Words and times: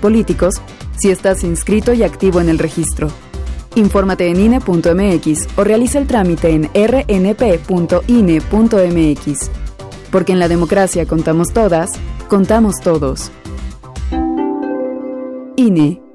políticos 0.00 0.62
si 0.96 1.10
estás 1.10 1.42
inscrito 1.42 1.92
y 1.92 2.04
activo 2.04 2.40
en 2.40 2.48
el 2.48 2.60
registro. 2.60 3.08
Infórmate 3.74 4.28
en 4.28 4.38
INE.mx 4.38 5.48
o 5.58 5.64
realiza 5.64 5.98
el 5.98 6.06
trámite 6.06 6.50
en 6.50 6.70
rnp.ine.mx. 6.72 7.90
Porque 10.12 10.32
en 10.32 10.38
la 10.38 10.46
democracia 10.46 11.04
contamos 11.04 11.48
todas, 11.52 11.90
contamos 12.28 12.76
todos. 12.80 13.32
INE. 15.56 16.11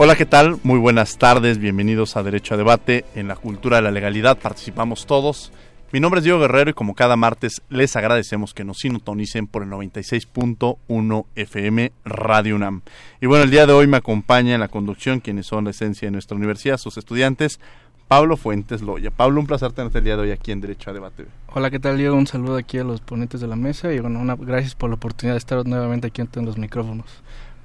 Hola, 0.00 0.14
¿qué 0.14 0.26
tal? 0.26 0.60
Muy 0.62 0.78
buenas 0.78 1.18
tardes, 1.18 1.58
bienvenidos 1.58 2.16
a 2.16 2.22
Derecho 2.22 2.54
a 2.54 2.56
Debate. 2.56 3.04
En 3.16 3.26
la 3.26 3.34
cultura 3.34 3.78
de 3.78 3.82
la 3.82 3.90
legalidad 3.90 4.38
participamos 4.38 5.06
todos. 5.06 5.50
Mi 5.90 5.98
nombre 5.98 6.20
es 6.20 6.24
Diego 6.24 6.38
Guerrero 6.38 6.70
y 6.70 6.72
como 6.72 6.94
cada 6.94 7.16
martes 7.16 7.62
les 7.68 7.96
agradecemos 7.96 8.54
que 8.54 8.62
nos 8.62 8.78
sintonicen 8.78 9.48
por 9.48 9.64
el 9.64 9.70
96.1 9.70 11.26
FM 11.34 11.90
Radio 12.04 12.54
UNAM. 12.54 12.82
Y 13.20 13.26
bueno, 13.26 13.42
el 13.42 13.50
día 13.50 13.66
de 13.66 13.72
hoy 13.72 13.88
me 13.88 13.96
acompaña 13.96 14.54
en 14.54 14.60
la 14.60 14.68
conducción 14.68 15.18
quienes 15.18 15.48
son 15.48 15.64
la 15.64 15.70
esencia 15.70 16.06
de 16.06 16.12
nuestra 16.12 16.36
universidad, 16.36 16.78
sus 16.78 16.96
estudiantes, 16.96 17.58
Pablo 18.06 18.36
Fuentes 18.36 18.82
Loya. 18.82 19.10
Pablo, 19.10 19.40
un 19.40 19.48
placer 19.48 19.72
tenerte 19.72 19.98
el 19.98 20.04
día 20.04 20.14
de 20.14 20.22
hoy 20.22 20.30
aquí 20.30 20.52
en 20.52 20.60
Derecho 20.60 20.90
a 20.90 20.92
Debate. 20.92 21.26
Hola, 21.48 21.72
¿qué 21.72 21.80
tal 21.80 21.98
Diego? 21.98 22.14
Un 22.14 22.28
saludo 22.28 22.56
aquí 22.56 22.78
a 22.78 22.84
los 22.84 23.00
ponentes 23.00 23.40
de 23.40 23.48
la 23.48 23.56
mesa 23.56 23.92
y 23.92 23.98
bueno, 23.98 24.20
una, 24.20 24.36
gracias 24.36 24.76
por 24.76 24.90
la 24.90 24.94
oportunidad 24.94 25.34
de 25.34 25.38
estar 25.38 25.66
nuevamente 25.66 26.06
aquí 26.06 26.20
ante 26.20 26.40
los 26.40 26.56
micrófonos. 26.56 27.06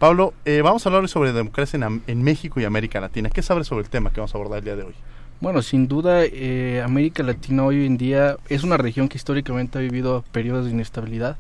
Pablo, 0.03 0.33
eh, 0.43 0.61
vamos 0.61 0.85
a 0.85 0.89
hablar 0.89 1.07
sobre 1.07 1.31
democracia 1.31 1.79
en, 2.07 2.23
México 2.23 2.59
y 2.59 2.65
América 2.65 2.99
Latina. 2.99 3.29
¿Qué 3.29 3.41
sabes 3.41 3.67
sobre 3.67 3.85
el 3.85 3.89
tema 3.89 4.11
que 4.11 4.19
vamos 4.19 4.35
a 4.35 4.37
abordar 4.37 4.59
el 4.59 4.65
día 4.65 4.75
de 4.75 4.83
hoy? 4.83 4.93
Bueno, 5.39 5.61
sin 5.61 5.87
duda, 5.87 6.25
eh, 6.25 6.81
América 6.83 7.23
Latina 7.23 7.63
hoy 7.63 7.85
en 7.85 7.95
día 7.95 8.35
es 8.49 8.65
una 8.65 8.75
región 8.75 9.07
que 9.07 9.15
históricamente 9.15 9.77
ha 9.77 9.81
vivido 9.81 10.25
periodos 10.33 10.65
de 10.65 10.71
inestabilidad, 10.71 11.37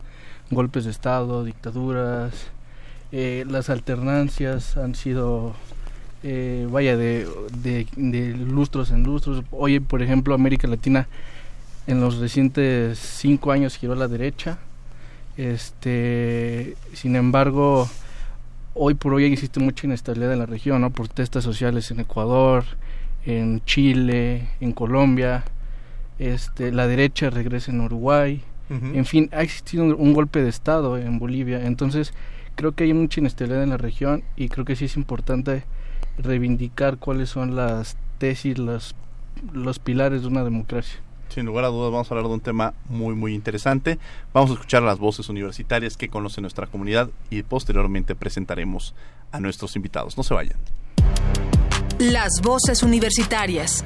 golpes 0.49 0.85
de 0.85 0.91
Estado, 0.91 1.43
dictaduras, 1.43 2.31
eh, 3.11 3.43
las 3.49 3.69
alternancias 3.69 4.77
han 4.77 4.95
sido, 4.95 5.55
eh, 6.23 6.65
vaya, 6.71 6.95
de, 6.95 7.27
de, 7.57 7.85
de, 7.97 8.29
lustros 8.29 8.91
en 8.91 9.03
lustros. 9.03 9.43
Hoy, 9.51 9.81
por 9.81 10.01
ejemplo, 10.01 10.33
América 10.33 10.69
Latina 10.69 11.09
en 11.85 11.99
los 11.99 12.15
recientes 12.15 12.97
cinco 12.97 13.51
años 13.51 13.75
giró 13.75 13.91
a 13.91 13.97
la 13.97 14.07
derecha. 14.07 14.57
Este, 15.35 16.77
sin 16.93 17.17
embargo, 17.17 17.89
hoy 18.73 18.93
por 18.93 19.13
hoy 19.13 19.25
existe 19.25 19.59
mucha 19.59 19.87
inestabilidad 19.87 20.33
en 20.33 20.39
la 20.39 20.45
región, 20.45 20.81
¿no? 20.81 20.89
Protestas 20.89 21.43
sociales 21.43 21.91
en 21.91 21.99
Ecuador, 21.99 22.65
en 23.25 23.63
Chile, 23.65 24.49
en 24.59 24.71
Colombia, 24.73 25.43
este, 26.19 26.71
la 26.71 26.87
derecha 26.87 27.29
regresa 27.29 27.71
en 27.71 27.81
Uruguay, 27.81 28.43
uh 28.69 28.73
-huh. 28.73 28.95
en 28.95 29.05
fin, 29.05 29.29
ha 29.31 29.41
existido 29.41 29.83
un, 29.83 29.93
un, 29.93 30.13
golpe 30.13 30.41
de 30.41 30.49
Estado 30.49 30.97
en 30.97 31.19
Bolivia, 31.19 31.65
entonces 31.65 32.13
creo 32.55 32.73
que 32.73 32.83
hay 32.83 32.93
mucha 32.93 33.19
inestabilidad 33.19 33.63
en 33.63 33.69
la 33.69 33.77
región 33.77 34.23
y 34.35 34.49
creo 34.49 34.65
que 34.65 34.75
sí 34.75 34.85
es 34.85 34.95
importante 34.95 35.63
reivindicar 36.17 36.97
cuáles 36.97 37.29
son 37.29 37.55
las 37.55 37.97
tesis, 38.19 38.57
los, 38.57 38.95
los 39.51 39.79
pilares 39.79 40.21
de 40.21 40.27
una 40.27 40.43
democracia. 40.43 40.99
Sin 41.33 41.47
lugar 41.47 41.65
a 41.65 41.69
dudas 41.69 41.91
vamos 41.91 42.11
a 42.11 42.13
hablar 42.13 42.27
de 42.27 42.33
un 42.35 42.41
tema 42.41 42.75
muy 42.89 43.15
muy 43.15 43.33
interesante. 43.33 43.97
Vamos 44.33 44.51
a 44.51 44.53
escuchar 44.53 44.83
las 44.83 44.99
voces 44.99 45.29
universitarias 45.29 45.97
que 45.97 46.07
conoce 46.07 46.41
nuestra 46.41 46.67
comunidad 46.67 47.09
y 47.31 47.41
posteriormente 47.41 48.13
presentaremos 48.13 48.93
a 49.31 49.39
nuestros 49.39 49.75
invitados. 49.75 50.15
No 50.15 50.21
se 50.21 50.35
vayan. 50.35 50.57
Las 51.97 52.39
voces 52.43 52.83
universitarias. 52.83 53.83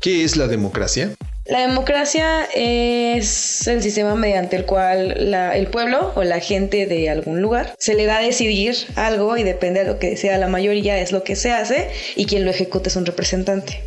¿Qué 0.00 0.24
es 0.24 0.38
la 0.38 0.46
democracia? 0.46 1.10
La 1.44 1.60
democracia 1.60 2.44
es 2.54 3.66
el 3.66 3.82
sistema 3.82 4.14
mediante 4.14 4.56
el 4.56 4.64
cual 4.64 5.30
la, 5.30 5.54
el 5.54 5.66
pueblo 5.66 6.12
o 6.14 6.22
la 6.22 6.40
gente 6.40 6.86
de 6.86 7.10
algún 7.10 7.42
lugar 7.42 7.74
se 7.78 7.94
le 7.94 8.06
da 8.06 8.16
a 8.16 8.22
decidir 8.22 8.74
algo 8.96 9.36
y 9.36 9.42
depende 9.42 9.80
de 9.80 9.86
lo 9.86 9.98
que 9.98 10.16
sea 10.16 10.38
la 10.38 10.48
mayoría 10.48 10.98
es 10.98 11.12
lo 11.12 11.22
que 11.22 11.36
se 11.36 11.50
hace 11.50 11.90
y 12.16 12.24
quien 12.24 12.46
lo 12.46 12.50
ejecuta 12.50 12.88
es 12.88 12.96
un 12.96 13.04
representante. 13.04 13.82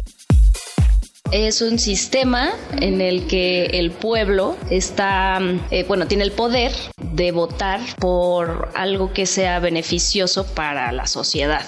es 1.31 1.63
un 1.63 1.79
sistema 1.79 2.51
en 2.79 3.01
el 3.01 3.25
que 3.25 3.65
el 3.65 3.89
pueblo 3.89 4.55
está, 4.69 5.39
eh, 5.71 5.83
bueno, 5.87 6.05
tiene 6.05 6.25
el 6.25 6.31
poder 6.31 6.73
de 7.01 7.31
votar 7.31 7.79
por 7.97 8.69
algo 8.75 9.13
que 9.13 9.25
sea 9.25 9.59
beneficioso 9.59 10.45
para 10.45 10.91
la 10.91 11.07
sociedad. 11.07 11.65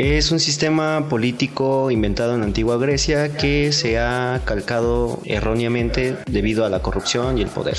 Es 0.00 0.30
un 0.30 0.38
sistema 0.38 1.08
político 1.08 1.90
inventado 1.90 2.34
en 2.34 2.42
la 2.42 2.46
antigua 2.46 2.76
Grecia 2.76 3.36
que 3.36 3.72
se 3.72 3.98
ha 3.98 4.40
calcado 4.44 5.18
erróneamente 5.24 6.16
debido 6.30 6.64
a 6.64 6.68
la 6.68 6.82
corrupción 6.82 7.36
y 7.36 7.42
el 7.42 7.48
poder. 7.48 7.76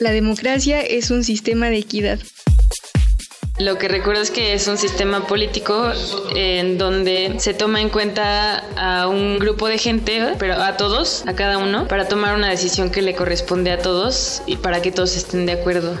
La 0.00 0.10
democracia 0.10 0.80
es 0.80 1.12
un 1.12 1.22
sistema 1.22 1.70
de 1.70 1.76
equidad. 1.78 2.18
Lo 3.60 3.78
que 3.78 3.86
recuerdo 3.86 4.20
es 4.20 4.32
que 4.32 4.52
es 4.52 4.66
un 4.66 4.78
sistema 4.78 5.28
político 5.28 5.92
en 6.34 6.76
donde 6.76 7.36
se 7.38 7.54
toma 7.54 7.80
en 7.80 7.88
cuenta 7.88 8.64
a 8.76 9.06
un 9.06 9.38
grupo 9.38 9.68
de 9.68 9.78
gente, 9.78 10.34
pero 10.40 10.54
a 10.54 10.76
todos, 10.76 11.22
a 11.28 11.36
cada 11.36 11.58
uno, 11.58 11.86
para 11.86 12.08
tomar 12.08 12.34
una 12.34 12.50
decisión 12.50 12.90
que 12.90 13.00
le 13.00 13.14
corresponde 13.14 13.70
a 13.70 13.78
todos 13.78 14.42
y 14.44 14.56
para 14.56 14.82
que 14.82 14.90
todos 14.90 15.16
estén 15.16 15.46
de 15.46 15.52
acuerdo. 15.52 16.00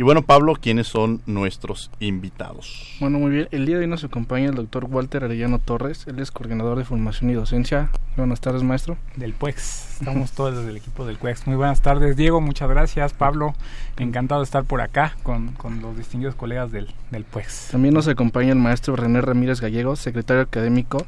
Y 0.00 0.02
bueno, 0.02 0.22
Pablo, 0.22 0.54
¿quiénes 0.58 0.86
son 0.86 1.20
nuestros 1.26 1.90
invitados? 2.00 2.96
Bueno, 3.00 3.18
muy 3.18 3.30
bien. 3.32 3.48
El 3.50 3.66
día 3.66 3.76
de 3.76 3.82
hoy 3.82 3.86
nos 3.86 4.02
acompaña 4.02 4.48
el 4.48 4.54
doctor 4.54 4.86
Walter 4.86 5.24
Arellano 5.24 5.58
Torres. 5.58 6.06
Él 6.06 6.18
es 6.20 6.30
coordinador 6.30 6.78
de 6.78 6.86
formación 6.86 7.28
y 7.28 7.34
docencia. 7.34 7.90
Buenas 8.16 8.40
tardes, 8.40 8.62
maestro. 8.62 8.96
Del 9.16 9.34
PUEX. 9.34 9.98
Estamos 10.00 10.32
todos 10.32 10.56
desde 10.56 10.70
el 10.70 10.78
equipo 10.78 11.04
del 11.04 11.18
PUEX. 11.18 11.46
Muy 11.46 11.56
buenas 11.56 11.82
tardes, 11.82 12.16
Diego. 12.16 12.40
Muchas 12.40 12.70
gracias, 12.70 13.12
Pablo. 13.12 13.52
Encantado 13.98 14.40
de 14.40 14.46
estar 14.46 14.64
por 14.64 14.80
acá 14.80 15.18
con, 15.22 15.52
con 15.52 15.82
los 15.82 15.94
distinguidos 15.98 16.34
colegas 16.34 16.72
del, 16.72 16.88
del 17.10 17.24
PUEX. 17.24 17.68
También 17.70 17.92
nos 17.92 18.08
acompaña 18.08 18.52
el 18.52 18.58
maestro 18.58 18.96
René 18.96 19.20
Ramírez 19.20 19.60
Gallegos, 19.60 19.98
secretario 19.98 20.40
académico 20.40 21.04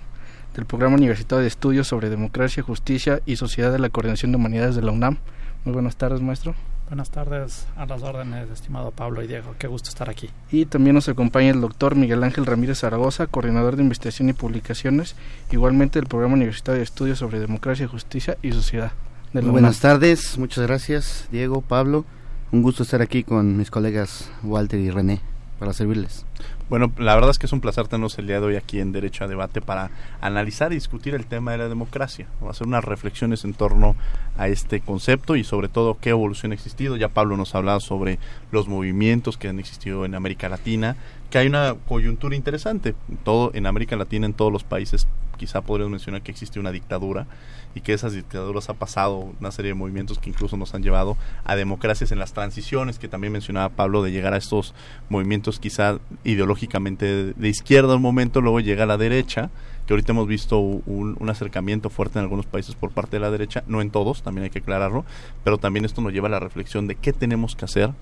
del 0.55 0.67
Programa 0.67 0.97
Universitario 0.97 1.41
de 1.41 1.49
Estudios 1.49 1.89
sobre 1.89 2.11
Democracia, 2.11 2.63
Justicia 2.63 3.23
y 3.25 3.37
Sociedad 3.37 3.73
de 3.73 3.79
la 3.79 3.89
Coordinación 3.89 4.33
de 4.33 4.37
Humanidades 4.37 4.77
de 4.77 4.83
la 4.83 4.93
UNAM. 4.93 5.17
Muy 5.65 5.73
buenas 5.73 5.97
tardes, 5.97 6.21
maestro. 6.21 6.55
Buenas 6.93 7.09
tardes, 7.09 7.67
a 7.75 7.87
las 7.87 8.03
órdenes, 8.03 8.51
estimado 8.51 8.91
Pablo 8.91 9.23
y 9.23 9.27
Diego. 9.27 9.55
Qué 9.59 9.67
gusto 9.67 9.89
estar 9.89 10.11
aquí. 10.11 10.29
Y 10.51 10.67
también 10.67 10.95
nos 10.95 11.09
acompaña 11.09 11.49
el 11.49 11.63
doctor 11.63 11.97
Miguel 11.97 12.23
Ángel 12.23 12.45
Ramírez 12.45 12.81
Zaragoza, 12.81 13.29
coordinador 13.29 13.77
de 13.77 13.83
investigación 13.83 14.29
y 14.29 14.35
publicaciones, 14.35 15.17
igualmente 15.51 15.99
del 15.99 16.07
Programa 16.07 16.35
Universitario 16.35 16.81
de 16.81 16.85
Estudios 16.85 17.19
sobre 17.19 17.41
Democracia, 17.41 17.89
Justicia 17.89 18.37
y 18.43 18.53
Sociedad. 18.53 18.93
Muy 19.33 19.43
buenas 19.45 19.81
tardes, 19.81 20.37
muchas 20.37 20.67
gracias, 20.67 21.29
Diego, 21.33 21.63
Pablo. 21.63 22.05
Un 22.51 22.61
gusto 22.61 22.83
estar 22.83 23.01
aquí 23.01 23.25
con 23.25 23.57
mis 23.57 23.71
colegas 23.71 24.31
Walter 24.43 24.79
y 24.79 24.91
René 24.91 25.23
para 25.59 25.73
servirles. 25.73 26.27
Bueno, 26.73 26.91
la 26.97 27.15
verdad 27.15 27.29
es 27.29 27.39
que 27.39 27.45
es 27.45 27.53
un 27.53 27.61
placer 27.61 27.87
tenernos 27.87 28.19
el 28.19 28.27
día 28.27 28.41
de 28.41 28.47
hoy 28.47 28.57
aquí 28.57 28.81
en 28.81 28.93
Derecho 28.93 29.25
a 29.25 29.29
Debate 29.29 29.61
para 29.61 29.91
analizar 30.23 30.73
y 30.73 30.77
discutir 30.77 31.15
el 31.15 31.27
tema 31.27 31.53
de 31.53 31.59
la 31.59 31.69
democracia, 31.69 32.29
o 32.41 32.49
hacer 32.49 32.67
unas 32.67 32.83
reflexiones 32.83 33.45
en 33.45 33.53
torno 33.53 33.95
a 34.39 34.49
este 34.49 34.81
concepto 34.81 35.37
y 35.37 35.45
sobre 35.45 35.69
todo 35.69 35.99
qué 36.01 36.09
evolución 36.09 36.51
ha 36.51 36.55
existido. 36.55 36.97
Ya 36.97 37.11
Pablo 37.11 37.37
nos 37.37 37.55
ha 37.55 37.59
hablado 37.59 37.81
sobre 37.81 38.19
los 38.53 38.69
movimientos 38.69 39.37
que 39.37 39.49
han 39.49 39.59
existido 39.59 40.07
en 40.07 40.15
América 40.15 40.49
Latina, 40.49 40.97
que 41.33 41.39
hay 41.39 41.47
una 41.47 41.75
coyuntura 41.89 42.37
interesante. 42.37 42.95
Todo 43.25 43.53
en 43.55 43.67
América 43.67 43.97
Latina, 43.97 44.27
en 44.27 44.35
todos 44.35 44.53
los 44.53 44.65
países, 44.65 45.09
quizá 45.39 45.63
podríamos 45.63 45.93
mencionar 45.93 46.21
que 46.21 46.31
existe 46.31 46.61
una 46.61 46.71
dictadura 46.71 47.27
y 47.75 47.81
que 47.81 47.95
esas 47.95 48.13
dictaduras 48.13 48.69
ha 48.69 48.75
pasado 48.75 49.33
una 49.41 49.51
serie 49.51 49.71
de 49.71 49.75
movimientos 49.75 50.19
que 50.19 50.29
incluso 50.29 50.59
nos 50.59 50.75
han 50.75 50.83
llevado 50.83 51.17
a 51.45 51.57
democracias 51.57 52.13
en 52.13 52.19
las 52.19 52.35
transiciones, 52.35 52.99
que 52.99 53.09
también 53.09 53.33
mencionaba 53.33 53.71
Pablo, 53.71 54.03
de 54.03 54.13
llegar 54.13 54.35
a 54.35 54.37
estos 54.37 54.75
movimientos 55.09 55.59
quizá 55.59 56.01
ideológicamente 56.23 57.33
de, 57.33 57.49
izquierda 57.49 57.97
un 57.97 58.03
momento, 58.03 58.43
luego 58.43 58.61
llega 58.61 58.83
a 58.83 58.87
la 58.87 58.99
derecha, 58.99 59.49
que 59.87 59.95
ahorita 59.95 60.13
hemos 60.13 60.29
visto 60.29 60.59
un, 60.59 61.17
un, 61.19 61.31
acercamiento 61.31 61.89
fuerte 61.89 62.19
en 62.19 62.25
algunos 62.25 62.45
países 62.45 62.75
por 62.75 62.91
parte 62.91 63.17
de 63.17 63.21
la 63.21 63.31
derecha, 63.31 63.65
no 63.67 63.81
en 63.81 63.91
todos, 63.91 64.23
también 64.23 64.45
hay 64.45 64.51
que 64.51 64.59
aclararlo, 64.59 65.07
pero 65.45 65.57
también 65.57 65.87
esto 65.87 66.03
nos 66.03 66.13
lleva 66.13 66.29
a 66.29 66.31
la 66.31 66.41
reflexión 66.41 66.87
de 66.87 66.95
qué 66.95 67.15
tenemos 67.15 67.57
que 67.57 67.65
hacer 67.65 67.95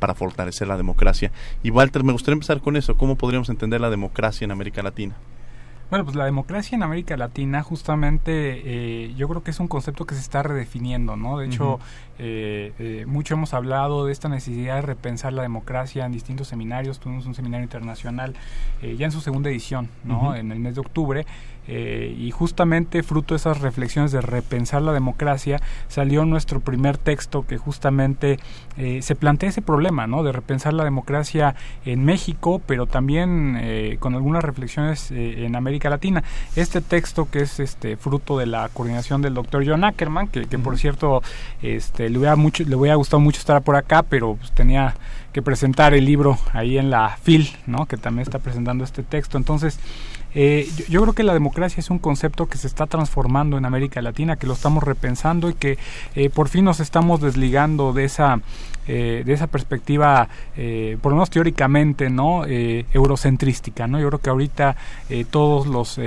para 0.00 0.14
fortalecer 0.14 0.66
la 0.66 0.76
democracia. 0.76 1.30
Y 1.62 1.70
Walter, 1.70 2.02
me 2.02 2.12
gustaría 2.12 2.34
empezar 2.34 2.60
con 2.60 2.76
eso, 2.76 2.96
¿cómo 2.96 3.14
podríamos 3.14 3.48
entender 3.48 3.80
la 3.80 3.90
democracia 3.90 4.44
en 4.44 4.50
América 4.50 4.82
Latina? 4.82 5.14
Bueno, 5.90 6.04
pues 6.04 6.16
la 6.16 6.24
democracia 6.24 6.76
en 6.76 6.84
América 6.84 7.16
Latina 7.16 7.64
justamente 7.64 8.62
eh, 8.64 9.12
yo 9.16 9.28
creo 9.28 9.42
que 9.42 9.50
es 9.50 9.58
un 9.58 9.66
concepto 9.66 10.06
que 10.06 10.14
se 10.14 10.20
está 10.20 10.40
redefiniendo, 10.44 11.16
¿no? 11.16 11.38
De 11.38 11.46
hecho, 11.46 11.80
eh, 12.22 12.72
eh, 12.78 13.06
mucho 13.06 13.34
hemos 13.34 13.54
hablado 13.54 14.04
de 14.04 14.12
esta 14.12 14.28
necesidad 14.28 14.76
de 14.76 14.82
repensar 14.82 15.32
la 15.32 15.40
democracia 15.40 16.04
en 16.04 16.12
distintos 16.12 16.46
seminarios. 16.46 17.00
Tuvimos 17.00 17.24
un 17.24 17.34
seminario 17.34 17.64
internacional 17.64 18.34
eh, 18.82 18.94
ya 18.96 19.06
en 19.06 19.12
su 19.12 19.20
segunda 19.20 19.50
edición, 19.50 19.88
¿no? 20.04 20.36
En 20.36 20.52
el 20.52 20.60
mes 20.60 20.76
de 20.76 20.82
octubre. 20.82 21.26
Eh, 21.72 22.16
y 22.18 22.32
justamente 22.32 23.04
fruto 23.04 23.34
de 23.34 23.36
esas 23.36 23.60
reflexiones 23.60 24.10
de 24.10 24.20
repensar 24.20 24.82
la 24.82 24.92
democracia 24.92 25.60
salió 25.86 26.24
nuestro 26.24 26.58
primer 26.58 26.98
texto 26.98 27.46
que 27.46 27.58
justamente 27.58 28.40
eh, 28.76 29.02
se 29.02 29.14
plantea 29.14 29.50
ese 29.50 29.62
problema, 29.62 30.06
¿no? 30.06 30.22
De 30.22 30.32
repensar 30.32 30.72
la 30.72 30.84
democracia 30.84 31.54
en 31.84 32.04
México, 32.04 32.60
pero 32.66 32.86
también 32.86 33.56
eh, 33.60 33.98
con 34.00 34.14
algunas 34.14 34.42
reflexiones 34.42 35.10
eh, 35.10 35.44
en 35.44 35.54
América 35.54 35.90
Latina. 35.90 36.24
Este 36.56 36.80
texto 36.80 37.28
que 37.30 37.40
es 37.40 37.60
este 37.60 37.96
fruto 37.96 38.38
de 38.38 38.46
la 38.46 38.68
coordinación 38.70 39.22
del 39.22 39.34
doctor 39.34 39.64
John 39.66 39.84
Ackerman, 39.84 40.28
que, 40.28 40.46
que 40.46 40.58
por 40.58 40.78
cierto 40.78 41.22
este, 41.62 42.08
le, 42.08 42.18
hubiera 42.18 42.36
mucho, 42.36 42.64
le 42.64 42.74
hubiera 42.74 42.96
gustado 42.96 43.20
mucho 43.20 43.38
estar 43.38 43.62
por 43.62 43.76
acá, 43.76 44.02
pero 44.02 44.36
pues, 44.36 44.50
tenía 44.52 44.94
que 45.32 45.42
presentar 45.42 45.94
el 45.94 46.04
libro 46.04 46.38
ahí 46.52 46.78
en 46.78 46.90
la 46.90 47.16
FIL, 47.22 47.50
¿no? 47.66 47.86
Que 47.86 47.96
también 47.96 48.22
está 48.22 48.38
presentando 48.38 48.82
este 48.82 49.02
texto. 49.02 49.36
Entonces, 49.36 49.78
eh, 50.34 50.68
yo, 50.76 50.84
yo, 50.86 51.00
creo 51.02 51.12
que 51.12 51.22
la 51.22 51.34
democracia 51.34 51.80
es 51.80 51.90
un 51.90 51.98
concepto 51.98 52.46
que 52.46 52.58
se 52.58 52.66
está 52.66 52.86
transformando 52.86 53.58
en 53.58 53.64
América 53.64 54.00
Latina, 54.02 54.36
que 54.36 54.46
lo 54.46 54.54
estamos 54.54 54.82
repensando 54.84 55.50
y 55.50 55.54
que 55.54 55.78
eh, 56.14 56.30
por 56.30 56.48
fin 56.48 56.64
nos 56.64 56.80
estamos 56.80 57.20
desligando 57.20 57.92
de 57.92 58.04
esa 58.04 58.40
eh, 58.92 59.22
de 59.24 59.34
esa 59.34 59.46
perspectiva, 59.46 60.28
eh, 60.56 60.98
por 61.00 61.12
lo 61.12 61.16
menos 61.16 61.30
teóricamente, 61.30 62.10
no 62.10 62.44
eh, 62.44 62.86
eurocentrística, 62.92 63.86
no. 63.86 64.00
Yo 64.00 64.08
creo 64.08 64.20
que 64.20 64.30
ahorita 64.30 64.76
todos 65.30 65.66
los 65.66 66.00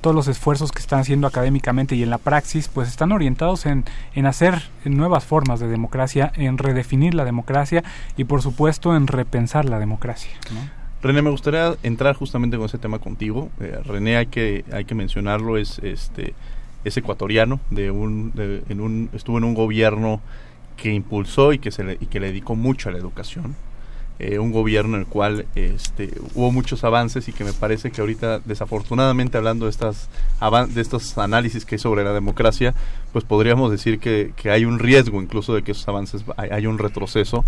todos 0.00 0.16
los 0.16 0.26
esfuerzos 0.26 0.72
que 0.72 0.80
están 0.80 1.00
haciendo 1.00 1.28
académicamente 1.28 1.94
y 1.94 2.02
en 2.02 2.10
la 2.10 2.18
praxis, 2.18 2.66
pues 2.66 2.88
están 2.88 3.12
orientados 3.12 3.66
en, 3.66 3.84
en 4.14 4.26
hacer 4.26 4.68
nuevas 4.84 5.24
formas 5.24 5.60
de 5.60 5.68
democracia, 5.68 6.32
en 6.34 6.58
redefinir 6.58 7.14
la 7.14 7.24
democracia 7.24 7.84
y 8.16 8.24
por 8.24 8.42
supuesto 8.42 8.96
en 8.96 9.06
repensar 9.06 9.64
la 9.64 9.78
democracia. 9.78 10.32
¿no? 10.52 10.75
René, 11.02 11.22
me 11.22 11.30
gustaría 11.30 11.74
entrar 11.82 12.16
justamente 12.16 12.56
con 12.56 12.66
ese 12.66 12.78
tema 12.78 12.98
contigo. 12.98 13.50
Eh, 13.60 13.78
René, 13.84 14.16
hay 14.16 14.26
que, 14.26 14.64
hay 14.72 14.84
que 14.84 14.94
mencionarlo, 14.94 15.56
es, 15.56 15.78
este, 15.80 16.34
es 16.84 16.96
ecuatoriano, 16.96 17.60
de 17.70 17.90
un, 17.90 18.32
de, 18.32 18.62
en 18.68 18.80
un, 18.80 19.10
estuvo 19.12 19.38
en 19.38 19.44
un 19.44 19.54
gobierno 19.54 20.20
que 20.76 20.92
impulsó 20.92 21.52
y 21.52 21.58
que, 21.58 21.70
se 21.70 21.84
le, 21.84 21.98
y 22.00 22.06
que 22.06 22.20
le 22.20 22.28
dedicó 22.28 22.54
mucho 22.54 22.88
a 22.88 22.92
la 22.92 22.98
educación. 22.98 23.56
Eh, 24.18 24.38
un 24.38 24.50
gobierno 24.50 24.94
en 24.96 25.02
el 25.02 25.06
cual 25.06 25.44
este, 25.54 26.10
hubo 26.34 26.50
muchos 26.50 26.84
avances 26.84 27.28
y 27.28 27.34
que 27.34 27.44
me 27.44 27.52
parece 27.52 27.90
que 27.90 28.00
ahorita, 28.00 28.38
desafortunadamente, 28.38 29.36
hablando 29.36 29.66
de, 29.66 29.70
estas 29.70 30.08
de 30.70 30.80
estos 30.80 31.18
análisis 31.18 31.66
que 31.66 31.74
hay 31.74 31.78
sobre 31.78 32.02
la 32.02 32.14
democracia, 32.14 32.74
pues 33.12 33.26
podríamos 33.26 33.70
decir 33.70 33.98
que, 33.98 34.32
que 34.34 34.50
hay 34.50 34.64
un 34.64 34.78
riesgo 34.78 35.20
incluso 35.20 35.54
de 35.54 35.62
que 35.62 35.72
esos 35.72 35.86
avances 35.86 36.24
hay, 36.38 36.48
hay 36.48 36.66
un 36.66 36.78
retroceso 36.78 37.44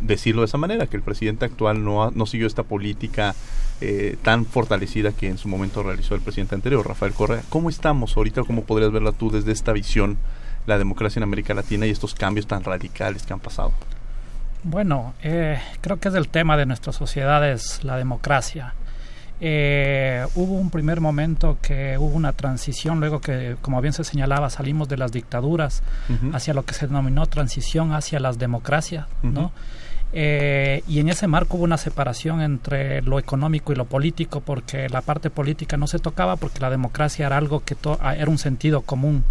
decirlo 0.00 0.42
de 0.42 0.46
esa 0.46 0.58
manera, 0.58 0.86
que 0.86 0.96
el 0.96 1.02
presidente 1.02 1.44
actual 1.44 1.84
no, 1.84 2.04
ha, 2.04 2.10
no 2.10 2.26
siguió 2.26 2.46
esta 2.46 2.62
política 2.62 3.34
eh, 3.80 4.16
tan 4.22 4.44
fortalecida 4.46 5.12
que 5.12 5.28
en 5.28 5.38
su 5.38 5.48
momento 5.48 5.82
realizó 5.82 6.14
el 6.14 6.20
presidente 6.20 6.54
anterior, 6.54 6.86
Rafael 6.86 7.12
Correa. 7.12 7.42
¿Cómo 7.48 7.70
estamos 7.70 8.16
ahorita? 8.16 8.44
¿Cómo 8.44 8.64
podrías 8.64 8.92
verla 8.92 9.12
tú 9.12 9.30
desde 9.30 9.52
esta 9.52 9.72
visión, 9.72 10.18
la 10.66 10.78
democracia 10.78 11.18
en 11.20 11.24
América 11.24 11.54
Latina 11.54 11.86
y 11.86 11.90
estos 11.90 12.14
cambios 12.14 12.46
tan 12.46 12.64
radicales 12.64 13.22
que 13.22 13.32
han 13.32 13.40
pasado? 13.40 13.72
Bueno, 14.62 15.14
eh, 15.22 15.58
creo 15.80 15.98
que 15.98 16.08
es 16.08 16.14
el 16.14 16.28
tema 16.28 16.56
de 16.56 16.66
nuestras 16.66 16.96
sociedades, 16.96 17.82
la 17.82 17.96
democracia. 17.96 18.74
Eh, 19.42 20.26
hubo 20.34 20.56
un 20.56 20.68
primer 20.68 21.00
momento 21.00 21.56
que 21.62 21.96
hubo 21.96 22.14
una 22.14 22.34
transición, 22.34 23.00
luego 23.00 23.22
que, 23.22 23.56
como 23.62 23.80
bien 23.80 23.94
se 23.94 24.04
señalaba, 24.04 24.50
salimos 24.50 24.86
de 24.90 24.98
las 24.98 25.12
dictaduras 25.12 25.82
uh 26.10 26.12
-huh. 26.12 26.36
hacia 26.36 26.52
lo 26.52 26.66
que 26.66 26.74
se 26.74 26.86
denominó 26.86 27.24
transición 27.24 27.94
hacia 27.94 28.20
las 28.20 28.38
democracias, 28.38 29.06
uh 29.22 29.26
-huh. 29.26 29.32
¿no? 29.32 29.52
Eh, 30.12 30.82
y 30.88 30.98
en 30.98 31.08
ese 31.08 31.26
marco 31.28 31.56
hubo 31.56 31.64
una 31.64 31.76
separación 31.76 32.40
entre 32.40 33.00
lo 33.02 33.18
económico 33.18 33.72
y 33.72 33.76
lo 33.76 33.84
político 33.84 34.40
porque 34.40 34.88
la 34.88 35.02
parte 35.02 35.30
política 35.30 35.76
no 35.76 35.86
se 35.86 36.00
tocaba 36.00 36.36
porque 36.36 36.58
la 36.58 36.70
democracia 36.70 37.26
era 37.26 37.36
algo 37.36 37.62
que 37.64 37.76
era 38.16 38.30
un 38.30 38.38
sentido 38.38 38.80
común 38.82 39.24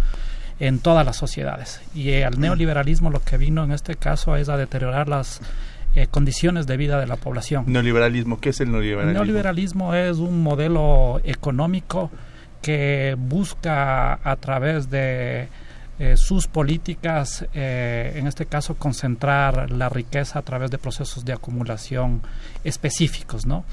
en 0.58 0.78
todas 0.78 1.04
las 1.04 1.16
sociedades. 1.16 1.80
Y 1.94 2.10
el 2.10 2.40
neoliberalismo 2.40 3.10
lo 3.10 3.22
que 3.22 3.36
vino 3.36 3.64
en 3.64 3.72
este 3.72 3.96
caso 3.96 4.36
es 4.36 4.48
a 4.48 4.56
deteriorar 4.56 5.08
las 5.08 5.40
eh, 5.94 6.06
condiciones 6.06 6.66
de 6.66 6.76
vida 6.76 6.98
de 7.00 7.06
la 7.06 7.16
población. 7.16 7.64
Neoliberalismo, 7.66 8.40
¿qué 8.40 8.50
es 8.50 8.60
el 8.60 8.70
neoliberalismo? 8.70 9.10
El 9.10 9.14
neoliberalismo 9.14 9.94
es 9.94 10.18
un 10.18 10.42
modelo 10.42 11.20
económico 11.24 12.10
que 12.62 13.16
busca 13.18 14.20
a 14.22 14.36
través 14.36 14.90
de 14.90 15.48
eh, 16.02 16.16
sus 16.16 16.46
políticas, 16.46 17.44
eh, 17.52 18.14
en 18.16 18.26
este 18.26 18.46
caso, 18.46 18.74
concentrar 18.74 19.70
la 19.70 19.90
riqueza 19.90 20.38
a 20.38 20.42
través 20.42 20.70
de 20.70 20.78
procesos 20.78 21.26
de 21.26 21.34
acumulación 21.34 22.22
específicos, 22.64 23.44
¿no? 23.44 23.66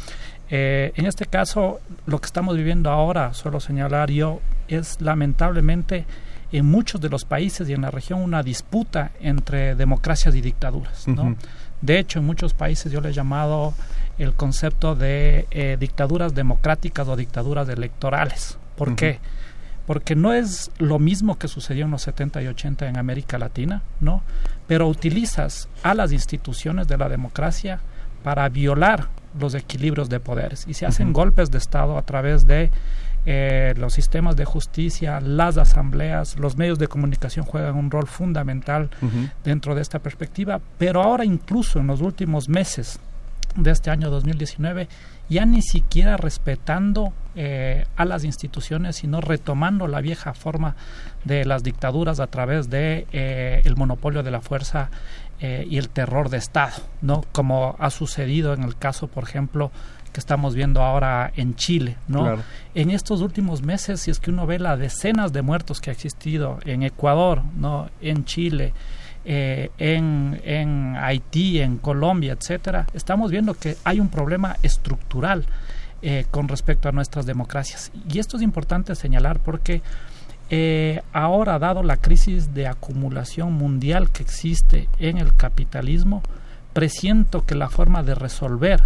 Eh, 0.49 0.91
en 0.95 1.05
este 1.05 1.25
caso, 1.25 1.79
lo 2.05 2.19
que 2.19 2.25
estamos 2.25 2.57
viviendo 2.57 2.91
ahora, 2.91 3.33
suelo 3.33 3.61
señalar 3.61 4.11
yo, 4.11 4.41
es 4.67 4.99
lamentablemente 4.99 6.05
en 6.51 6.65
muchos 6.65 6.99
de 6.99 7.07
los 7.07 7.23
países 7.23 7.69
y 7.69 7.73
en 7.73 7.83
la 7.83 7.91
región 7.91 8.19
una 8.19 8.43
disputa 8.43 9.11
entre 9.21 9.75
democracias 9.75 10.35
y 10.35 10.41
dictaduras, 10.41 11.07
¿no? 11.07 11.37
De 11.79 11.97
hecho, 11.97 12.19
en 12.19 12.25
muchos 12.25 12.53
países 12.53 12.91
yo 12.91 12.99
le 12.99 13.11
he 13.11 13.13
llamado 13.13 13.73
el 14.17 14.33
concepto 14.33 14.95
de 14.95 15.77
dictaduras 15.79 16.35
democráticas 16.35 17.07
o 17.07 17.15
dictaduras 17.15 17.69
electorales. 17.69 18.57
¿Por 18.75 18.97
qué? 18.97 19.21
Porque 19.87 20.15
no 20.15 20.33
es 20.33 20.69
lo 20.77 20.99
mismo 20.99 21.39
que 21.39 21.47
sucedió 21.47 21.85
en 21.85 21.91
los 21.91 22.01
70 22.03 22.43
y 22.43 22.47
80 22.47 22.89
en 22.89 22.97
América 22.97 23.39
Latina, 23.39 23.81
¿no? 24.01 24.21
Pero 24.67 24.87
utilizas 24.87 25.69
a 25.81 25.93
las 25.93 26.11
instituciones 26.11 26.89
de 26.89 26.97
la 26.97 27.07
democracia 27.07 27.79
para 28.21 28.49
violar 28.49 29.07
los 29.39 29.55
equilibrios 29.55 30.09
de 30.09 30.19
poderes 30.19 30.65
y 30.67 30.73
se 30.73 30.85
hacen 30.85 31.13
golpes 31.13 31.51
de 31.51 31.57
Estado 31.57 31.97
a 31.97 32.01
través 32.01 32.45
de 32.45 32.69
eh, 33.25 33.73
los 33.77 33.93
sistemas 33.93 34.35
de 34.35 34.43
justicia, 34.43 35.21
las 35.21 35.57
asambleas, 35.57 36.37
los 36.37 36.57
medios 36.57 36.79
de 36.79 36.87
comunicación 36.87 37.45
juegan 37.45 37.75
un 37.75 37.89
rol 37.89 38.07
fundamental 38.07 38.89
dentro 39.45 39.73
de 39.73 39.81
esta 39.81 39.99
perspectiva, 39.99 40.59
pero 40.77 41.01
ahora 41.01 41.23
incluso 41.23 41.79
en 41.79 41.87
los 41.87 42.01
últimos 42.01 42.49
meses 42.49 42.99
de 43.55 43.71
este 43.71 43.89
año 43.89 44.09
2019 44.09 44.87
ya 45.29 45.45
ni 45.45 45.61
siquiera 45.61 46.17
respetando 46.17 47.13
eh, 47.35 47.85
a 47.95 48.05
las 48.05 48.23
instituciones, 48.23 48.97
sino 48.97 49.21
retomando 49.21 49.87
la 49.87 50.01
vieja 50.01 50.33
forma 50.33 50.75
de 51.23 51.45
las 51.45 51.63
dictaduras 51.63 52.19
a 52.19 52.27
través 52.27 52.69
de 52.69 53.07
eh, 53.11 53.61
el 53.65 53.75
monopolio 53.75 54.23
de 54.23 54.31
la 54.31 54.41
fuerza 54.41 54.89
eh, 55.39 55.67
y 55.69 55.77
el 55.77 55.89
terror 55.89 56.29
de 56.29 56.37
Estado, 56.37 56.81
¿no? 57.01 57.23
Como 57.31 57.75
ha 57.79 57.89
sucedido 57.91 58.53
en 58.53 58.63
el 58.63 58.75
caso, 58.75 59.07
por 59.07 59.23
ejemplo, 59.23 59.71
que 60.11 60.19
estamos 60.19 60.55
viendo 60.55 60.81
ahora 60.81 61.31
en 61.35 61.55
Chile, 61.55 61.97
¿no? 62.07 62.37
En 62.73 62.89
estos 62.89 63.21
últimos 63.21 63.61
meses, 63.61 64.01
si 64.01 64.09
es 64.09 64.19
que 64.19 64.31
uno 64.31 64.47
ve 64.47 64.57
las 64.57 64.79
decenas 64.79 65.31
de 65.33 65.43
muertos 65.43 65.79
que 65.79 65.91
ha 65.91 65.93
existido 65.93 66.57
en 66.65 66.81
Ecuador, 66.81 67.43
¿no? 67.55 67.89
En 68.01 68.25
Chile, 68.25 68.73
eh, 69.29 69.71
en, 69.77 70.95
Haití, 70.95 71.59
en 71.59 71.79
Colombia, 71.79 72.31
etcétera, 72.31 72.87
estamos 72.93 73.29
viendo 73.29 73.55
que 73.55 73.75
hay 73.83 73.99
un 73.99 74.07
problema 74.07 74.55
estructural 74.63 75.43
eh, 76.01 76.25
con 76.31 76.47
respecto 76.47 76.87
a 76.87 76.93
nuestras 76.93 77.25
democracias. 77.25 77.91
Y 78.09 78.19
esto 78.19 78.37
es 78.37 78.43
importante 78.43 78.95
señalar 78.95 79.39
porque 79.39 79.81
eh, 80.49 81.01
ahora, 81.11 81.59
dado 81.59 81.83
la 81.83 81.97
crisis 81.97 82.53
de 82.53 82.67
acumulación 82.67 83.51
mundial 83.51 84.11
que 84.11 84.23
existe 84.23 84.87
en 84.97 85.17
el 85.17 85.35
capitalismo, 85.35 86.23
presiento 86.71 87.45
que 87.45 87.55
la 87.55 87.67
forma 87.67 88.03
de 88.03 88.15
resolver 88.15 88.81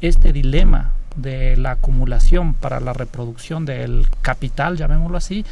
este 0.00 0.32
dilema 0.32 0.92
de 1.14 1.56
la 1.56 1.72
acumulación 1.72 2.54
para 2.54 2.80
la 2.80 2.94
reproducción 2.94 3.64
del 3.64 4.08
capital, 4.22 4.76
llamémoslo 4.76 5.18
así, 5.18 5.44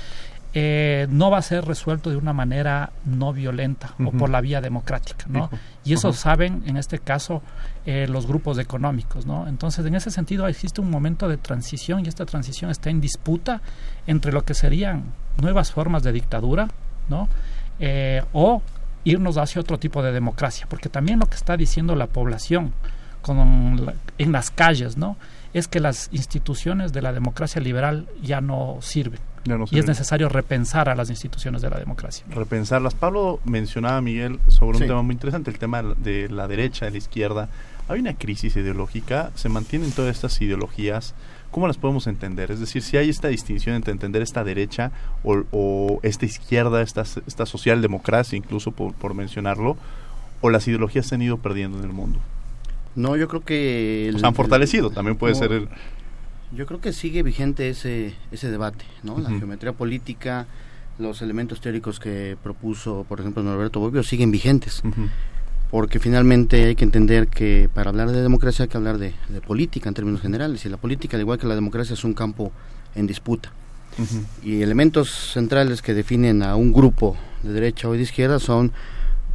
eh, 0.52 1.06
no 1.10 1.30
va 1.30 1.38
a 1.38 1.42
ser 1.42 1.64
resuelto 1.64 2.10
de 2.10 2.16
una 2.16 2.32
manera 2.32 2.90
no 3.04 3.32
violenta 3.32 3.94
o 4.04 4.10
por 4.10 4.30
la 4.30 4.40
vía 4.40 4.60
democrática, 4.60 5.26
¿no? 5.28 5.48
Y 5.84 5.92
eso 5.92 6.12
saben, 6.12 6.64
en 6.66 6.76
este 6.76 6.98
caso, 6.98 7.40
eh, 7.86 8.08
los 8.08 8.26
grupos 8.26 8.58
económicos, 8.58 9.26
¿no? 9.26 9.46
Entonces, 9.46 9.86
en 9.86 9.94
ese 9.94 10.10
sentido, 10.10 10.48
existe 10.48 10.80
un 10.80 10.90
momento 10.90 11.28
de 11.28 11.36
transición 11.36 12.04
y 12.04 12.08
esta 12.08 12.26
transición 12.26 12.70
está 12.70 12.90
en 12.90 13.00
disputa 13.00 13.62
entre 14.08 14.32
lo 14.32 14.44
que 14.44 14.54
serían 14.54 15.04
nuevas 15.40 15.70
formas 15.70 16.02
de 16.02 16.10
dictadura, 16.10 16.68
¿no? 17.08 17.28
Eh, 17.78 18.22
o 18.32 18.60
irnos 19.04 19.36
hacia 19.36 19.60
otro 19.60 19.78
tipo 19.78 20.02
de 20.02 20.10
democracia, 20.10 20.66
porque 20.68 20.88
también 20.88 21.20
lo 21.20 21.26
que 21.26 21.36
está 21.36 21.56
diciendo 21.56 21.94
la 21.94 22.08
población 22.08 22.72
con 23.22 23.94
en 24.18 24.32
las 24.32 24.50
calles, 24.50 24.96
¿no? 24.96 25.16
Es 25.52 25.68
que 25.68 25.78
las 25.78 26.08
instituciones 26.10 26.92
de 26.92 27.02
la 27.02 27.12
democracia 27.12 27.60
liberal 27.60 28.08
ya 28.20 28.40
no 28.40 28.78
sirven 28.80 29.20
y 29.70 29.78
es 29.78 29.86
necesario 29.86 30.28
repensar 30.28 30.88
a 30.88 30.94
las 30.94 31.08
instituciones 31.08 31.62
de 31.62 31.70
la 31.70 31.78
democracia. 31.78 32.26
Repensarlas. 32.30 32.94
Pablo 32.94 33.40
mencionaba, 33.44 34.00
Miguel, 34.00 34.38
sobre 34.48 34.78
un 34.78 34.86
tema 34.86 35.02
muy 35.02 35.14
interesante, 35.14 35.50
el 35.50 35.58
tema 35.58 35.82
de 35.82 36.28
la 36.28 36.46
derecha, 36.46 36.84
de 36.84 36.90
la 36.92 36.98
izquierda. 36.98 37.48
Hay 37.88 38.00
una 38.00 38.14
crisis 38.14 38.54
ideológica, 38.56 39.30
se 39.34 39.48
mantienen 39.48 39.92
todas 39.92 40.14
estas 40.14 40.40
ideologías. 40.40 41.14
¿Cómo 41.50 41.66
las 41.66 41.78
podemos 41.78 42.06
entender? 42.06 42.52
Es 42.52 42.60
decir, 42.60 42.82
si 42.82 42.96
hay 42.96 43.08
esta 43.08 43.28
distinción 43.28 43.74
entre 43.74 43.92
entender 43.92 44.22
esta 44.22 44.44
derecha 44.44 44.92
o, 45.24 45.98
esta 46.02 46.26
izquierda, 46.26 46.82
esta, 46.82 47.02
esta 47.02 47.46
socialdemocracia, 47.46 48.36
incluso 48.36 48.70
por, 48.72 49.14
mencionarlo, 49.14 49.76
o 50.42 50.50
las 50.50 50.68
ideologías 50.68 51.06
se 51.06 51.16
han 51.16 51.22
ido 51.22 51.38
perdiendo 51.38 51.78
en 51.78 51.84
el 51.84 51.92
mundo. 51.92 52.20
No, 52.94 53.16
yo 53.16 53.26
creo 53.26 53.44
que... 53.44 54.12
se 54.16 54.26
han 54.26 54.34
fortalecido, 54.34 54.90
también 54.90 55.16
puede 55.16 55.34
ser... 55.34 55.50
El, 55.52 55.68
yo 56.52 56.66
creo 56.66 56.80
que 56.80 56.92
sigue 56.92 57.22
vigente 57.22 57.68
ese, 57.68 58.14
ese 58.32 58.50
debate, 58.50 58.84
¿no? 59.02 59.18
La 59.18 59.30
geometría 59.30 59.72
política, 59.72 60.46
los 60.98 61.22
elementos 61.22 61.60
teóricos 61.60 62.00
que 62.00 62.36
propuso, 62.42 63.06
por 63.08 63.20
ejemplo, 63.20 63.42
Norberto 63.42 63.80
Bobbio, 63.80 64.02
siguen 64.02 64.30
vigentes. 64.30 64.82
Porque 65.70 66.00
finalmente 66.00 66.64
hay 66.64 66.74
que 66.74 66.84
entender 66.84 67.28
que 67.28 67.70
para 67.72 67.90
hablar 67.90 68.10
de 68.10 68.22
democracia 68.22 68.64
hay 68.64 68.68
que 68.68 68.76
hablar 68.76 68.98
de, 68.98 69.14
política 69.46 69.88
en 69.88 69.94
términos 69.94 70.20
generales. 70.20 70.64
Y 70.64 70.68
la 70.68 70.76
política, 70.76 71.16
al 71.16 71.20
igual 71.20 71.38
que 71.38 71.46
la 71.46 71.54
democracia, 71.54 71.94
es 71.94 72.04
un 72.04 72.14
campo 72.14 72.52
en 72.94 73.06
disputa. 73.06 73.52
Y 74.42 74.62
elementos 74.62 75.32
centrales 75.32 75.82
que 75.82 75.94
definen 75.94 76.42
a 76.42 76.56
un 76.56 76.72
grupo 76.72 77.16
de 77.42 77.52
derecha 77.52 77.88
o 77.88 77.92
de 77.92 78.02
izquierda 78.02 78.38
son, 78.38 78.72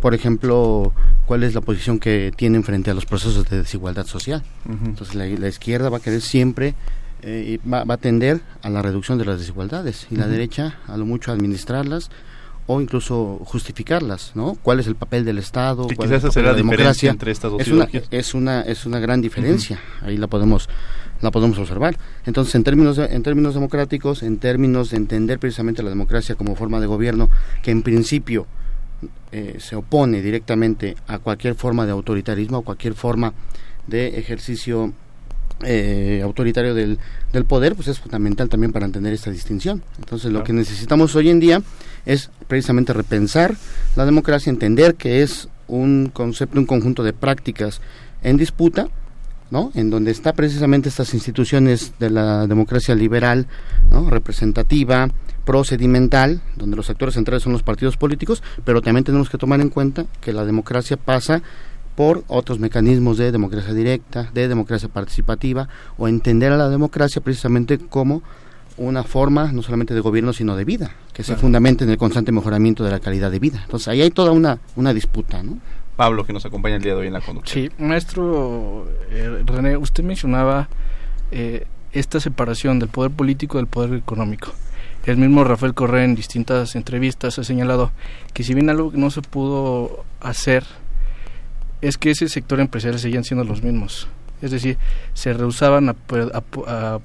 por 0.01 0.13
ejemplo, 0.13 0.91
cuál 1.25 1.43
es 1.43 1.53
la 1.53 1.61
posición 1.61 1.99
que 1.99 2.33
tienen 2.35 2.63
frente 2.63 2.89
a 2.89 2.93
los 2.93 3.05
procesos 3.05 3.47
de 3.49 3.57
desigualdad 3.57 4.05
social. 4.05 4.43
Entonces 4.67 5.15
la, 5.15 5.25
la, 5.25 5.47
izquierda 5.47 5.89
va 5.89 5.97
a 5.97 5.99
querer 5.99 6.21
siempre 6.21 6.73
eh, 7.27 7.59
va, 7.67 7.81
a 7.91 7.97
tender 7.97 8.41
a 8.61 8.69
la 8.69 8.83
reducción 8.83 9.17
de 9.17 9.25
las 9.25 9.39
desigualdades 9.39 10.05
y 10.11 10.15
la 10.15 10.27
derecha 10.27 10.77
a 10.87 10.95
lo 10.95 11.07
mucho 11.07 11.31
administrarlas 11.31 12.11
o 12.67 12.81
incluso 12.81 13.41
justificarlas, 13.45 14.31
¿no? 14.35 14.55
¿Cuál 14.61 14.79
es 14.79 14.85
el 14.85 14.95
papel 14.95 15.25
del 15.25 15.39
Estado? 15.39 15.87
¿Cuál 15.95 16.13
es 16.13 16.35
la, 16.35 16.53
democracia 16.53 17.09
entre 17.09 17.31
estas 17.31 17.51
dos 17.51 17.61
es 17.61 17.67
una, 17.69 17.87
es 18.11 18.33
una 18.35 18.61
es 18.61 18.85
una 18.85 18.99
gran 18.99 19.21
diferencia. 19.21 19.79
Ahí 20.01 20.17
la 20.17 20.27
podemos 20.27 20.69
la 21.21 21.31
podemos 21.31 21.57
observar. 21.57 21.97
Entonces, 22.27 22.53
en 22.53 22.63
términos 22.63 22.99
en 22.99 23.23
términos 23.23 23.55
democráticos, 23.55 24.21
en 24.21 24.37
términos 24.37 24.91
de 24.91 24.97
entender 24.97 25.39
precisamente 25.39 25.81
la 25.81 25.89
democracia 25.89 26.35
como 26.35 26.55
forma 26.55 26.79
de 26.79 26.85
gobierno 26.85 27.29
que 27.63 27.71
en 27.71 27.81
principio 27.81 28.45
eh, 29.31 29.57
se 29.59 29.75
opone 29.75 30.21
directamente 30.21 30.95
a 31.07 31.17
cualquier 31.17 31.55
forma 31.55 31.87
de 31.87 31.91
autoritarismo, 31.91 32.57
a 32.57 32.63
cualquier 32.63 32.93
forma 32.93 33.33
de 33.87 34.19
ejercicio 34.19 34.93
eh, 35.63 36.21
autoritario 36.23 36.73
del, 36.73 36.99
del, 37.31 37.45
poder, 37.45 37.75
pues 37.75 37.87
es 37.87 37.99
fundamental 37.99 38.49
también 38.49 38.71
para 38.71 38.85
entender 38.85 39.13
esta 39.13 39.31
distinción. 39.31 39.83
Entonces, 39.99 40.31
lo 40.31 40.43
que 40.43 40.53
necesitamos 40.53 41.15
hoy 41.15 41.29
en 41.29 41.39
día 41.39 41.61
es 42.05 42.29
precisamente 42.47 42.93
repensar 42.93 43.55
la 43.95 44.05
democracia, 44.05 44.49
entender 44.49 44.95
que 44.95 45.23
es 45.23 45.47
un 45.67 46.11
concepto, 46.13 46.59
un 46.59 46.65
conjunto 46.65 47.03
de 47.03 47.13
prácticas 47.13 47.81
en 48.21 48.37
disputa, 48.37 48.89
¿no? 49.51 49.71
En 49.75 49.89
donde 49.89 50.11
está 50.11 50.33
precisamente 50.33 50.89
estas 50.89 51.13
instituciones 51.13 51.93
de 51.99 52.09
la 52.09 52.47
democracia 52.47 52.95
liberal, 52.95 53.47
¿no? 53.91 54.09
representativa, 54.09 55.07
procedimental, 55.45 56.41
donde 56.55 56.75
los 56.75 56.89
actores 56.89 57.13
centrales 57.13 57.43
son 57.43 57.53
los 57.53 57.63
partidos 57.63 57.97
políticos, 57.97 58.41
pero 58.63 58.81
también 58.81 59.03
tenemos 59.03 59.29
que 59.29 59.37
tomar 59.37 59.61
en 59.61 59.69
cuenta 59.69 60.05
que 60.21 60.33
la 60.33 60.43
democracia 60.43 60.97
pasa 60.97 61.43
por 61.95 62.23
otros 62.27 62.59
mecanismos 62.59 63.17
de 63.17 63.31
democracia 63.31 63.73
directa, 63.73 64.29
de 64.33 64.47
democracia 64.47 64.89
participativa, 64.89 65.67
o 65.97 66.07
entender 66.07 66.51
a 66.51 66.57
la 66.57 66.69
democracia 66.69 67.21
precisamente 67.21 67.79
como 67.79 68.21
una 68.77 69.03
forma 69.03 69.51
no 69.51 69.61
solamente 69.61 69.93
de 69.93 70.01
gobierno, 70.01 70.33
sino 70.33 70.55
de 70.55 70.65
vida, 70.65 70.91
que 71.13 71.23
se 71.23 71.35
fundamenta 71.35 71.85
en 71.85 71.89
el 71.89 71.97
constante 71.97 72.31
mejoramiento 72.31 72.83
de 72.83 72.91
la 72.91 72.99
calidad 72.99 73.31
de 73.31 73.39
vida. 73.39 73.61
Entonces 73.63 73.87
ahí 73.87 74.01
hay 74.01 74.11
toda 74.11 74.31
una, 74.31 74.59
una 74.75 74.93
disputa, 74.93 75.41
¿no? 75.41 75.59
Pablo, 75.95 76.25
que 76.25 76.33
nos 76.33 76.45
acompaña 76.45 76.75
el 76.75 76.81
día 76.81 76.93
de 76.93 76.99
hoy 76.99 77.07
en 77.07 77.13
la 77.13 77.21
conducción. 77.21 77.69
Sí, 77.69 77.71
maestro 77.81 78.85
eh, 79.09 79.43
René, 79.45 79.77
usted 79.77 80.03
mencionaba 80.03 80.67
eh, 81.31 81.65
esta 81.93 82.19
separación 82.19 82.79
del 82.79 82.89
poder 82.89 83.11
político 83.11 83.57
del 83.57 83.67
poder 83.67 83.93
económico. 83.93 84.51
El 85.05 85.17
mismo 85.17 85.43
Rafael 85.43 85.73
Correa 85.73 86.03
en 86.03 86.15
distintas 86.15 86.75
entrevistas 86.75 87.39
ha 87.39 87.43
señalado 87.43 87.91
que 88.33 88.43
si 88.43 88.53
bien 88.53 88.69
algo 88.69 88.91
no 88.93 89.09
se 89.09 89.21
pudo 89.21 90.03
hacer 90.19 90.65
es 91.87 91.97
que 91.97 92.09
ese 92.11 92.27
sector 92.27 92.59
empresarial 92.59 92.99
seguían 92.99 93.23
siendo 93.23 93.43
los 93.43 93.61
mismos. 93.61 94.07
Es 94.41 94.51
decir, 94.51 94.77
se 95.13 95.33
rehusaban 95.33 95.89
a, 95.89 95.95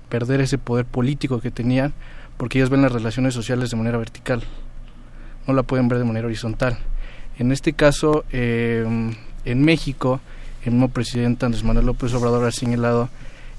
perder 0.09 0.41
ese 0.41 0.59
poder 0.59 0.87
político 0.87 1.41
que 1.41 1.51
tenían 1.51 1.93
porque 2.37 2.59
ellos 2.59 2.71
ven 2.71 2.83
las 2.83 2.93
relaciones 2.93 3.35
sociales 3.35 3.71
de 3.71 3.77
manera 3.77 3.99
vertical. 3.99 4.43
no 5.47 5.55
la 5.55 5.63
pueden 5.63 5.89
ver 5.89 5.99
de 5.99 6.05
manera 6.05 6.27
horizontal. 6.27 6.79
En 7.39 7.51
este 7.51 7.73
caso, 7.73 8.25
em, 8.31 9.15
en 9.45 9.65
México, 9.65 10.21
el 10.65 10.73
mismo 10.73 10.89
presidente 10.89 11.45
Andrés 11.45 11.65
Manuel 11.65 11.87
López 11.87 12.13
Obrador 12.15 12.47
ha 12.47 12.51
señalado 12.51 13.09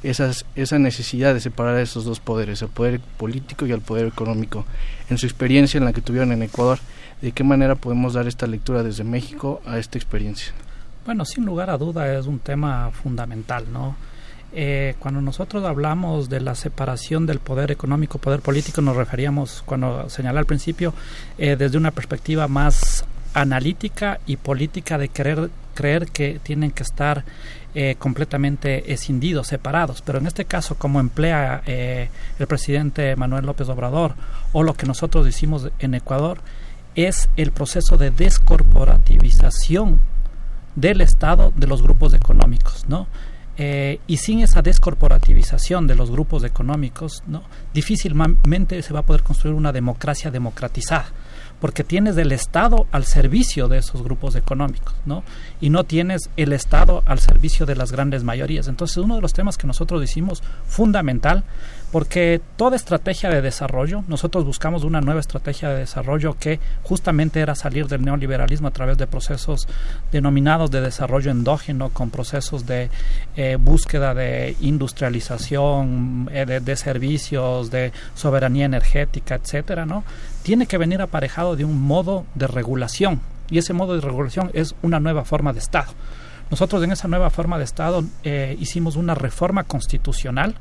esas, 0.03 0.45
esa 0.55 0.79
necesidad 0.79 1.33
de 1.33 1.39
separar 1.39 1.77
esos 1.79 2.05
dos 2.05 2.19
poderes, 2.19 2.61
el 2.61 2.69
poder 2.69 2.99
político 3.17 3.65
y 3.65 3.71
el 3.71 3.81
poder 3.81 4.07
económico. 4.07 4.65
En 5.09 5.17
su 5.17 5.25
experiencia 5.25 5.77
en 5.77 5.85
la 5.85 5.93
que 5.93 6.01
tuvieron 6.01 6.31
en 6.31 6.43
Ecuador, 6.43 6.79
¿de 7.21 7.31
qué 7.31 7.43
manera 7.43 7.75
podemos 7.75 8.13
dar 8.13 8.27
esta 8.27 8.47
lectura 8.47 8.83
desde 8.83 9.03
México 9.03 9.61
a 9.65 9.77
esta 9.79 9.97
experiencia? 9.97 10.53
Bueno, 11.03 11.25
sin 11.25 11.45
lugar 11.45 11.71
a 11.71 11.77
duda 11.79 12.15
es 12.15 12.27
un 12.27 12.37
tema 12.37 12.91
fundamental, 12.91 13.65
¿no? 13.73 13.95
Eh, 14.53 14.95
cuando 14.99 15.19
nosotros 15.19 15.65
hablamos 15.65 16.29
de 16.29 16.41
la 16.41 16.53
separación 16.53 17.25
del 17.25 17.39
poder 17.39 17.71
económico, 17.71 18.19
poder 18.19 18.41
político, 18.41 18.81
nos 18.81 18.95
referíamos, 18.95 19.63
cuando 19.65 20.09
señalé 20.09 20.37
al 20.37 20.45
principio, 20.45 20.93
eh, 21.39 21.55
desde 21.55 21.79
una 21.79 21.89
perspectiva 21.89 22.47
más 22.47 23.03
analítica 23.33 24.19
y 24.27 24.35
política 24.35 24.99
de 24.99 25.07
querer 25.07 25.49
creer 25.73 26.07
que 26.07 26.39
tienen 26.43 26.69
que 26.69 26.83
estar 26.83 27.23
eh, 27.73 27.95
completamente 27.97 28.93
escindidos, 28.93 29.47
separados. 29.47 30.03
Pero 30.03 30.19
en 30.19 30.27
este 30.27 30.45
caso, 30.45 30.75
como 30.75 30.99
emplea 30.99 31.63
el 31.65 32.47
presidente 32.47 33.15
Manuel 33.15 33.47
López 33.47 33.69
Obrador 33.69 34.13
o 34.51 34.61
lo 34.61 34.75
que 34.75 34.85
nosotros 34.85 35.27
hicimos 35.27 35.69
en 35.79 35.95
Ecuador, 35.95 36.39
es 36.93 37.27
el 37.37 37.51
proceso 37.51 37.97
de 37.97 38.11
descorporativización 38.11 39.99
del 40.75 41.01
Estado 41.01 41.53
de 41.55 41.67
los 41.67 41.81
grupos 41.81 42.13
económicos, 42.13 42.85
¿no? 42.87 43.07
Eh, 43.57 43.99
y 44.07 44.17
sin 44.17 44.39
esa 44.39 44.61
descorporativización 44.61 45.85
de 45.85 45.95
los 45.95 46.09
grupos 46.09 46.43
económicos, 46.43 47.21
¿no? 47.27 47.43
difícilmente 47.73 48.81
se 48.81 48.93
va 48.93 49.01
a 49.01 49.05
poder 49.05 49.23
construir 49.23 49.55
una 49.55 49.71
democracia 49.73 50.31
democratizada, 50.31 51.11
porque 51.61 51.83
tienes 51.83 52.17
el 52.17 52.31
Estado 52.31 52.87
al 52.91 53.05
servicio 53.05 53.67
de 53.67 53.77
esos 53.77 54.03
grupos 54.03 54.35
económicos, 54.35 54.93
¿no? 55.05 55.23
y 55.61 55.69
no 55.69 55.83
tienes 55.83 56.29
el 56.35 56.51
Estado 56.51 57.03
al 57.05 57.19
servicio 57.19 57.65
de 57.65 57.75
las 57.75 57.91
grandes 57.91 58.23
mayorías. 58.23 58.67
Entonces, 58.67 58.97
uno 58.97 59.15
de 59.15 59.21
los 59.21 59.33
temas 59.33 59.57
que 59.57 59.67
nosotros 59.67 60.03
hicimos 60.03 60.41
fundamental 60.67 61.43
porque 61.91 62.41
toda 62.55 62.77
estrategia 62.77 63.29
de 63.29 63.41
desarrollo, 63.41 64.03
nosotros 64.07 64.45
buscamos 64.45 64.85
una 64.85 65.01
nueva 65.01 65.19
estrategia 65.19 65.69
de 65.69 65.79
desarrollo 65.79 66.37
que 66.39 66.59
justamente 66.83 67.41
era 67.41 67.53
salir 67.53 67.87
del 67.87 68.03
neoliberalismo 68.03 68.69
a 68.69 68.71
través 68.71 68.97
de 68.97 69.07
procesos 69.07 69.67
denominados 70.11 70.71
de 70.71 70.79
desarrollo 70.79 71.31
endógeno, 71.31 71.89
con 71.89 72.09
procesos 72.09 72.65
de 72.65 72.89
eh, 73.35 73.57
búsqueda 73.59 74.13
de 74.13 74.55
industrialización, 74.61 76.29
eh, 76.31 76.45
de, 76.45 76.75
servicios, 76.77 77.69
de 77.71 77.91
soberanía 78.15 78.65
energética, 78.65 79.35
etcétera, 79.35 79.85
¿no? 79.85 80.05
Tiene 80.43 80.65
que 80.65 80.77
venir 80.77 81.01
aparejado 81.01 81.55
de 81.55 81.65
un 81.65 81.81
modo 81.81 82.25
de 82.35 82.47
regulación 82.47 83.21
y 83.49 83.57
ese 83.57 83.73
modo 83.73 83.95
de 83.95 84.01
regulación 84.01 84.49
es 84.53 84.75
una 84.81 84.99
nueva 84.99 85.25
forma 85.25 85.53
de 85.53 85.59
Estado. 85.59 85.91
Nosotros 86.49 86.83
en 86.83 86.91
esa 86.91 87.07
nueva 87.07 87.29
forma 87.29 87.57
de 87.57 87.63
Estado 87.63 88.03
eh, 88.23 88.57
hicimos 88.59 88.97
una 88.97 89.15
reforma 89.15 89.63
constitucional 89.63 90.55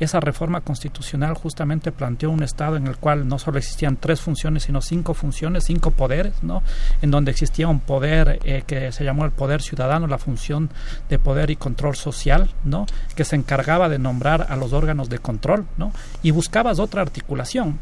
esa 0.00 0.20
reforma 0.20 0.60
constitucional 0.60 1.34
justamente 1.34 1.92
planteó 1.92 2.30
un 2.30 2.42
Estado 2.42 2.76
en 2.76 2.86
el 2.86 2.96
cual 2.96 3.28
no 3.28 3.38
solo 3.38 3.58
existían 3.58 3.96
tres 3.96 4.20
funciones, 4.20 4.64
sino 4.64 4.80
cinco 4.80 5.14
funciones, 5.14 5.64
cinco 5.64 5.90
poderes, 5.92 6.42
¿no? 6.42 6.62
En 7.00 7.10
donde 7.10 7.30
existía 7.30 7.68
un 7.68 7.80
poder 7.80 8.40
eh, 8.44 8.64
que 8.66 8.90
se 8.92 9.04
llamó 9.04 9.24
el 9.24 9.30
poder 9.30 9.62
ciudadano, 9.62 10.06
la 10.06 10.18
función 10.18 10.70
de 11.08 11.18
poder 11.18 11.50
y 11.50 11.56
control 11.56 11.96
social, 11.96 12.50
¿no? 12.64 12.86
Que 13.14 13.24
se 13.24 13.36
encargaba 13.36 13.88
de 13.88 13.98
nombrar 13.98 14.46
a 14.48 14.56
los 14.56 14.72
órganos 14.72 15.08
de 15.08 15.18
control, 15.18 15.66
¿no? 15.76 15.92
Y 16.22 16.32
buscabas 16.32 16.78
otra 16.78 17.02
articulación. 17.02 17.78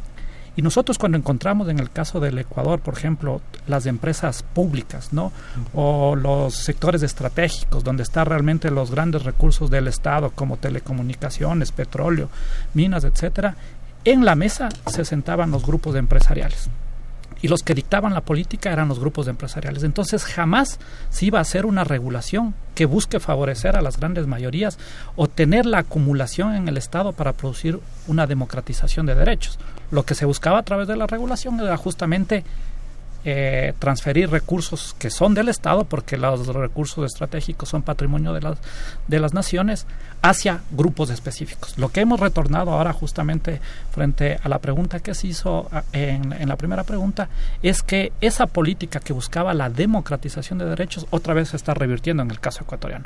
Y 0.55 0.63
nosotros 0.63 0.99
cuando 0.99 1.17
encontramos 1.17 1.69
en 1.69 1.79
el 1.79 1.91
caso 1.91 2.21
del 2.21 2.39
Ecuador, 2.39 2.81
por 2.81 2.95
ejemplo, 2.95 3.41
las 3.67 3.87
empresas 3.87 4.43
públicas, 4.43 5.13
¿no? 5.13 5.33
O 5.73 6.15
los 6.15 6.55
sectores 6.55 7.03
estratégicos 7.03 7.85
donde 7.85 8.03
están 8.03 8.27
realmente 8.27 8.71
los 8.71 8.91
grandes 8.91 9.23
recursos 9.23 9.71
del 9.71 9.89
Estado 9.89 10.31
como 10.31 10.59
telecomunicaciones, 10.59 11.73
petróleo, 11.73 12.29
minas, 12.75 13.05
etcétera, 13.05 13.57
en 14.05 14.25
la 14.25 14.35
mesa 14.35 14.69
se 14.87 15.05
sentaban 15.05 15.51
los 15.51 15.65
grupos 15.65 15.95
empresariales 15.95 16.69
y 17.43 17.49
los 17.49 17.63
que 17.63 17.75
dictaban 17.75 18.15
la 18.15 18.21
política 18.23 18.73
eran 18.73 18.89
los 18.89 19.01
grupos 19.01 19.27
empresariales. 19.27 19.83
Entonces 19.83 20.25
jamás 20.25 20.79
se 21.11 21.27
iba 21.27 21.39
a 21.39 21.43
hacer 21.43 21.67
una 21.67 21.85
regulación 21.85 22.55
que 22.77 22.87
busque 22.87 23.21
favorecer 23.21 23.77
a 23.77 23.83
las 23.83 23.99
grandes 23.99 24.29
mayorías 24.29 24.79
o 25.17 25.27
tener 25.27 25.67
la 25.67 25.79
acumulación 25.79 26.55
en 26.55 26.69
el 26.69 26.77
Estado 26.77 27.13
para 27.13 27.33
producir 27.33 27.81
una 28.07 28.29
democratización 28.29 29.07
de 29.07 29.17
derechos. 29.17 29.59
Lo 29.93 30.05
que 30.05 30.17
se 30.17 30.25
buscaba 30.25 30.59
a 30.59 30.63
través 30.65 30.89
de 30.89 30.97
la 30.97 31.07
regulación 31.07 31.61
era 31.61 31.77
justamente 31.77 32.43
eh, 33.25 33.75
transferir 33.79 34.31
recursos 34.31 34.97
que 34.99 35.09
son 35.09 35.33
del 35.35 35.49
Estado, 35.49 35.85
porque 35.85 36.17
los 36.17 36.49
recursos 36.49 37.05
estratégicos 37.07 37.69
son 37.69 37.83
patrimonio 37.83 38.33
de 38.33 38.41
las, 38.41 38.59
de 39.07 39.21
las 39.21 39.33
naciones, 39.33 39.87
hacia 40.23 40.63
grupos 40.73 41.11
específicos. 41.11 41.79
Lo 41.79 41.91
que 41.91 42.01
hemos 42.01 42.19
retornado 42.19 42.73
ahora 42.73 42.93
justamente 42.93 43.61
frente 43.93 44.41
a 44.43 44.49
la 44.49 44.59
pregunta 44.59 44.99
que 44.99 45.15
se 45.15 45.29
hizo 45.29 45.71
en, 45.93 46.33
en 46.33 46.49
la 46.49 46.57
primera 46.57 46.83
pregunta 46.83 47.29
es 47.63 47.83
que 47.83 48.13
esa 48.21 48.47
política 48.47 48.99
que 48.99 49.13
buscaba 49.13 49.55
la 49.55 49.71
democratización 49.71 50.59
de 50.59 50.65
derechos 50.65 51.07
otra 51.11 51.33
vez 51.33 51.51
se 51.51 51.57
está 51.57 51.75
revirtiendo 51.75 52.25
en 52.25 52.31
el 52.33 52.41
caso 52.41 52.65
ecuatoriano. 52.65 53.05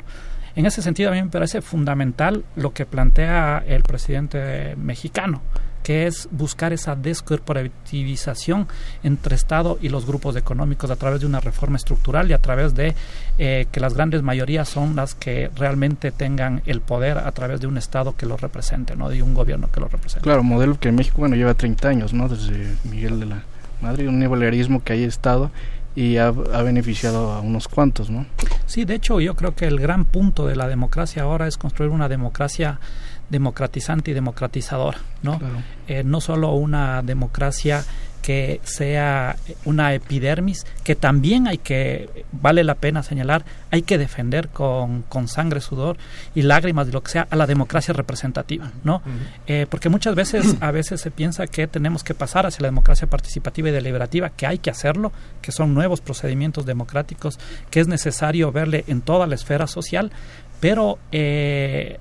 En 0.55 0.65
ese 0.65 0.81
sentido, 0.81 1.11
a 1.11 1.13
mí 1.13 1.21
me 1.21 1.29
parece 1.29 1.61
fundamental 1.61 2.43
lo 2.55 2.73
que 2.73 2.87
plantea 2.87 3.63
el 3.67 3.83
presidente 3.83 4.75
mexicano, 4.77 5.43
que 5.87 6.05
es 6.05 6.27
buscar 6.31 6.73
esa 6.73 6.97
descorporativización 6.97 8.67
entre 9.03 9.35
Estado 9.35 9.79
y 9.81 9.87
los 9.87 10.05
grupos 10.05 10.35
económicos 10.35 10.91
a 10.91 10.97
través 10.97 11.21
de 11.21 11.25
una 11.25 11.39
reforma 11.39 11.77
estructural 11.77 12.29
y 12.29 12.33
a 12.33 12.39
través 12.39 12.75
de 12.75 12.93
eh, 13.37 13.67
que 13.71 13.79
las 13.79 13.93
grandes 13.93 14.21
mayorías 14.21 14.67
son 14.67 14.97
las 14.97 15.15
que 15.15 15.49
realmente 15.55 16.11
tengan 16.11 16.61
el 16.65 16.81
poder 16.81 17.17
a 17.17 17.31
través 17.31 17.61
de 17.61 17.67
un 17.67 17.77
Estado 17.77 18.17
que 18.17 18.25
lo 18.25 18.35
represente, 18.35 18.97
no 18.97 19.07
de 19.07 19.23
un 19.23 19.33
gobierno 19.33 19.71
que 19.71 19.79
lo 19.79 19.87
represente. 19.87 20.25
Claro, 20.25 20.43
modelo 20.43 20.77
que 20.77 20.89
en 20.89 20.95
México 20.95 21.19
bueno 21.19 21.37
lleva 21.37 21.53
30 21.53 21.87
años, 21.87 22.13
¿no? 22.13 22.27
Desde 22.27 22.75
Miguel 22.83 23.21
de 23.21 23.27
la 23.27 23.43
Madre, 23.79 24.09
un 24.09 24.19
neoliberalismo 24.19 24.83
que 24.83 24.91
haya 24.91 25.07
estado 25.07 25.51
y 25.95 26.17
ha, 26.17 26.27
ha, 26.27 26.63
beneficiado 26.63 27.31
a 27.31 27.39
unos 27.39 27.69
cuantos, 27.69 28.09
¿no? 28.09 28.25
Sí, 28.65 28.83
de 28.83 28.95
hecho 28.95 29.21
yo 29.21 29.37
creo 29.37 29.55
que 29.55 29.67
el 29.67 29.79
gran 29.79 30.03
punto 30.03 30.47
de 30.47 30.57
la 30.57 30.67
democracia 30.67 31.23
ahora 31.23 31.47
es 31.47 31.55
construir 31.55 31.91
una 31.91 32.09
democracia 32.09 32.81
democratizante 33.29 34.11
y 34.11 34.13
democratizadora, 34.13 34.99
¿no? 35.21 35.39
Eh, 35.87 36.03
no 36.03 36.21
solo 36.21 36.53
una 36.53 37.01
democracia 37.01 37.83
que 38.27 38.59
sea 38.63 39.37
una 39.63 39.93
epidermis, 39.93 40.65
que 40.83 40.95
también 40.95 41.47
hay 41.47 41.59
que, 41.59 42.25
vale 42.33 42.65
la 42.65 42.75
pena 42.75 43.01
señalar, 43.01 43.45
hay 43.71 43.83
que 43.83 43.97
defender 43.97 44.49
con, 44.49 45.03
con 45.03 45.29
sangre, 45.29 45.61
sudor 45.61 45.95
y 46.35 46.41
lágrimas 46.41 46.87
de 46.87 46.91
lo 46.91 47.01
que 47.01 47.11
sea 47.11 47.27
a 47.29 47.37
la 47.37 47.47
democracia 47.47 47.93
representativa, 47.93 48.69
¿no? 48.83 49.01
eh, 49.47 49.65
porque 49.69 49.87
muchas 49.87 50.13
veces, 50.13 50.57
a 50.59 50.71
veces 50.71 50.99
se 50.99 51.09
piensa 51.09 51.47
que 51.47 51.67
tenemos 51.67 52.03
que 52.03 52.13
pasar 52.13 52.45
hacia 52.45 52.63
la 52.63 52.67
democracia 52.67 53.09
participativa 53.09 53.69
y 53.69 53.71
deliberativa, 53.71 54.29
que 54.29 54.45
hay 54.45 54.57
que 54.57 54.71
hacerlo, 54.71 55.13
que 55.41 55.53
son 55.53 55.73
nuevos 55.73 56.01
procedimientos 56.01 56.65
democráticos, 56.65 57.39
que 57.69 57.79
es 57.79 57.87
necesario 57.87 58.51
verle 58.51 58.83
en 58.87 58.99
toda 58.99 59.25
la 59.25 59.35
esfera 59.35 59.67
social, 59.67 60.11
pero 60.59 60.99
eh, 61.13 61.97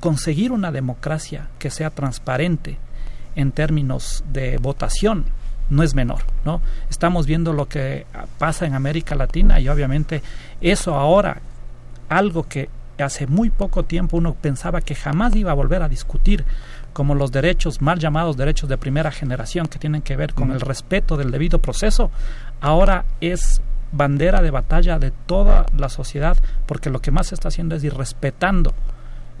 conseguir 0.00 0.52
una 0.52 0.72
democracia 0.72 1.48
que 1.58 1.70
sea 1.70 1.90
transparente 1.90 2.78
en 3.36 3.52
términos 3.52 4.24
de 4.32 4.58
votación 4.58 5.24
no 5.70 5.84
es 5.84 5.94
menor, 5.94 6.22
¿no? 6.44 6.60
Estamos 6.90 7.26
viendo 7.26 7.52
lo 7.52 7.68
que 7.68 8.04
pasa 8.38 8.66
en 8.66 8.74
América 8.74 9.14
Latina 9.14 9.60
y 9.60 9.68
obviamente 9.68 10.20
eso 10.60 10.94
ahora 10.96 11.40
algo 12.08 12.42
que 12.42 12.68
hace 12.98 13.26
muy 13.26 13.50
poco 13.50 13.84
tiempo 13.84 14.16
uno 14.16 14.34
pensaba 14.34 14.80
que 14.80 14.94
jamás 14.94 15.34
iba 15.36 15.52
a 15.52 15.54
volver 15.54 15.82
a 15.82 15.88
discutir 15.88 16.44
como 16.92 17.14
los 17.14 17.30
derechos 17.30 17.80
mal 17.80 17.98
llamados 17.98 18.36
derechos 18.36 18.68
de 18.68 18.76
primera 18.76 19.12
generación 19.12 19.68
que 19.68 19.78
tienen 19.78 20.02
que 20.02 20.16
ver 20.16 20.34
con 20.34 20.50
el 20.50 20.60
respeto 20.60 21.16
del 21.16 21.30
debido 21.30 21.60
proceso, 21.60 22.10
ahora 22.60 23.04
es 23.20 23.62
bandera 23.92 24.42
de 24.42 24.50
batalla 24.50 24.98
de 24.98 25.12
toda 25.12 25.66
la 25.76 25.88
sociedad 25.88 26.36
porque 26.66 26.90
lo 26.90 27.00
que 27.00 27.10
más 27.10 27.28
se 27.28 27.36
está 27.36 27.48
haciendo 27.48 27.76
es 27.76 27.84
ir 27.84 27.94
respetando 27.94 28.74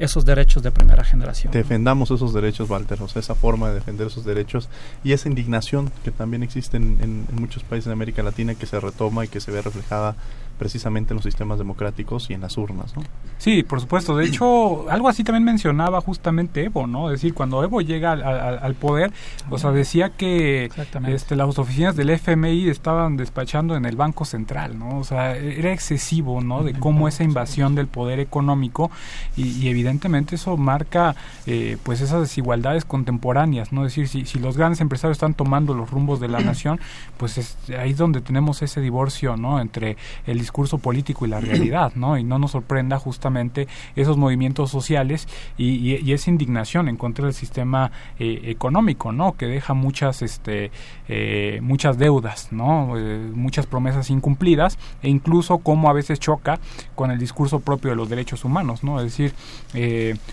esos 0.00 0.24
derechos 0.24 0.62
de 0.62 0.70
primera 0.70 1.04
generación. 1.04 1.52
Defendamos 1.52 2.10
esos 2.10 2.32
derechos, 2.32 2.68
Walter, 2.68 3.00
o 3.02 3.08
sea, 3.08 3.20
esa 3.20 3.34
forma 3.34 3.68
de 3.68 3.74
defender 3.74 4.06
esos 4.06 4.24
derechos 4.24 4.68
y 5.04 5.12
esa 5.12 5.28
indignación 5.28 5.92
que 6.02 6.10
también 6.10 6.42
existe 6.42 6.78
en, 6.78 7.26
muchos 7.32 7.62
países 7.62 7.86
de 7.86 7.92
América 7.92 8.22
Latina 8.22 8.54
que 8.54 8.66
se 8.66 8.80
retoma 8.80 9.26
y 9.26 9.28
que 9.28 9.40
se 9.40 9.50
ve 9.50 9.60
reflejada 9.60 10.16
precisamente 10.60 11.14
en 11.14 11.16
los 11.16 11.24
sistemas 11.24 11.56
democráticos 11.56 12.28
y 12.28 12.34
en 12.34 12.42
las 12.42 12.58
urnas, 12.58 12.94
¿no? 12.94 13.02
Sí, 13.38 13.62
por 13.62 13.80
supuesto. 13.80 14.14
De 14.14 14.26
hecho, 14.26 14.90
algo 14.90 15.08
así 15.08 15.24
también 15.24 15.42
mencionaba 15.42 16.02
justamente 16.02 16.62
Evo, 16.64 16.86
¿no? 16.86 17.10
Es 17.10 17.22
decir, 17.22 17.32
cuando 17.32 17.64
Evo 17.64 17.80
llega 17.80 18.12
al, 18.12 18.74
poder, 18.74 19.10
o 19.48 19.56
sea, 19.56 19.70
decía 19.70 20.10
que 20.10 20.70
este, 21.08 21.34
las 21.34 21.58
oficinas 21.58 21.96
del 21.96 22.10
FMI 22.10 22.68
estaban 22.68 23.16
despachando 23.16 23.74
en 23.74 23.86
el 23.86 23.96
Banco 23.96 24.26
Central, 24.26 24.78
¿no? 24.78 24.98
O 24.98 25.04
sea, 25.04 25.34
era 25.34 25.72
excesivo, 25.72 26.42
¿no? 26.42 26.62
De 26.62 26.74
cómo 26.74 27.08
esa 27.08 27.24
invasión 27.24 27.74
del 27.74 27.86
poder 27.86 28.20
económico 28.20 28.90
y, 29.38 29.66
evidentemente 29.66 30.34
eso 30.34 30.58
marca, 30.58 31.16
eh, 31.46 31.78
pues, 31.82 32.02
esas 32.02 32.20
desigualdades 32.20 32.84
contemporáneas, 32.84 33.72
¿no? 33.72 33.86
Es 33.86 33.94
decir, 33.94 34.08
si, 34.08 34.26
si 34.26 34.38
los 34.38 34.58
grandes 34.58 34.82
empresarios 34.82 35.16
están 35.16 35.32
tomando 35.32 35.72
los 35.72 35.90
rumbos 35.90 36.20
de 36.20 36.28
la 36.28 36.40
nación, 36.40 36.80
pues 37.16 37.38
es, 37.38 37.56
ahí 37.78 37.92
es 37.92 37.96
donde 37.96 38.20
tenemos 38.20 38.60
ese 38.60 38.82
divorcio, 38.82 39.38
¿no? 39.38 39.58
Entre 39.58 39.96
el 40.26 40.49
discurso 40.50 40.78
político 40.78 41.24
y 41.26 41.28
la 41.28 41.40
realidad, 41.40 41.92
¿no? 41.94 42.18
Y 42.18 42.24
no 42.24 42.40
nos 42.40 42.50
sorprenda 42.50 42.98
justamente 42.98 43.68
esos 43.94 44.16
movimientos 44.16 44.68
sociales 44.70 45.28
y, 45.56 45.96
y, 45.96 46.12
esa 46.12 46.28
indignación 46.28 46.88
en 46.88 46.96
contra 46.96 47.26
del 47.26 47.34
sistema 47.34 47.92
eh, 48.18 48.40
económico, 48.46 49.12
¿no? 49.12 49.36
Que 49.36 49.46
deja 49.46 49.74
muchas, 49.74 50.22
este, 50.22 50.72
eh, 51.08 51.60
muchas 51.62 51.98
deudas, 51.98 52.48
¿no? 52.50 52.98
Eh, 52.98 53.30
muchas 53.32 53.66
promesas 53.66 54.10
incumplidas 54.10 54.76
e 55.04 55.08
incluso 55.08 55.58
cómo 55.58 55.88
a 55.88 55.92
veces 55.92 56.18
choca 56.18 56.58
con 56.96 57.12
el 57.12 57.18
discurso 57.20 57.60
propio 57.60 57.90
de 57.90 57.96
los 57.96 58.08
derechos 58.08 58.44
humanos, 58.44 58.82
¿no? 58.82 59.00
Es 59.00 59.16
decir, 59.16 59.32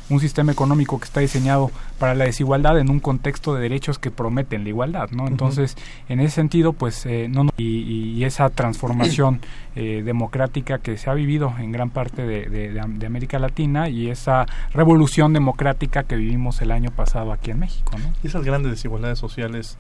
un 0.10 0.20
sistema 0.20 0.52
económico 0.52 0.98
que 1.00 1.06
está 1.06 1.20
diseñado 1.20 1.70
para 2.00 2.16
la 2.16 2.26
desigualdad 2.26 2.80
en 2.80 2.90
un 2.90 3.00
contexto 3.00 3.54
de 3.54 3.62
derechos 3.62 4.00
que 4.00 4.10
prometen 4.10 4.64
la 4.64 4.70
igualdad, 4.70 5.12
¿no? 5.12 5.28
Entonces, 5.28 5.76
en 6.10 6.20
ese 6.20 6.36
sentido, 6.36 6.74
pues, 6.74 7.06
no, 7.30 7.50
y, 7.58 8.24
esa 8.24 8.50
transformación 8.50 9.42
eh, 9.80 10.02
democrática 10.04 10.80
que 10.80 10.98
se 10.98 11.08
ha 11.08 11.14
vivido 11.14 11.54
en 11.60 11.72
gran 11.72 11.92
parte 11.92 12.26
de, 12.26 12.80
América 13.06 13.38
Latina 13.38 13.90
y 13.90 14.10
esa 14.10 14.48
revolución 14.74 15.34
democrática 15.34 16.02
que 16.02 16.16
vivimos 16.16 16.64
el 16.64 16.72
año 16.72 16.90
pasado 16.90 17.32
aquí 17.32 17.52
en 17.52 17.60
México. 17.60 17.92
¿no? 17.96 18.12
Y 18.24 18.28
esas 18.28 18.44
grandes 18.44 18.72
desigualdades 18.72 19.20
sociales 19.20 19.78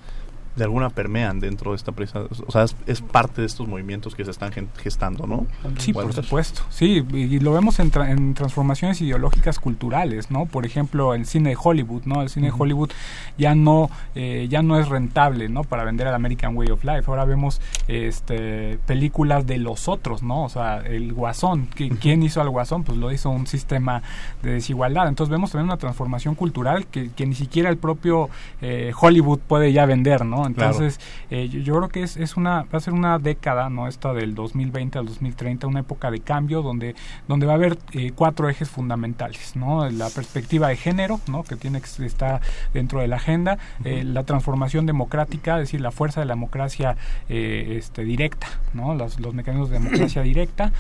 de 0.58 0.64
alguna 0.64 0.90
permean 0.90 1.40
dentro 1.40 1.72
de 1.72 1.78
esta 1.78 1.92
presa, 1.92 2.24
o 2.46 2.52
sea, 2.52 2.66
es, 2.88 3.02
parte 3.02 3.42
de 3.42 3.48
estos 3.48 3.68
movimientos 3.68 4.16
que 4.16 4.26
se 4.26 4.32
están 4.32 4.52
gestando, 4.78 5.28
¿no? 5.28 5.46
Sí, 5.78 5.94
por 5.94 6.12
supuesto, 6.12 6.64
sí, 6.70 7.06
y 7.14 7.40
lo 7.40 7.54
vemos 7.54 7.80
en, 7.80 7.92
en, 8.08 8.34
transformaciones 8.34 9.00
ideológicas 9.02 9.60
culturales, 9.60 10.32
¿no? 10.32 10.48
Por 10.48 10.66
ejemplo, 10.66 11.14
el 11.14 11.26
cine 11.26 11.52
de 11.52 11.58
Hollywood, 11.62 12.04
¿no? 12.06 12.22
El 12.24 12.30
cine 12.30 12.48
de 12.48 12.54
Hollywood 12.58 12.90
ya 13.38 13.54
no 13.54 13.90
eh, 14.16 14.48
ya 14.50 14.64
no 14.64 14.80
es 14.80 14.90
rentable, 14.90 15.48
¿no? 15.48 15.64
Para 15.64 15.84
vender 15.84 16.08
al 16.08 16.16
American 16.16 16.58
Way 16.58 16.72
of 16.72 16.84
Life. 16.84 17.04
Ahora 17.08 17.26
vemos 17.26 17.62
este 17.88 18.80
películas 18.88 19.46
de 19.46 19.60
los 19.60 19.88
otros, 19.88 20.24
¿no? 20.24 20.44
O 20.44 20.50
sea, 20.50 20.78
el 20.80 21.14
Guasón, 21.14 21.70
¿quién 21.76 22.24
hizo 22.24 22.42
al 22.42 22.50
Guasón? 22.50 22.84
Pues 22.84 22.98
lo 22.98 23.12
hizo 23.12 23.30
un 23.30 23.46
sistema 23.46 24.02
de 24.42 24.54
desigualdad. 24.54 25.08
Entonces 25.08 25.30
vemos 25.30 25.52
también 25.52 25.66
una 25.66 25.78
transformación 25.78 26.34
cultural 26.34 26.88
que, 26.88 27.12
que 27.12 27.28
ni 27.28 27.36
siquiera 27.36 27.70
el 27.70 27.78
propio 27.78 28.30
eh, 28.62 28.92
Hollywood 29.00 29.40
puede 29.40 29.72
ya 29.72 29.86
vender, 29.86 30.26
¿no? 30.26 30.47
Entonces, 30.48 31.00
eh, 31.30 31.50
yo, 31.50 31.76
creo 31.78 31.90
que 31.90 32.04
es, 32.04 32.18
es 32.18 32.38
una, 32.38 32.64
va 32.64 32.78
a 32.78 32.80
ser 32.80 32.94
una 32.94 33.20
década, 33.20 33.70
¿no? 33.70 33.88
Esta 33.88 34.14
del 34.14 34.36
2020 34.36 35.00
al 35.00 35.06
2030, 35.06 35.68
una 35.68 35.82
época 35.82 36.12
de 36.12 36.20
cambio 36.20 36.62
donde, 36.62 36.96
donde 37.28 37.46
va 37.46 37.54
a 37.54 37.56
haber 37.56 37.78
eh, 37.94 38.12
cuatro 38.16 38.50
ejes 38.50 38.70
fundamentales, 38.70 39.56
¿no? 39.56 39.90
La 39.90 40.10
perspectiva 40.10 40.70
de 40.70 40.78
género, 40.78 41.20
¿no? 41.28 41.44
Que 41.44 41.56
tiene 41.56 41.82
que 41.82 42.06
estar 42.06 42.42
dentro 42.74 43.02
de 43.02 43.08
la 43.08 43.18
agenda, 43.18 43.58
eh, 43.84 44.04
la 44.04 44.24
transformación 44.24 44.86
democrática, 44.86 45.56
es 45.56 45.64
decir, 45.64 45.82
la 45.82 45.92
fuerza 45.92 46.22
de 46.22 46.26
la 46.26 46.34
democracia 46.34 46.98
este, 47.28 48.04
directa, 48.04 48.48
¿no? 48.74 48.96
Los, 48.96 49.20
los 49.20 49.34
mecanismos 49.34 49.70
de 49.70 49.80
democracia 49.80 50.22
directa, 50.22 50.72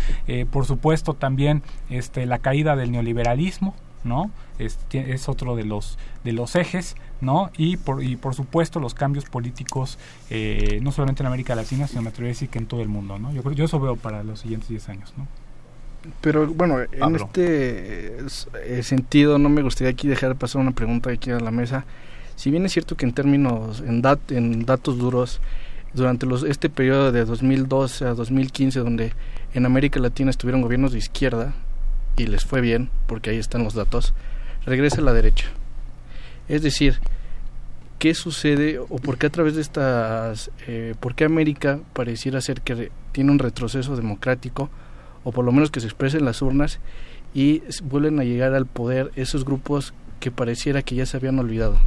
por 0.51 0.65
supuesto 0.65 1.13
también 1.13 1.63
este, 1.89 2.25
la 2.25 2.39
caída 2.39 2.75
del 2.75 2.91
neoliberalismo, 2.91 3.75
¿no? 4.04 4.32
Es, 4.60 4.80
es, 4.92 5.30
otro 5.30 5.56
de 5.56 5.64
los 5.64 5.98
de 6.24 6.32
los 6.32 6.56
ejes, 6.56 6.96
¿no? 7.22 7.52
Y 7.58 7.78
por, 7.78 8.04
y 8.04 8.16
por 8.16 8.34
supuesto 8.36 8.80
los 8.80 8.94
cambios 8.94 9.26
políticos, 9.26 9.98
eh, 10.30 10.80
no 10.82 10.92
solamente 10.92 11.24
en 11.24 11.28
América 11.28 11.56
Latina, 11.56 11.88
sino 11.88 12.02
me 12.02 12.10
atrevería 12.10 12.32
a 12.32 12.36
decir 12.36 12.50
que 12.50 12.60
en 12.60 12.66
todo 12.66 12.82
el 12.82 12.90
mundo, 12.90 13.20
¿no? 13.20 13.32
Yo, 13.34 13.52
yo 13.52 13.66
eso 13.66 13.80
veo 13.80 13.96
para 13.96 14.24
los 14.24 14.40
siguientes 14.40 14.70
10 14.70 14.90
años, 14.90 15.14
¿no? 15.18 15.28
Pero 16.22 16.48
bueno, 16.48 16.80
en 16.80 17.16
este 17.16 18.20
eh, 18.20 18.84
sentido 18.84 19.38
no 19.38 19.50
me 19.50 19.62
gustaría 19.62 19.92
aquí 19.92 20.08
dejar 20.08 20.36
pasar 20.36 20.62
una 20.62 20.72
pregunta 20.72 21.12
aquí 21.12 21.32
a 21.32 21.40
la 21.40 21.52
mesa. 21.52 21.86
Si 22.36 22.52
bien 22.52 22.66
es 22.66 22.72
cierto 22.72 22.96
que 22.96 23.06
en 23.06 23.14
términos, 23.14 23.82
en, 23.82 24.02
dat, 24.02 24.32
en 24.32 24.66
datos 24.66 24.98
duros, 24.98 25.42
durante 25.94 26.26
los, 26.26 26.44
este 26.44 26.70
periodo 26.70 27.12
de 27.12 27.26
2012 27.26 28.06
a 28.06 28.14
2015, 28.14 28.80
donde 28.80 29.14
en 29.54 29.66
América 29.66 30.00
Latina 30.00 30.30
estuvieron 30.30 30.62
gobiernos 30.62 30.92
de 30.92 31.00
izquierda, 31.00 31.54
y 32.17 32.27
les 32.27 32.45
fue 32.45 32.62
bien, 32.62 32.89
porque 33.06 33.30
ahí 33.30 33.38
están 33.38 33.63
los 33.63 33.73
datos, 33.73 34.13
regresa 34.65 35.01
a 35.01 35.03
la 35.03 35.13
derecha. 35.13 35.45
Es 36.49 36.62
decir, 36.62 36.99
¿qué 37.99 38.13
sucede 38.13 38.80
o 38.80 38.97
por 38.97 39.17
qué 39.17 39.27
a 39.27 39.30
través 39.30 39.56
de 39.56 39.62
estas, 39.62 40.51
eh, 40.67 40.95
por 40.99 41.15
qué 41.15 41.25
América 41.25 41.80
pareciera 41.93 42.41
ser 42.41 42.62
que 42.62 42.91
tiene 43.12 43.32
un 43.32 43.39
retroceso 43.39 43.95
democrático, 43.95 44.69
o 45.23 45.32
por 45.32 45.45
lo 45.45 45.51
menos 45.51 45.71
que 45.71 45.80
se 45.80 45.88
expresa 45.88 46.17
en 46.17 46.25
las 46.25 46.41
urnas, 46.41 46.80
y 47.34 47.62
vuelven 47.84 48.19
a 48.19 48.23
llegar 48.23 48.53
al 48.53 48.65
poder 48.65 49.12
esos 49.15 49.45
grupos 49.45 49.93
que 50.19 50.32
pareciera 50.32 50.82
que 50.82 50.95
ya 50.95 51.06
se 51.06 51.17
habían 51.17 51.39
olvidado? 51.39 51.77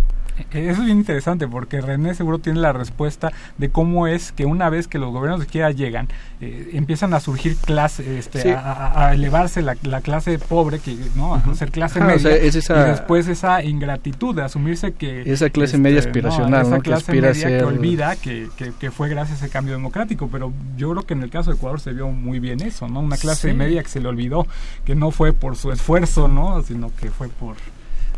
Eso 0.50 0.80
es 0.80 0.84
bien 0.84 0.98
interesante 0.98 1.46
porque 1.48 1.80
René 1.80 2.14
seguro 2.14 2.38
tiene 2.38 2.60
la 2.60 2.72
respuesta 2.72 3.32
de 3.58 3.70
cómo 3.70 4.06
es 4.06 4.32
que 4.32 4.44
una 4.46 4.70
vez 4.70 4.88
que 4.88 4.98
los 4.98 5.12
gobiernos 5.12 5.40
de 5.40 5.46
izquierda 5.46 5.70
llegan, 5.70 6.08
eh, 6.40 6.70
empiezan 6.72 7.14
a 7.14 7.20
surgir 7.20 7.56
clases, 7.56 8.06
este, 8.06 8.54
a, 8.54 9.12
elevarse 9.14 9.62
la, 9.62 9.74
clase 9.74 10.38
pobre, 10.38 10.78
que 10.78 10.96
no, 11.14 11.34
a 11.34 11.54
ser 11.54 11.70
clase 11.70 12.00
media, 12.00 12.36
y 12.36 12.50
después 12.50 13.28
esa 13.28 13.62
ingratitud 13.62 14.34
de 14.34 14.42
asumirse 14.42 14.92
que 14.92 15.22
esa 15.30 15.50
clase 15.50 15.78
media 15.78 15.98
este, 15.98 16.10
aspiracional, 16.10 16.66
esa 16.66 16.78
clase 16.80 17.12
media 17.12 17.32
que 17.32 17.64
olvida 17.64 18.16
que, 18.16 18.48
que, 18.56 18.90
fue 18.90 19.08
gracias 19.08 19.42
a 19.42 19.44
ese 19.44 19.52
cambio 19.52 19.74
democrático, 19.74 20.28
pero 20.30 20.52
yo 20.76 20.90
creo 20.90 21.06
que 21.06 21.14
en 21.14 21.22
el 21.22 21.30
caso 21.30 21.50
de 21.50 21.56
Ecuador 21.56 21.80
se 21.80 21.92
vio 21.92 22.08
muy 22.08 22.38
bien 22.38 22.60
eso, 22.60 22.88
no, 22.88 23.00
una 23.00 23.16
clase 23.16 23.52
media 23.54 23.82
que 23.82 23.88
se 23.88 24.00
le 24.00 24.08
olvidó 24.08 24.46
que 24.84 24.94
no 24.94 25.10
fue 25.10 25.32
por 25.32 25.56
su 25.56 25.72
esfuerzo, 25.72 26.28
no, 26.28 26.62
sino 26.62 26.90
que 26.96 27.10
fue 27.10 27.28
por 27.28 27.56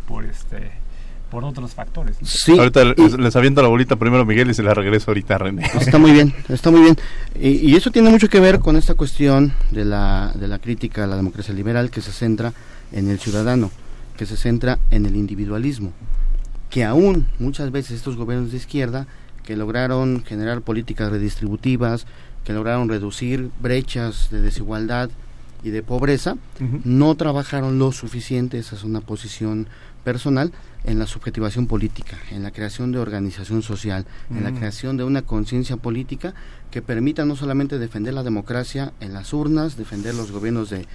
por 0.07 0.25
este 0.25 0.82
por 1.33 1.43
otros 1.43 1.73
factores. 1.73 2.15
Sí, 2.21 2.57
ahorita 2.57 2.83
les, 3.17 3.35
aviento 3.35 3.63
la 3.63 3.67
bolita 3.67 3.95
primero 3.95 4.23
Miguel 4.23 4.51
y 4.51 4.53
se 4.53 4.61
la 4.61 4.75
regreso 4.75 5.09
ahorita 5.09 5.33
a 5.33 5.37
René. 5.39 5.65
Está 5.81 5.97
muy 5.97 6.11
bien, 6.11 6.31
está 6.47 6.69
muy 6.69 6.81
bien. 6.81 6.95
Y, 7.41 7.75
eso 7.75 7.89
tiene 7.89 8.11
mucho 8.11 8.29
que 8.29 8.39
ver 8.39 8.59
con 8.59 8.75
esta 8.77 8.93
cuestión 8.93 9.51
de 9.71 9.83
la, 9.83 10.31
de 10.35 10.47
la 10.47 10.59
crítica 10.59 11.03
a 11.03 11.07
la 11.07 11.15
democracia 11.15 11.51
liberal 11.51 11.89
que 11.89 12.01
se 12.01 12.11
centra 12.11 12.53
en 12.91 13.09
el 13.09 13.19
ciudadano, 13.19 13.71
que 14.15 14.27
se 14.27 14.37
centra 14.37 14.77
en 14.91 15.07
el 15.07 15.15
individualismo, 15.15 15.91
que 16.69 16.83
aún 16.83 17.25
muchas 17.39 17.71
veces 17.71 17.97
estos 17.97 18.15
gobiernos 18.15 18.51
de 18.51 18.57
izquierda 18.57 19.07
que 19.43 19.57
lograron 19.57 20.23
generar 20.23 20.61
políticas 20.61 21.11
redistributivas, 21.11 22.05
que 22.45 22.53
lograron 22.53 22.89
reducir 22.89 23.49
brechas 23.59 24.29
de 24.29 24.39
desigualdad 24.39 25.09
y 25.63 25.71
de 25.71 25.81
pobreza, 25.81 26.35
no 26.83 27.15
trabajaron 27.15 27.79
lo 27.79 27.91
suficiente, 27.91 28.59
esa 28.59 28.75
es 28.75 28.83
una 28.83 29.01
posición 29.01 29.67
personal, 30.03 30.51
en 30.83 30.99
la 30.99 31.07
subjetivación 31.07 31.67
política, 31.67 32.17
en 32.31 32.43
la 32.43 32.51
creación 32.51 32.91
de 32.91 32.99
organización 32.99 33.61
social, 33.61 34.05
en 34.29 34.43
la 34.43 34.51
mm. 34.51 34.57
creación 34.57 34.97
de 34.97 35.03
una 35.03 35.21
conciencia 35.21 35.77
política 35.77 36.33
que 36.71 36.81
permita 36.81 37.25
no 37.25 37.35
solamente 37.35 37.79
defender 37.79 38.13
la 38.13 38.23
democracia 38.23 38.93
en 38.99 39.13
las 39.13 39.33
urnas, 39.33 39.77
defender 39.77 40.13
los 40.15 40.31
gobiernos 40.31 40.69
de, 40.69 40.85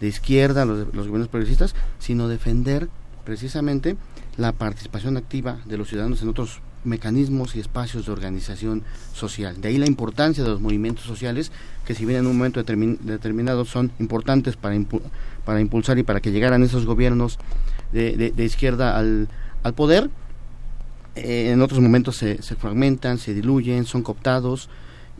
izquierda, 0.00 0.64
los, 0.64 0.92
los, 0.94 1.06
gobiernos 1.06 1.28
progresistas, 1.28 1.74
sino 1.98 2.28
defender 2.28 2.88
precisamente 3.24 3.96
la 4.36 4.52
participación 4.52 5.16
activa 5.16 5.58
de 5.64 5.78
los 5.78 5.88
ciudadanos 5.88 6.22
en 6.22 6.28
otros 6.28 6.60
mecanismos 6.84 7.56
y 7.56 7.60
espacios 7.60 8.06
de 8.06 8.12
organización 8.12 8.84
social. 9.12 9.60
De 9.60 9.68
ahí 9.68 9.78
la 9.78 9.86
importancia 9.86 10.44
de 10.44 10.50
los 10.50 10.60
movimientos 10.60 11.04
sociales, 11.04 11.52
que 11.86 11.94
si 11.94 12.04
bien 12.04 12.20
en 12.20 12.26
un 12.26 12.36
momento 12.36 12.62
determinado 12.62 13.64
son 13.64 13.92
importantes 13.98 14.56
para, 14.56 14.76
para 15.44 15.60
impulsar 15.60 15.98
y 15.98 16.02
para 16.02 16.20
que 16.20 16.30
llegaran 16.30 16.62
esos 16.62 16.86
gobiernos 16.86 17.38
de, 17.92 18.44
izquierda 18.44 18.96
al, 18.96 19.28
al 19.62 19.74
poder, 19.74 20.10
eh, 21.16 21.50
en 21.50 21.62
otros 21.62 21.80
momentos 21.80 22.16
se, 22.16 22.42
se, 22.42 22.54
fragmentan, 22.54 23.18
se 23.18 23.34
diluyen, 23.34 23.84
son 23.84 24.02
cooptados, 24.02 24.68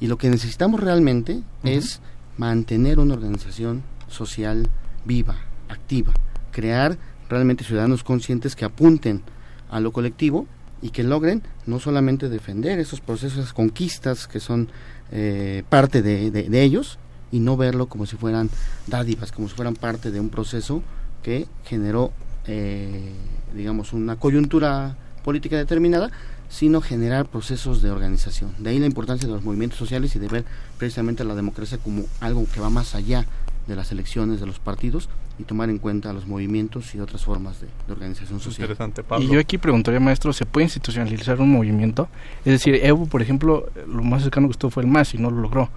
y 0.01 0.07
lo 0.07 0.17
que 0.17 0.31
necesitamos 0.31 0.81
realmente 0.81 1.43
es 1.65 2.01
mantener 2.37 2.99
una 2.99 3.15
organización 3.15 3.83
social 4.07 4.69
viva, 5.05 5.37
activa, 5.69 6.13
crear 6.53 6.97
realmente 7.29 7.65
ciudadanos 7.65 8.05
conscientes 8.05 8.57
que 8.57 8.65
apunten 8.65 9.23
a 9.71 9.81
lo 9.81 9.93
colectivo 9.93 10.47
y 10.81 10.91
que 10.91 11.03
logren 11.03 11.43
no 11.67 11.81
solamente 11.81 12.29
defender 12.29 12.79
esos 12.79 13.01
procesos, 13.01 13.39
esas 13.39 13.53
conquistas 13.53 14.27
que 14.27 14.41
son 14.41 14.69
eh, 15.11 15.65
parte 15.69 16.03
de, 16.03 16.31
de, 16.31 16.63
ellos 16.63 16.99
y 17.33 17.41
no 17.41 17.57
verlo 17.57 17.87
como 17.87 18.07
si 18.07 18.17
fueran 18.17 18.49
dádivas, 18.87 19.33
como 19.33 19.49
si 19.49 19.55
fueran 19.55 19.75
parte 19.75 20.11
de 20.11 20.21
un 20.21 20.29
proceso 20.29 20.83
que 21.23 21.47
generó, 21.65 22.13
eh, 22.49 23.13
digamos, 23.55 23.93
una 23.93 24.17
coyuntura 24.17 24.97
política 25.23 25.57
determinada, 25.57 26.11
sino 26.49 26.81
generar 26.81 27.27
procesos 27.27 27.83
de 27.83 27.91
organización. 27.91 28.55
De 28.59 28.71
ahí 28.71 28.79
la 28.79 28.87
importancia 28.87 29.29
de 29.29 29.35
los 29.35 29.45
movimientos 29.45 29.79
sociales 29.79 30.17
y 30.17 30.19
de 30.19 30.29
ver 30.29 30.45
precisamente 30.79 31.25
la 31.25 31.35
democracia 31.35 31.79
como 31.79 32.05
algo 32.21 32.47
que 32.53 32.61
va 32.61 32.71
más 32.71 32.95
allá 32.95 33.27
de 33.67 33.77
las 33.77 33.93
elecciones 33.93 34.41
de 34.41 34.47
los 34.47 34.59
partidos 34.59 35.09
y 35.39 35.45
tomar 35.45 35.71
en 35.71 35.79
cuenta 35.79 36.13
los 36.13 36.27
movimientos 36.27 36.95
y 36.95 37.01
otras 37.01 37.25
formas 37.25 37.61
de, 37.61 37.69
organización 37.93 38.41
social. 38.41 38.63
Interesante, 38.63 39.03
Pablo. 39.03 39.25
Y 39.25 39.31
yo 39.31 39.39
aquí 39.39 39.59
preguntaría, 39.59 40.01
maestro, 40.01 40.33
¿se 40.33 40.47
puede 40.47 40.65
institucionalizar 40.65 41.41
un 41.41 41.53
movimiento? 41.53 42.09
Es 42.45 42.53
decir, 42.53 42.75
Evo, 42.83 43.07
por 43.07 43.23
ejemplo, 43.23 43.69
lo 43.87 44.03
más 44.03 44.23
cercano 44.23 44.49
que 44.49 44.53
estuvo 44.53 44.71
fue 44.71 44.83
el 44.83 44.89
MAS 44.89 45.15
y 45.15 45.19
no 45.19 45.31
lo 45.31 45.43
logró. 45.43 45.71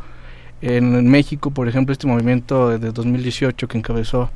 En, 0.62 1.10
México, 1.10 1.51
por 1.51 1.67
ejemplo, 1.67 1.91
este 1.91 2.07
movimiento 2.07 2.77
de 2.77 2.91
2018 2.91 3.67
que 3.67 3.77
encabezó 3.77 4.29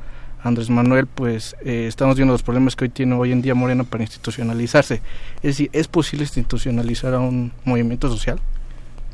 Andrés 0.46 0.70
Manuel, 0.70 1.06
pues 1.06 1.56
eh, 1.64 1.86
estamos 1.88 2.16
viendo 2.16 2.32
los 2.32 2.42
problemas 2.42 2.76
que 2.76 2.84
hoy 2.84 2.90
tiene 2.90 3.14
hoy 3.14 3.32
en 3.32 3.42
día 3.42 3.54
Morena 3.54 3.84
para 3.84 4.04
institucionalizarse. 4.04 5.02
Es 5.36 5.42
decir, 5.42 5.70
¿es 5.72 5.88
posible 5.88 6.24
institucionalizar 6.24 7.14
a 7.14 7.18
un 7.18 7.52
movimiento 7.64 8.08
social? 8.08 8.38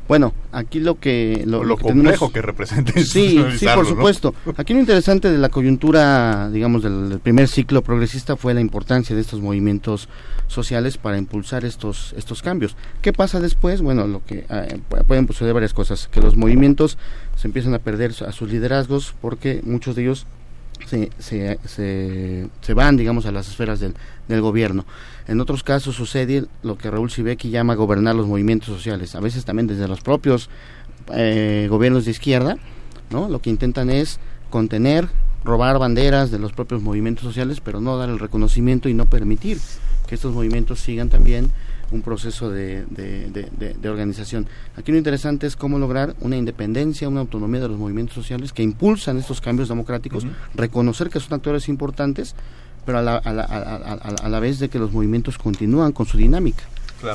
Bueno, 0.09 0.35
aquí 0.51 0.81
lo 0.81 0.99
que... 0.99 1.45
Lo, 1.47 1.65
lo, 1.65 1.79
complejo 1.79 2.33
que 2.33 2.43
representa 2.43 2.93
Sí, 3.01 3.43
sí, 3.57 3.67
por 3.75 3.87
supuesto. 3.87 4.35
Aquí 4.57 4.75
lo 4.75 4.81
interesante 4.81 5.31
de 5.31 5.39
la 5.39 5.49
coyuntura, 5.49 6.51
digamos, 6.51 6.83
del, 6.83 7.19
primer 7.21 7.49
ciclo 7.49 7.83
progresista 7.83 8.37
fue 8.37 8.53
la 8.53 8.61
importancia 8.61 9.15
de 9.15 9.23
estos 9.23 9.41
movimientos 9.41 10.09
sociales 10.49 10.99
para 10.99 11.17
impulsar 11.17 11.65
estos 11.65 12.13
estos 12.17 12.43
cambios. 12.43 12.77
¿Qué 13.01 13.13
pasa 13.13 13.41
después? 13.41 13.81
Bueno, 13.81 14.07
lo 14.07 14.23
que 14.25 14.45
eh, 14.51 14.81
pueden 15.07 15.27
suceder 15.29 15.55
varias 15.55 15.73
cosas, 15.73 16.09
que 16.09 16.21
los 16.21 16.37
movimientos 16.37 16.99
se 17.37 17.47
empiezan 17.47 17.73
a 17.73 17.79
perder 17.79 18.13
a 18.27 18.33
sus 18.33 18.51
liderazgos 18.51 19.15
porque 19.23 19.63
muchos 19.65 19.97
de 19.97 20.03
ellos 20.03 20.27
se, 20.87 21.11
se, 21.19 22.49
se, 22.61 22.75
van, 22.75 22.97
digamos, 22.97 23.27
a 23.27 23.33
las 23.33 23.49
esferas 23.49 23.81
del, 23.81 23.95
del, 24.29 24.41
gobierno. 24.41 24.85
En 25.27 25.41
otros 25.41 25.63
casos 25.63 25.95
sucede 25.95 26.45
lo 26.63 26.77
que 26.79 26.91
Raúl 26.91 27.11
Sibeki 27.11 27.51
llama 27.51 27.75
gobernar 27.75 28.15
los 28.15 28.27
movimientos 28.27 28.69
sociales, 28.69 29.15
a 29.15 29.21
veces 29.21 29.45
también 29.45 29.67
desde 29.67 29.89
los 29.89 30.01
propios 30.01 30.51
eh, 31.13 31.67
gobiernos 31.71 32.05
de 32.05 32.11
izquierda, 32.11 32.57
¿no? 33.11 33.29
Lo 33.29 33.41
que 33.41 33.51
intentan 33.51 33.91
es 33.91 34.21
contener, 34.51 35.09
robar 35.45 35.79
banderas 35.79 36.31
de 36.31 36.39
los 36.39 36.53
propios 36.53 36.83
movimientos 36.83 37.25
sociales, 37.25 37.61
pero 37.61 37.81
no 37.81 37.97
dar 37.97 38.09
el 38.09 38.19
reconocimiento 38.19 38.89
y 38.89 38.95
no 38.95 39.07
permitir 39.07 39.59
que 40.07 40.15
estos 40.15 40.35
movimientos 40.35 40.81
sigan 40.81 41.09
también 41.09 41.51
un 41.93 42.03
proceso 42.03 42.51
de, 42.51 42.85
de, 42.87 43.89
organización. 43.89 44.47
Aquí 44.77 44.91
lo 44.91 44.99
interesante 44.99 45.47
es 45.47 45.57
cómo 45.57 45.79
lograr 45.79 46.17
una 46.21 46.37
independencia, 46.37 47.09
una 47.09 47.21
autonomía 47.21 47.61
de 47.61 47.69
los 47.69 47.79
movimientos 47.79 48.15
sociales 48.15 48.53
que 48.53 48.63
impulsan 48.63 49.19
estos 49.19 49.41
cambios 49.41 49.69
democráticos, 49.69 50.27
reconocer 50.55 51.11
que 51.11 51.21
son 51.21 51.35
actores 51.35 51.69
importantes, 51.69 52.35
pero 52.85 52.99
a 52.99 53.03
la, 53.03 53.17
a, 53.17 53.33
la, 53.33 53.45
a, 53.45 54.29
la, 54.29 54.41
vez 54.41 54.59
de 54.59 54.69
que 54.69 54.79
los 54.79 54.93
movimientos 54.93 55.39
continúan 55.39 55.93
con 55.93 56.07
su 56.07 56.17
dinámica. 56.17 56.65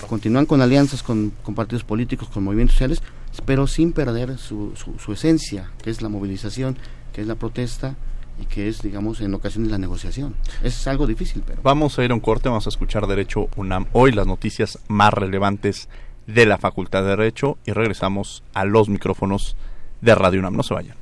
Continúan 0.07 0.45
con 0.45 0.61
alianzas 0.61 1.01
con, 1.01 1.31
con, 1.43 1.55
partidos 1.55 1.83
políticos, 1.83 2.29
con 2.29 2.43
movimientos 2.43 2.75
sociales, 2.75 3.01
pero 3.45 3.67
sin 3.67 3.93
perder 3.93 4.37
su, 4.37 4.73
su, 4.75 4.99
su 4.99 5.13
esencia, 5.13 5.71
que 5.81 5.89
es 5.89 6.01
la 6.01 6.09
movilización, 6.09 6.77
que 7.13 7.21
es 7.21 7.27
la 7.27 7.35
protesta, 7.35 7.95
y 8.39 8.45
que 8.45 8.67
es, 8.67 8.81
digamos, 8.81 9.21
en 9.21 9.33
ocasiones 9.33 9.71
la 9.71 9.77
negociación. 9.77 10.35
Es 10.63 10.87
algo 10.87 11.07
difícil, 11.07 11.43
pero... 11.45 11.61
Vamos 11.63 11.97
a 11.97 12.03
ir 12.03 12.11
a 12.11 12.13
un 12.13 12.19
corte, 12.19 12.49
vamos 12.49 12.65
a 12.65 12.69
escuchar 12.69 13.07
Derecho 13.07 13.49
UNAM 13.55 13.87
hoy, 13.93 14.11
las 14.11 14.27
noticias 14.27 14.79
más 14.87 15.13
relevantes 15.13 15.89
de 16.27 16.45
la 16.45 16.57
Facultad 16.57 17.03
de 17.03 17.09
Derecho 17.09 17.57
y 17.65 17.71
regresamos 17.71 18.43
a 18.53 18.65
los 18.65 18.89
micrófonos 18.89 19.55
de 20.01 20.15
Radio 20.15 20.39
UNAM. 20.39 20.55
No 20.55 20.63
se 20.63 20.73
vayan. 20.73 20.97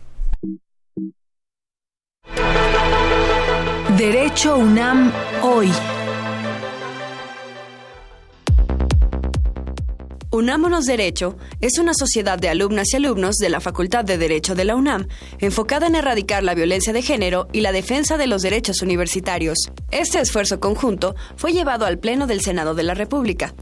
Derecho 3.98 4.58
UNAM 4.58 5.12
hoy. 5.42 5.72
Unámonos 10.36 10.86
Derecho 10.86 11.38
es 11.62 11.78
una 11.80 11.94
sociedad 11.94 12.38
de 12.38 12.50
alumnas 12.50 12.92
y 12.92 12.98
alumnos 12.98 13.38
de 13.38 13.48
la 13.48 13.62
Facultad 13.62 14.04
de 14.04 14.18
Derecho 14.18 14.54
de 14.54 14.66
la 14.66 14.76
UNAM, 14.76 15.08
enfocada 15.40 15.88
en 15.88 15.96
erradicar 15.96 16.44
la 16.44 16.54
violencia 16.54 16.92
de 16.92 17.02
género 17.02 17.48
y 17.54 17.62
la 17.62 17.72
defensa 17.72 18.18
de 18.18 18.28
los 18.28 18.42
derechos 18.42 18.82
universitarios. 18.82 19.58
Este 19.92 20.20
esfuerzo 20.20 20.60
conjunto 20.60 21.16
fue 21.38 21.54
llevado 21.54 21.86
al 21.86 22.00
Pleno 22.00 22.28
del 22.28 22.42
Senado 22.42 22.76
de 22.76 22.84
la 22.84 22.96
República. 22.96 23.56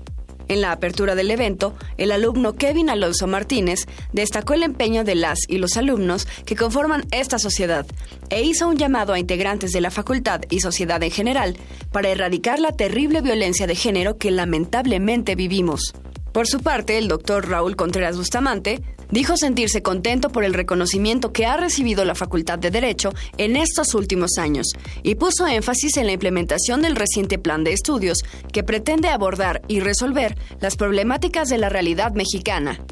En 0.48 0.62
la 0.62 0.72
apertura 0.72 1.14
del 1.14 1.30
evento, 1.30 1.76
el 1.98 2.12
alumno 2.12 2.56
Kevin 2.56 2.90
Alonso 2.90 3.28
Martínez 3.28 3.86
destacó 4.12 4.56
el 4.56 4.64
empeño 4.64 5.04
de 5.04 5.14
las 5.14 5.48
y 5.48 5.60
los 5.60 5.78
alumnos 5.78 6.28
que 6.44 6.56
conforman 6.56 7.06
esta 7.12 7.38
sociedad 7.38 7.86
e 8.32 8.42
hizo 8.42 8.68
un 8.68 8.78
llamado 8.78 9.14
a 9.14 9.20
integrantes 9.20 9.74
de 9.74 9.82
la 9.82 9.92
facultad 9.92 10.42
y 10.50 10.62
sociedad 10.62 11.04
en 11.04 11.12
general 11.12 11.56
para 11.92 12.10
erradicar 12.10 12.58
la 12.58 12.72
terrible 12.72 13.22
violencia 13.22 13.68
de 13.68 13.76
género 13.76 14.18
que 14.18 14.32
lamentablemente 14.32 15.36
vivimos. 15.36 15.94
Por 16.34 16.48
su 16.48 16.62
parte, 16.62 16.98
el 16.98 17.08
doctor 17.08 17.48
Raúl 17.48 17.76
Contreras 17.76 18.18
Bustamante 18.18 18.82
dijo 19.12 19.38
sentirse 19.38 19.84
contento 19.84 20.32
por 20.32 20.44
el 20.44 20.56
reconocimiento 20.56 21.32
que 21.32 21.46
ha 21.46 21.58
recibido 21.58 22.06
la 22.06 22.16
Facultad 22.16 22.58
de 22.58 22.72
Derecho 22.72 23.14
en 23.38 23.56
estos 23.56 23.94
últimos 23.94 24.40
años 24.40 24.66
y 25.04 25.14
puso 25.14 25.46
énfasis 25.46 25.96
en 25.98 26.08
la 26.08 26.14
implementación 26.14 26.82
del 26.82 26.96
reciente 26.96 27.38
plan 27.38 27.64
de 27.64 27.74
estudios 27.74 28.18
que 28.52 28.64
pretende 28.64 29.10
abordar 29.10 29.62
y 29.68 29.80
resolver 29.80 30.36
las 30.60 30.76
problemáticas 30.76 31.50
de 31.50 31.60
la 31.60 31.70
realidad 31.70 32.14
mexicana. 32.14 32.84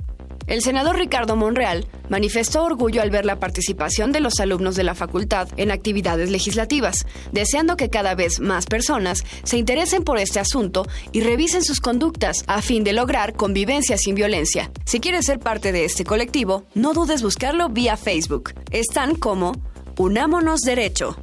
El 0.48 0.62
senador 0.62 0.98
Ricardo 0.98 1.36
Monreal 1.36 1.88
manifestó 2.10 2.64
orgullo 2.64 3.02
al 3.02 3.10
ver 3.10 3.26
la 3.26 3.40
participación 3.40 4.12
de 4.12 4.20
los 4.20 4.40
alumnos 4.40 4.76
de 4.76 4.84
la 4.84 4.96
facultad 4.96 5.48
en 5.58 5.72
actividades 5.72 6.30
legislativas, 6.30 7.06
deseando 7.32 7.78
que 7.78 7.90
cada 7.90 8.16
vez 8.16 8.40
más 8.40 8.66
personas 8.66 9.24
se 9.44 9.58
interesen 9.58 10.04
por 10.04 10.18
este 10.18 10.40
asunto 10.40 10.86
y 11.12 11.22
revisen 11.22 11.64
sus 11.64 11.80
conductas 11.80 12.44
a 12.48 12.62
fin 12.62 12.84
de 12.84 12.94
lograr 12.94 13.34
convivencia 13.34 13.98
sin 13.98 14.16
violencia. 14.16 14.72
Si 14.86 15.00
quieres 15.00 15.26
ser 15.26 15.40
parte 15.40 15.72
de 15.72 15.86
este 15.86 16.04
colectivo, 16.04 16.66
no 16.76 16.94
dudes 16.94 17.24
buscarlo 17.24 17.70
vía 17.70 17.98
Facebook. 17.98 18.54
Están 18.72 19.16
como 19.16 19.54
Unámonos 19.98 20.62
Derecho. 20.62 21.16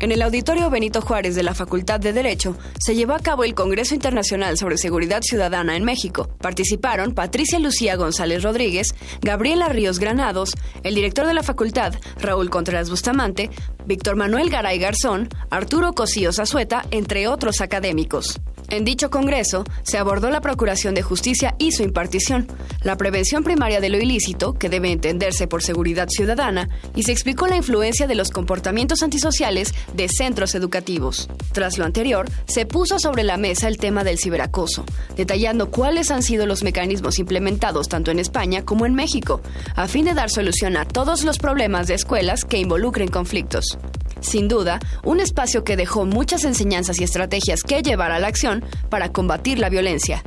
En 0.00 0.12
el 0.12 0.22
Auditorio 0.22 0.70
Benito 0.70 1.02
Juárez 1.02 1.34
de 1.34 1.42
la 1.42 1.52
Facultad 1.52 2.00
de 2.00 2.14
Derecho 2.14 2.56
se 2.78 2.94
llevó 2.94 3.12
a 3.12 3.18
cabo 3.18 3.44
el 3.44 3.54
Congreso 3.54 3.94
Internacional 3.94 4.56
sobre 4.56 4.78
Seguridad 4.78 5.20
Ciudadana 5.20 5.76
en 5.76 5.84
México. 5.84 6.30
Participaron 6.40 7.14
Patricia 7.14 7.58
Lucía 7.58 7.96
González 7.96 8.42
Rodríguez, 8.42 8.94
Gabriela 9.20 9.68
Ríos 9.68 9.98
Granados, 9.98 10.54
el 10.84 10.94
director 10.94 11.26
de 11.26 11.34
la 11.34 11.42
facultad, 11.42 11.92
Raúl 12.18 12.48
Contreras 12.48 12.88
Bustamante, 12.88 13.50
Víctor 13.84 14.16
Manuel 14.16 14.48
Garay 14.48 14.78
Garzón, 14.78 15.28
Arturo 15.50 15.92
Cosío 15.92 16.32
Zazueta, 16.32 16.86
entre 16.90 17.28
otros 17.28 17.60
académicos. 17.60 18.40
En 18.70 18.84
dicho 18.84 19.10
Congreso 19.10 19.64
se 19.82 19.98
abordó 19.98 20.30
la 20.30 20.40
Procuración 20.40 20.94
de 20.94 21.02
Justicia 21.02 21.56
y 21.58 21.72
su 21.72 21.82
impartición, 21.82 22.46
la 22.84 22.96
prevención 22.96 23.42
primaria 23.42 23.80
de 23.80 23.88
lo 23.88 23.98
ilícito, 23.98 24.54
que 24.54 24.68
debe 24.68 24.92
entenderse 24.92 25.48
por 25.48 25.64
seguridad 25.64 26.08
ciudadana, 26.08 26.68
y 26.94 27.02
se 27.02 27.10
explicó 27.10 27.48
la 27.48 27.56
influencia 27.56 28.06
de 28.06 28.14
los 28.14 28.30
comportamientos 28.30 29.02
antisociales 29.02 29.74
de 29.92 30.08
centros 30.08 30.54
educativos. 30.54 31.28
Tras 31.52 31.78
lo 31.78 31.84
anterior, 31.84 32.30
se 32.46 32.64
puso 32.64 33.00
sobre 33.00 33.24
la 33.24 33.38
mesa 33.38 33.66
el 33.66 33.76
tema 33.76 34.04
del 34.04 34.18
ciberacoso, 34.18 34.84
detallando 35.16 35.72
cuáles 35.72 36.12
han 36.12 36.22
sido 36.22 36.46
los 36.46 36.62
mecanismos 36.62 37.18
implementados 37.18 37.88
tanto 37.88 38.12
en 38.12 38.20
España 38.20 38.64
como 38.64 38.86
en 38.86 38.94
México, 38.94 39.40
a 39.74 39.88
fin 39.88 40.04
de 40.04 40.14
dar 40.14 40.30
solución 40.30 40.76
a 40.76 40.84
todos 40.84 41.24
los 41.24 41.38
problemas 41.38 41.88
de 41.88 41.94
escuelas 41.94 42.44
que 42.44 42.58
involucren 42.58 43.08
conflictos. 43.08 43.78
Sin 44.20 44.48
duda, 44.48 44.80
un 45.02 45.20
espacio 45.20 45.64
que 45.64 45.76
dejó 45.76 46.04
muchas 46.04 46.44
enseñanzas 46.44 47.00
y 47.00 47.04
estrategias 47.04 47.62
que 47.62 47.82
llevar 47.82 48.12
a 48.12 48.18
la 48.18 48.28
acción 48.28 48.59
para 48.88 49.12
combatir 49.12 49.58
la 49.58 49.68
violencia. 49.68 50.22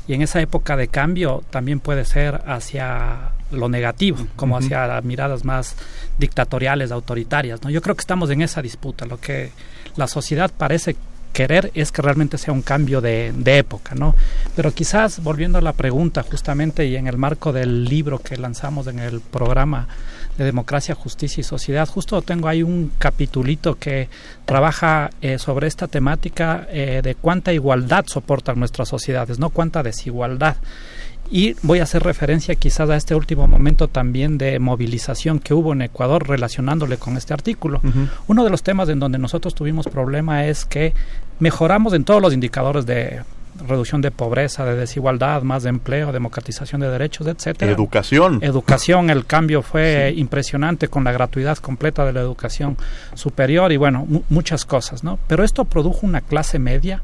Y 0.06 0.14
en 0.14 0.22
esa 0.22 0.40
época 0.40 0.74
de 0.74 0.88
cambio 0.88 1.44
también 1.50 1.78
puede 1.78 2.06
ser 2.06 2.40
hacia 2.46 3.32
lo 3.50 3.68
negativo, 3.68 4.26
como 4.34 4.56
hacia 4.56 4.98
miradas 5.02 5.44
más 5.44 5.76
dictatoriales, 6.16 6.90
autoritarias. 6.90 7.62
¿no? 7.62 7.68
Yo 7.68 7.82
creo 7.82 7.94
que 7.94 8.00
estamos 8.00 8.30
en 8.30 8.40
esa 8.40 8.62
disputa. 8.62 9.04
Lo 9.04 9.20
que 9.20 9.50
la 9.96 10.06
sociedad 10.06 10.50
parece 10.56 10.96
querer 11.34 11.70
es 11.74 11.92
que 11.92 12.00
realmente 12.00 12.38
sea 12.38 12.54
un 12.54 12.62
cambio 12.62 13.02
de, 13.02 13.30
de, 13.36 13.58
época, 13.58 13.94
¿no? 13.94 14.16
Pero 14.56 14.72
quizás 14.72 15.22
volviendo 15.22 15.58
a 15.58 15.60
la 15.60 15.74
pregunta 15.74 16.22
justamente 16.22 16.86
y 16.86 16.96
en 16.96 17.06
el 17.06 17.18
marco 17.18 17.52
del 17.52 17.84
libro 17.84 18.18
que 18.18 18.38
lanzamos 18.38 18.86
en 18.86 18.98
el 19.00 19.20
programa 19.20 19.86
de 20.38 20.44
democracia, 20.44 20.94
justicia 20.94 21.40
y 21.40 21.44
sociedad. 21.44 21.86
Justo 21.88 22.22
tengo 22.22 22.48
ahí 22.48 22.62
un 22.62 22.92
capitulito 22.98 23.74
que 23.74 24.08
trabaja 24.46 25.10
eh, 25.20 25.38
sobre 25.38 25.66
esta 25.66 25.88
temática 25.88 26.66
eh, 26.70 27.00
de 27.02 27.16
cuánta 27.16 27.52
igualdad 27.52 28.04
soportan 28.06 28.58
nuestras 28.58 28.88
sociedades, 28.88 29.40
no 29.40 29.50
cuánta 29.50 29.82
desigualdad. 29.82 30.56
Y 31.30 31.56
voy 31.62 31.80
a 31.80 31.82
hacer 31.82 32.04
referencia 32.04 32.54
quizás 32.54 32.88
a 32.88 32.96
este 32.96 33.14
último 33.14 33.46
momento 33.46 33.88
también 33.88 34.38
de 34.38 34.58
movilización 34.58 35.40
que 35.40 35.52
hubo 35.52 35.74
en 35.74 35.82
Ecuador 35.82 36.26
relacionándole 36.26 36.96
con 36.96 37.18
este 37.18 37.34
artículo. 37.34 37.82
Uno 38.28 38.44
de 38.44 38.50
los 38.50 38.62
temas 38.62 38.88
en 38.88 38.98
donde 38.98 39.18
nosotros 39.18 39.54
tuvimos 39.54 39.86
problema 39.88 40.46
es 40.46 40.64
que 40.64 40.94
mejoramos 41.38 41.92
en 41.92 42.04
todos 42.04 42.22
los 42.22 42.32
indicadores 42.32 42.86
de 42.86 43.20
reducción 43.66 44.00
de 44.00 44.10
pobreza, 44.10 44.64
de 44.64 44.76
desigualdad, 44.76 45.42
más 45.42 45.62
de 45.62 45.70
empleo, 45.70 46.12
democratización 46.12 46.80
de 46.80 46.88
derechos, 46.88 47.26
etcétera. 47.26 47.70
Educación. 47.72 48.38
Educación, 48.42 49.10
el 49.10 49.26
cambio 49.26 49.62
fue 49.62 50.12
impresionante 50.16 50.88
con 50.88 51.04
la 51.04 51.12
gratuidad 51.12 51.58
completa 51.58 52.04
de 52.04 52.12
la 52.12 52.20
educación 52.20 52.76
superior 53.14 53.72
y 53.72 53.76
bueno, 53.76 54.06
muchas 54.28 54.64
cosas, 54.64 55.04
¿no? 55.04 55.18
Pero 55.26 55.44
esto 55.44 55.64
produjo 55.64 56.06
una 56.06 56.20
clase 56.20 56.58
media 56.58 57.02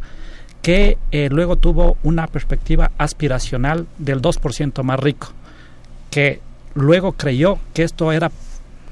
que 0.62 0.96
eh, 1.10 1.28
luego 1.30 1.56
tuvo 1.56 1.98
una 2.02 2.26
perspectiva 2.26 2.90
aspiracional 2.96 3.86
del 3.98 4.22
2% 4.22 4.82
más 4.82 4.98
rico, 4.98 5.28
que 6.10 6.40
luego 6.74 7.12
creyó 7.12 7.58
que 7.74 7.82
esto 7.82 8.12
era 8.12 8.30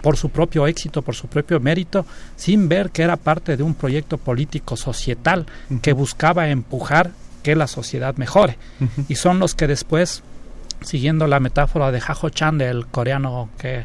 por 0.03 0.17
su 0.17 0.29
propio 0.29 0.67
éxito, 0.67 1.01
por 1.01 1.15
su 1.15 1.29
propio 1.29 1.61
mérito, 1.61 2.05
sin 2.37 2.69
ver 2.69 2.91
que 2.91 3.03
era 3.03 3.17
parte 3.17 3.57
de 3.57 3.63
un 3.63 3.75
proyecto 3.75 4.19
político 4.19 4.77
societal 4.77 5.47
que 5.81 5.93
buscaba 5.93 6.49
empujar 6.49 7.13
que 7.43 7.57
la 7.57 7.67
sociedad 7.67 8.17
mejore. 8.17 8.57
Y 9.09 9.17
son 9.17 9.39
los 9.39 9.55
que 9.55 9.67
después, 9.67 10.23
siguiendo 10.81 11.27
la 11.27 11.41
metáfora 11.41 11.91
de 11.91 12.01
Jajo 12.01 12.31
Chan, 12.31 12.59
del 12.59 12.87
coreano 12.87 13.51
que 13.59 13.85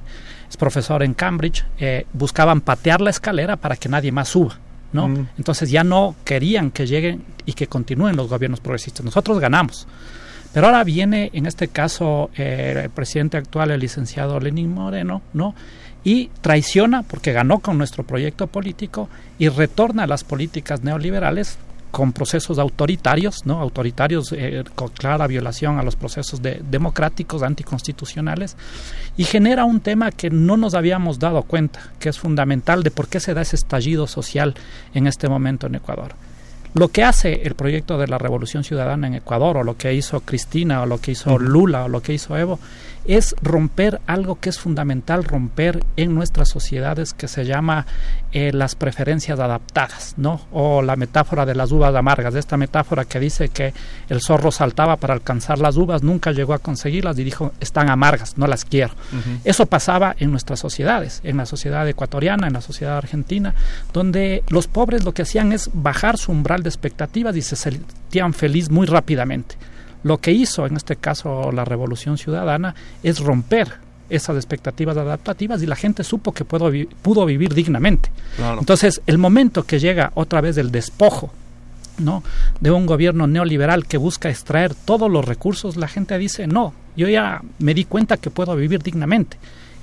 es 0.49 0.57
profesor 0.57 1.03
en 1.03 1.13
Cambridge, 1.13 1.65
eh, 1.79 2.05
buscaban 2.13 2.61
patear 2.61 3.01
la 3.01 3.09
escalera 3.09 3.57
para 3.57 3.75
que 3.75 3.89
nadie 3.89 4.11
más 4.11 4.29
suba. 4.29 4.59
¿no? 4.93 5.27
Entonces 5.37 5.69
ya 5.69 5.83
no 5.83 6.15
querían 6.23 6.71
que 6.71 6.87
lleguen 6.87 7.23
y 7.45 7.53
que 7.53 7.67
continúen 7.67 8.15
los 8.15 8.29
gobiernos 8.29 8.61
progresistas. 8.61 9.05
Nosotros 9.05 9.39
ganamos. 9.39 9.87
Pero 10.53 10.67
ahora 10.67 10.83
viene, 10.83 11.29
en 11.33 11.45
este 11.45 11.67
caso, 11.67 12.31
eh, 12.35 12.81
el 12.85 12.89
presidente 12.89 13.37
actual, 13.37 13.71
el 13.71 13.79
licenciado 13.79 14.39
Lenin 14.39 14.73
Moreno, 14.73 15.21
¿no? 15.33 15.53
Y 16.03 16.29
traiciona, 16.41 17.03
porque 17.03 17.33
ganó 17.33 17.59
con 17.59 17.77
nuestro 17.77 18.03
proyecto 18.03 18.47
político, 18.47 19.09
y 19.37 19.49
retorna 19.49 20.03
a 20.03 20.07
las 20.07 20.23
políticas 20.23 20.83
neoliberales 20.83 21.57
con 21.91 22.13
procesos 22.13 22.59
autoritarios, 22.59 23.45
¿no? 23.45 23.59
autoritarios 23.61 24.31
eh, 24.31 24.63
con 24.75 24.89
clara 24.89 25.27
violación 25.27 25.79
a 25.79 25.83
los 25.83 25.95
procesos 25.95 26.41
de, 26.41 26.61
democráticos, 26.69 27.43
anticonstitucionales, 27.43 28.55
y 29.15 29.23
genera 29.23 29.65
un 29.65 29.79
tema 29.79 30.11
que 30.11 30.29
no 30.29 30.57
nos 30.57 30.73
habíamos 30.73 31.19
dado 31.19 31.43
cuenta, 31.43 31.91
que 31.99 32.09
es 32.09 32.19
fundamental 32.19 32.83
de 32.83 32.91
por 32.91 33.07
qué 33.07 33.19
se 33.19 33.33
da 33.33 33.41
ese 33.41 33.55
estallido 33.55 34.07
social 34.07 34.55
en 34.93 35.07
este 35.07 35.29
momento 35.29 35.67
en 35.67 35.75
Ecuador. 35.75 36.15
Lo 36.73 36.89
que 36.89 37.03
hace 37.03 37.41
el 37.43 37.55
proyecto 37.55 37.97
de 37.97 38.07
la 38.07 38.17
Revolución 38.17 38.63
Ciudadana 38.63 39.07
en 39.07 39.15
Ecuador, 39.15 39.57
o 39.57 39.63
lo 39.63 39.77
que 39.77 39.93
hizo 39.93 40.21
Cristina, 40.21 40.81
o 40.81 40.85
lo 40.85 40.99
que 40.99 41.11
hizo 41.11 41.37
Lula, 41.37 41.85
o 41.85 41.89
lo 41.89 42.01
que 42.01 42.13
hizo 42.13 42.37
Evo, 42.37 42.59
es 43.07 43.35
romper 43.41 44.01
algo 44.05 44.39
que 44.39 44.49
es 44.49 44.59
fundamental 44.59 45.23
romper 45.23 45.83
en 45.95 46.13
nuestras 46.13 46.49
sociedades 46.49 47.13
que 47.13 47.29
se 47.29 47.45
llama 47.45 47.85
eh, 48.33 48.51
las 48.53 48.75
preferencias 48.75 49.39
adaptadas, 49.39 50.13
¿no? 50.17 50.41
O 50.51 50.81
la 50.81 50.97
metáfora 50.97 51.45
de 51.45 51.55
las 51.55 51.71
uvas 51.71 51.95
amargas, 51.95 52.35
esta 52.35 52.57
metáfora 52.57 53.05
que 53.05 53.19
dice 53.19 53.47
que 53.47 53.73
el 54.09 54.21
zorro 54.21 54.51
saltaba 54.51 54.97
para 54.97 55.13
alcanzar 55.13 55.59
las 55.59 55.77
uvas, 55.77 56.03
nunca 56.03 56.31
llegó 56.31 56.53
a 56.53 56.59
conseguirlas 56.59 57.17
y 57.17 57.23
dijo, 57.23 57.53
están 57.61 57.89
amargas, 57.89 58.37
no 58.37 58.45
las 58.45 58.65
quiero. 58.65 58.93
Eso 59.45 59.65
pasaba 59.65 60.15
en 60.19 60.31
nuestras 60.31 60.59
sociedades, 60.59 61.21
en 61.23 61.37
la 61.37 61.45
sociedad 61.45 61.87
ecuatoriana, 61.87 62.47
en 62.47 62.53
la 62.53 62.61
sociedad 62.61 62.97
argentina, 62.97 63.55
donde 63.93 64.43
los 64.49 64.67
pobres 64.67 65.05
lo 65.05 65.13
que 65.13 65.21
hacían 65.21 65.53
es 65.53 65.69
bajar 65.73 66.17
su 66.17 66.33
umbral 66.33 66.56
de 66.63 66.69
expectativas 66.69 67.35
y 67.35 67.41
se 67.41 67.55
sentían 67.55 68.33
feliz 68.33 68.69
muy 68.69 68.85
rápidamente. 68.85 69.55
Lo 70.03 70.19
que 70.19 70.31
hizo 70.31 70.65
en 70.65 70.77
este 70.77 70.95
caso 70.95 71.51
la 71.51 71.65
Revolución 71.65 72.17
Ciudadana 72.17 72.75
es 73.03 73.19
romper 73.19 73.73
esas 74.09 74.37
expectativas 74.37 74.95
adaptativas 74.95 75.61
y 75.61 75.65
la 75.65 75.75
gente 75.75 76.03
supo 76.03 76.31
que 76.31 76.45
pudo, 76.45 76.71
pudo 77.01 77.25
vivir 77.25 77.53
dignamente. 77.53 78.09
Entonces, 78.59 79.01
el 79.05 79.17
momento 79.17 79.63
que 79.63 79.79
llega 79.79 80.11
otra 80.15 80.39
vez 80.39 80.57
el 80.57 80.71
despojo 80.71 81.31
¿no? 81.97 82.23
de 82.61 82.71
un 82.71 82.85
gobierno 82.85 83.27
neoliberal 83.27 83.85
que 83.85 83.97
busca 83.97 84.29
extraer 84.29 84.75
todos 84.75 85.11
los 85.11 85.25
recursos, 85.25 85.75
la 85.75 85.87
gente 85.87 86.17
dice, 86.17 86.47
no, 86.47 86.73
yo 86.95 87.09
ya 87.09 87.41
me 87.59 87.73
di 87.73 87.83
cuenta 87.83 88.17
que 88.17 88.29
puedo 88.29 88.55
vivir 88.55 88.81
dignamente 88.81 89.37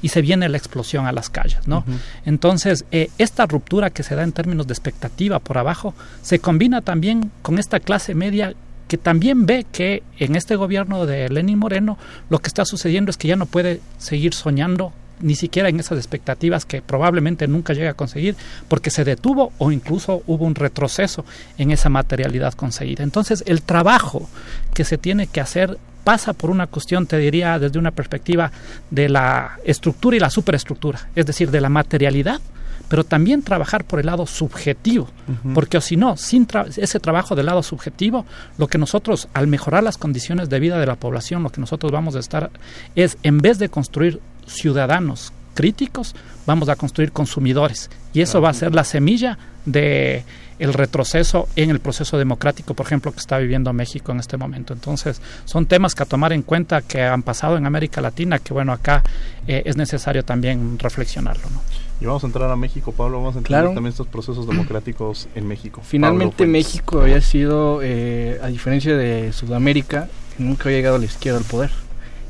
y 0.04 0.10
se 0.10 0.20
viene 0.20 0.50
la 0.50 0.58
explosión 0.58 1.06
a 1.06 1.12
las 1.12 1.30
calles, 1.30 1.66
¿no? 1.66 1.82
Entonces, 2.26 2.84
eh, 2.90 3.08
esta 3.16 3.46
ruptura 3.46 3.88
que 3.88 4.02
se 4.02 4.14
da 4.14 4.22
en 4.22 4.32
términos 4.32 4.66
de 4.66 4.74
expectativa 4.74 5.38
por 5.38 5.56
abajo 5.56 5.94
se 6.20 6.40
combina 6.40 6.82
también 6.82 7.30
con 7.40 7.58
esta 7.58 7.80
clase 7.80 8.14
media 8.14 8.52
que 8.86 8.98
también 8.98 9.46
ve 9.46 9.64
que 9.72 10.02
en 10.18 10.36
este 10.36 10.56
gobierno 10.56 11.06
de 11.06 11.30
Lenín 11.30 11.58
Moreno 11.58 11.96
lo 12.28 12.38
que 12.38 12.48
está 12.48 12.66
sucediendo 12.66 13.08
es 13.08 13.16
que 13.16 13.28
ya 13.28 13.36
no 13.36 13.46
puede 13.46 13.80
seguir 13.96 14.34
soñando 14.34 14.92
ni 15.20 15.36
siquiera 15.36 15.70
en 15.70 15.80
esas 15.80 15.96
expectativas 15.96 16.66
que 16.66 16.82
probablemente 16.82 17.48
nunca 17.48 17.72
llegue 17.72 17.88
a 17.88 17.94
conseguir 17.94 18.36
porque 18.68 18.90
se 18.90 19.04
detuvo 19.04 19.54
o 19.56 19.72
incluso 19.72 20.22
hubo 20.26 20.44
un 20.44 20.54
retroceso 20.54 21.24
en 21.56 21.70
esa 21.70 21.88
materialidad 21.88 22.52
conseguida. 22.52 23.04
Entonces 23.04 23.42
el 23.46 23.62
trabajo 23.62 24.28
que 24.74 24.84
se 24.84 24.98
tiene 24.98 25.28
que 25.28 25.40
hacer 25.40 25.78
pasa 26.04 26.32
por 26.32 26.50
una 26.50 26.66
cuestión, 26.66 27.06
te 27.06 27.18
diría, 27.18 27.58
desde 27.58 27.78
una 27.78 27.90
perspectiva 27.90 28.52
de 28.90 29.08
la 29.08 29.58
estructura 29.64 30.16
y 30.16 30.20
la 30.20 30.30
superestructura, 30.30 31.08
es 31.14 31.26
decir, 31.26 31.50
de 31.50 31.60
la 31.60 31.68
materialidad 31.68 32.40
pero 32.88 33.04
también 33.04 33.42
trabajar 33.42 33.84
por 33.84 33.98
el 33.98 34.06
lado 34.06 34.26
subjetivo, 34.26 35.08
porque 35.54 35.78
o 35.78 35.80
si 35.80 35.96
no, 35.96 36.16
sin 36.16 36.46
ese 36.76 37.00
trabajo 37.00 37.34
del 37.34 37.46
lado 37.46 37.62
subjetivo, 37.62 38.26
lo 38.58 38.66
que 38.66 38.78
nosotros, 38.78 39.28
al 39.32 39.46
mejorar 39.46 39.82
las 39.82 39.96
condiciones 39.96 40.48
de 40.50 40.60
vida 40.60 40.78
de 40.78 40.86
la 40.86 40.96
población, 40.96 41.42
lo 41.42 41.50
que 41.50 41.60
nosotros 41.60 41.90
vamos 41.90 42.14
a 42.14 42.18
estar 42.20 42.50
es, 42.94 43.16
en 43.22 43.38
vez 43.38 43.58
de 43.58 43.68
construir 43.68 44.20
ciudadanos 44.46 45.32
críticos, 45.54 46.14
vamos 46.46 46.68
a 46.68 46.76
construir 46.76 47.12
consumidores. 47.12 47.90
Y 48.12 48.20
eso 48.20 48.40
va 48.40 48.50
a 48.50 48.54
ser 48.54 48.74
la 48.74 48.84
semilla 48.84 49.38
de 49.64 50.24
el 50.58 50.72
retroceso 50.72 51.48
en 51.56 51.70
el 51.70 51.80
proceso 51.80 52.16
democrático, 52.16 52.74
por 52.74 52.86
ejemplo, 52.86 53.12
que 53.12 53.18
está 53.18 53.38
viviendo 53.38 53.72
México 53.72 54.12
en 54.12 54.20
este 54.20 54.36
momento. 54.36 54.72
Entonces, 54.72 55.20
son 55.44 55.66
temas 55.66 55.94
que 55.94 56.02
a 56.04 56.06
tomar 56.06 56.32
en 56.32 56.42
cuenta 56.42 56.82
que 56.82 57.02
han 57.02 57.22
pasado 57.22 57.56
en 57.56 57.66
América 57.66 58.00
Latina, 58.00 58.38
que 58.38 58.52
bueno, 58.52 58.72
acá 58.72 59.02
eh, 59.46 59.62
es 59.64 59.76
necesario 59.76 60.24
también 60.24 60.78
reflexionarlo. 60.78 61.42
¿no? 61.50 61.60
Y 62.00 62.06
vamos 62.06 62.22
a 62.24 62.26
entrar 62.26 62.50
a 62.50 62.56
México, 62.56 62.92
Pablo, 62.92 63.18
vamos 63.18 63.34
a 63.34 63.38
entrar 63.38 63.64
también 63.66 63.86
estos 63.86 64.06
procesos 64.06 64.46
democráticos 64.46 65.28
en 65.34 65.46
México. 65.46 65.80
Finalmente 65.84 66.46
México 66.46 67.00
había 67.00 67.20
sido, 67.20 67.80
eh, 67.82 68.38
a 68.42 68.48
diferencia 68.48 68.96
de 68.96 69.32
Sudamérica, 69.32 70.08
nunca 70.38 70.64
había 70.64 70.78
llegado 70.78 70.96
a 70.96 70.98
la 70.98 71.06
izquierda 71.06 71.38
al 71.38 71.44
poder. 71.44 71.70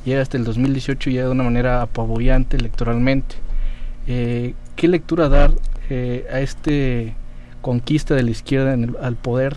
Llega 0.05 0.23
hasta 0.23 0.37
el 0.37 0.45
2018 0.45 1.11
y 1.11 1.13
llega 1.15 1.27
de 1.27 1.33
una 1.33 1.45
manera 1.45 1.83
apabullante 1.83 2.57
electoralmente. 2.57 3.37
Eh, 4.07 4.55
¿Qué 4.77 4.89
lectura 4.89 5.29
dar 5.29 5.53
a 5.91 6.41
este 6.41 7.15
conquista 7.61 8.15
de 8.15 8.23
la 8.23 8.31
izquierda 8.31 8.77
al 9.03 9.17
poder 9.17 9.57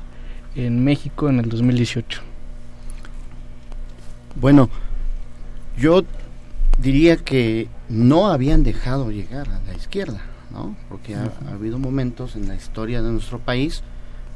en 0.56 0.84
México 0.84 1.30
en 1.30 1.40
el 1.40 1.50
2018? 1.50 2.22
Bueno, 4.36 4.70
yo 5.78 6.04
diría 6.78 7.18
que 7.18 7.68
no 7.90 8.28
habían 8.28 8.64
dejado 8.64 9.12
llegar 9.12 9.50
a 9.50 9.62
la 9.66 9.74
izquierda, 9.76 10.22
¿no? 10.52 10.76
Porque 10.90 11.16
ha, 11.16 11.32
habido 11.52 11.80
momentos 11.80 12.36
en 12.36 12.48
la 12.48 12.56
historia 12.56 13.02
de 13.02 13.12
nuestro 13.12 13.40
país, 13.40 13.84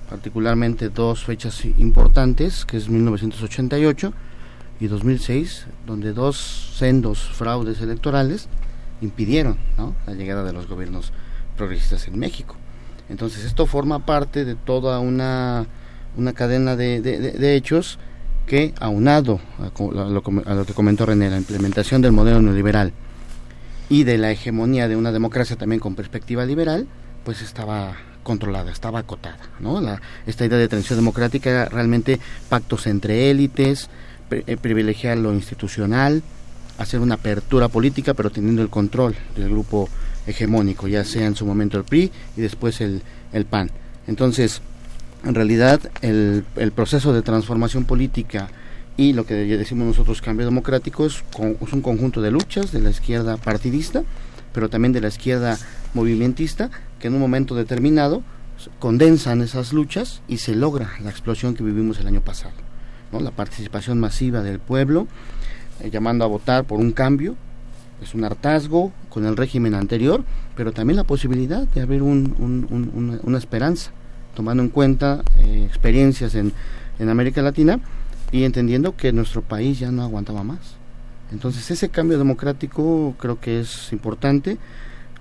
particularmente 0.10 0.90
dos 0.90 1.24
fechas 1.24 1.64
importantes, 1.66 2.66
que 2.66 2.78
es 2.78 2.90
1988 2.90 4.14
y 4.82 4.88
2006, 4.88 5.68
donde 5.86 6.12
dos 6.12 6.74
sendos 6.76 7.20
fraudes 7.20 7.80
electorales 7.82 8.50
impidieron 9.00 9.58
la 10.08 10.14
llegada 10.14 10.44
de 10.44 10.54
los 10.54 10.68
gobiernos 10.68 11.14
progresistas 11.56 12.08
en 12.08 12.18
México. 12.18 12.56
Entonces 13.08 13.46
esto 13.46 13.68
forma 13.68 14.06
parte 14.06 14.44
de 14.44 14.56
toda 14.56 15.00
una, 15.00 15.68
una 16.18 16.34
cadena 16.34 16.76
de, 16.76 17.00
de 17.00 17.56
hechos 17.56 18.00
que, 18.48 18.74
aunado 18.80 19.40
a 19.60 19.70
lo, 20.10 20.66
que 20.66 20.74
comentó 20.74 21.06
René, 21.06 21.30
la 21.30 21.38
implementación 21.38 22.02
del 22.02 22.12
modelo 22.12 22.42
neoliberal 22.42 22.92
y 23.88 24.04
de 24.04 24.18
la 24.18 24.32
hegemonía 24.32 24.88
de 24.88 24.96
una 24.96 25.12
democracia 25.12 25.56
también 25.58 25.80
con 25.80 25.96
perspectiva 25.96 26.44
liberal, 26.44 26.88
pues 27.24 27.42
estaba 27.42 27.96
controlada, 28.24 28.72
estaba 28.72 29.00
acotada. 29.00 29.38
La, 29.60 30.02
esta 30.26 30.46
idea 30.46 30.58
de 30.58 30.68
transición 30.68 31.00
democrática 31.00 31.50
era 31.50 31.66
realmente 31.66 32.20
pactos 32.50 32.88
entre 32.88 33.30
élites, 33.30 33.90
privilegiar 34.62 35.18
lo 35.18 35.34
institucional, 35.34 36.24
hacer 36.78 37.00
una 37.00 37.16
apertura 37.16 37.68
política, 37.68 38.14
pero 38.14 38.30
teniendo 38.30 38.62
el 38.62 38.70
control 38.70 39.16
del 39.36 39.50
grupo 39.50 39.90
hegemónico, 40.26 40.88
ya 40.88 41.04
sea 41.04 41.26
en 41.26 41.36
su 41.36 41.46
momento 41.46 41.78
el 41.78 41.84
PRI 41.84 42.12
y 42.38 42.42
después 42.42 42.82
el, 42.82 43.02
el 43.34 43.46
PAN. 43.46 43.72
Entonces, 44.08 44.62
en 45.24 45.36
realidad 45.36 45.80
el, 46.02 46.46
el, 46.56 46.72
proceso 46.72 47.14
de 47.14 47.22
transformación 47.22 47.86
política 47.86 48.50
y 48.98 49.14
lo 49.14 49.26
que 49.26 49.36
decimos 49.36 49.88
nosotros 49.88 50.22
cambio 50.22 50.46
democrático 50.46 51.06
es, 51.06 51.24
un 51.38 51.82
conjunto 51.82 52.22
de 52.22 52.32
luchas 52.32 52.72
de 52.72 52.82
la 52.82 52.90
izquierda 52.90 53.38
partidista, 53.38 54.04
pero 54.54 54.70
también 54.70 54.92
de 54.92 55.02
la 55.02 55.08
izquierda 55.08 55.58
movimentista, 55.94 56.70
que 57.00 57.08
en 57.08 57.16
un 57.16 57.20
momento 57.20 57.56
determinado 57.56 58.22
condensan 58.80 59.42
esas 59.42 59.74
luchas 59.74 60.22
y 60.28 60.38
se 60.38 60.56
logra 60.56 60.92
la 61.02 61.10
explosión 61.10 61.56
que 61.56 61.64
vivimos 61.64 62.00
el 62.00 62.08
año 62.08 62.22
pasado. 62.22 62.71
La 63.20 63.32
participación 63.32 64.00
masiva 64.00 64.42
del 64.42 64.60
pueblo, 64.60 65.08
eh, 65.82 65.90
llamando 65.90 66.24
a 66.24 66.28
votar 66.28 66.64
por 66.64 66.80
un 66.80 66.92
cambio, 66.92 67.36
es 68.02 68.16
un 68.16 68.24
hartazgo 68.24 68.92
con 69.10 69.26
el 69.26 69.38
régimen 69.38 69.76
anterior, 69.76 70.24
pero 70.56 70.72
también 70.72 70.98
la 70.98 71.04
posibilidad 71.04 71.68
de 71.68 71.82
haber 71.82 72.02
un, 72.02 73.20
una 73.24 73.38
esperanza 73.38 73.92
tomando 74.36 74.64
en 74.64 74.70
cuenta 74.70 75.24
eh, 75.38 75.64
experiencias 75.68 76.36
en, 76.36 76.54
en 77.00 77.10
América 77.10 77.42
Latina 77.42 77.80
y 78.32 78.44
entendiendo 78.44 78.96
que 78.96 79.12
nuestro 79.12 79.42
país 79.42 79.80
ya 79.80 79.92
no 79.92 80.04
aguantaba 80.04 80.44
más. 80.44 80.60
Entonces 81.32 81.70
ese 81.70 81.90
cambio 81.90 82.18
democrático 82.18 83.16
creo 83.20 83.40
que 83.40 83.62
es 83.62 83.92
importante, 83.92 84.58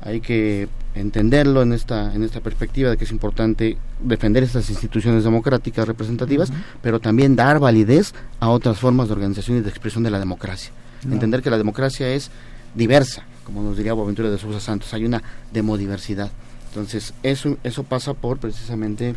hay 0.02 0.20
que 0.20 0.68
entenderlo 0.94 1.62
en 1.62 1.72
esta 1.72 2.12
en 2.14 2.24
esta 2.24 2.40
perspectiva 2.40 2.90
de 2.90 2.96
que 2.96 3.04
es 3.04 3.12
importante 3.12 3.76
defender 4.00 4.42
estas 4.42 4.68
instituciones 4.70 5.24
democráticas 5.24 5.86
representativas, 5.86 6.52
pero 6.82 7.00
también 7.00 7.36
dar 7.36 7.60
validez 7.60 8.14
a 8.40 8.48
otras 8.48 8.78
formas 8.78 9.08
de 9.08 9.14
organización 9.14 9.58
y 9.58 9.60
de 9.60 9.68
expresión 9.68 10.02
de 10.02 10.10
la 10.10 10.18
democracia. 10.18 10.72
Entender 11.10 11.42
que 11.42 11.50
la 11.50 11.58
democracia 11.58 12.08
es 12.08 12.30
diversa, 12.74 13.24
como 13.44 13.62
nos 13.62 13.76
diría 13.76 13.94
Boaventura 13.94 14.30
de 14.30 14.38
Sousa 14.38 14.60
Santos, 14.60 14.92
hay 14.92 15.04
una 15.04 15.22
demodiversidad. 15.52 16.30
Entonces, 16.68 17.14
eso, 17.22 17.56
eso 17.64 17.82
pasa 17.82 18.14
por 18.14 18.38
precisamente 18.38 19.16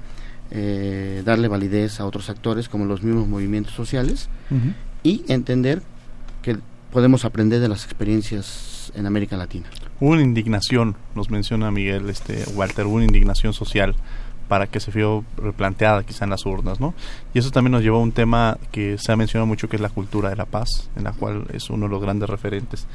eh, 0.49 1.21
darle 1.25 1.47
validez 1.47 1.99
a 1.99 2.05
otros 2.05 2.29
actores 2.29 2.69
como 2.69 2.85
los 2.85 3.03
mismos 3.03 3.27
movimientos 3.27 3.73
sociales 3.73 4.29
y 5.03 5.23
entender 5.27 5.81
que 6.41 6.57
podemos 6.93 7.25
aprender 7.25 7.59
de 7.59 7.67
las 7.67 7.83
experiencias 7.83 8.91
en 8.95 9.07
América 9.07 9.35
Latina. 9.35 9.65
Hubo 9.99 10.11
una 10.11 10.21
indignación, 10.21 10.95
nos 11.15 11.29
menciona 11.29 11.71
Miguel 11.71 12.09
este 12.09 12.45
Walter, 12.53 12.85
hubo 12.85 12.95
una 12.95 13.05
indignación 13.05 13.53
social 13.53 13.95
para 14.47 14.67
que 14.67 14.79
se 14.79 14.91
vio 14.91 15.25
replanteada 15.37 16.03
quizá 16.03 16.25
en 16.25 16.29
las 16.29 16.45
urnas, 16.45 16.79
¿no? 16.79 16.93
Y 17.33 17.39
eso 17.39 17.49
también 17.49 17.71
nos 17.71 17.81
llevó 17.81 17.97
a 17.97 18.01
un 18.01 18.11
tema 18.11 18.57
que 18.71 18.97
se 18.99 19.11
ha 19.11 19.15
mencionado 19.15 19.47
mucho 19.47 19.67
que 19.67 19.77
es 19.77 19.81
la 19.81 19.89
cultura 19.89 20.29
de 20.29 20.35
la 20.35 20.45
paz, 20.45 20.89
en 20.95 21.05
la 21.05 21.13
cual 21.13 21.45
es 21.51 21.69
uno 21.71 21.87
de 21.87 21.91
los 21.91 22.01
grandes 22.01 22.29
referentes 22.29 22.85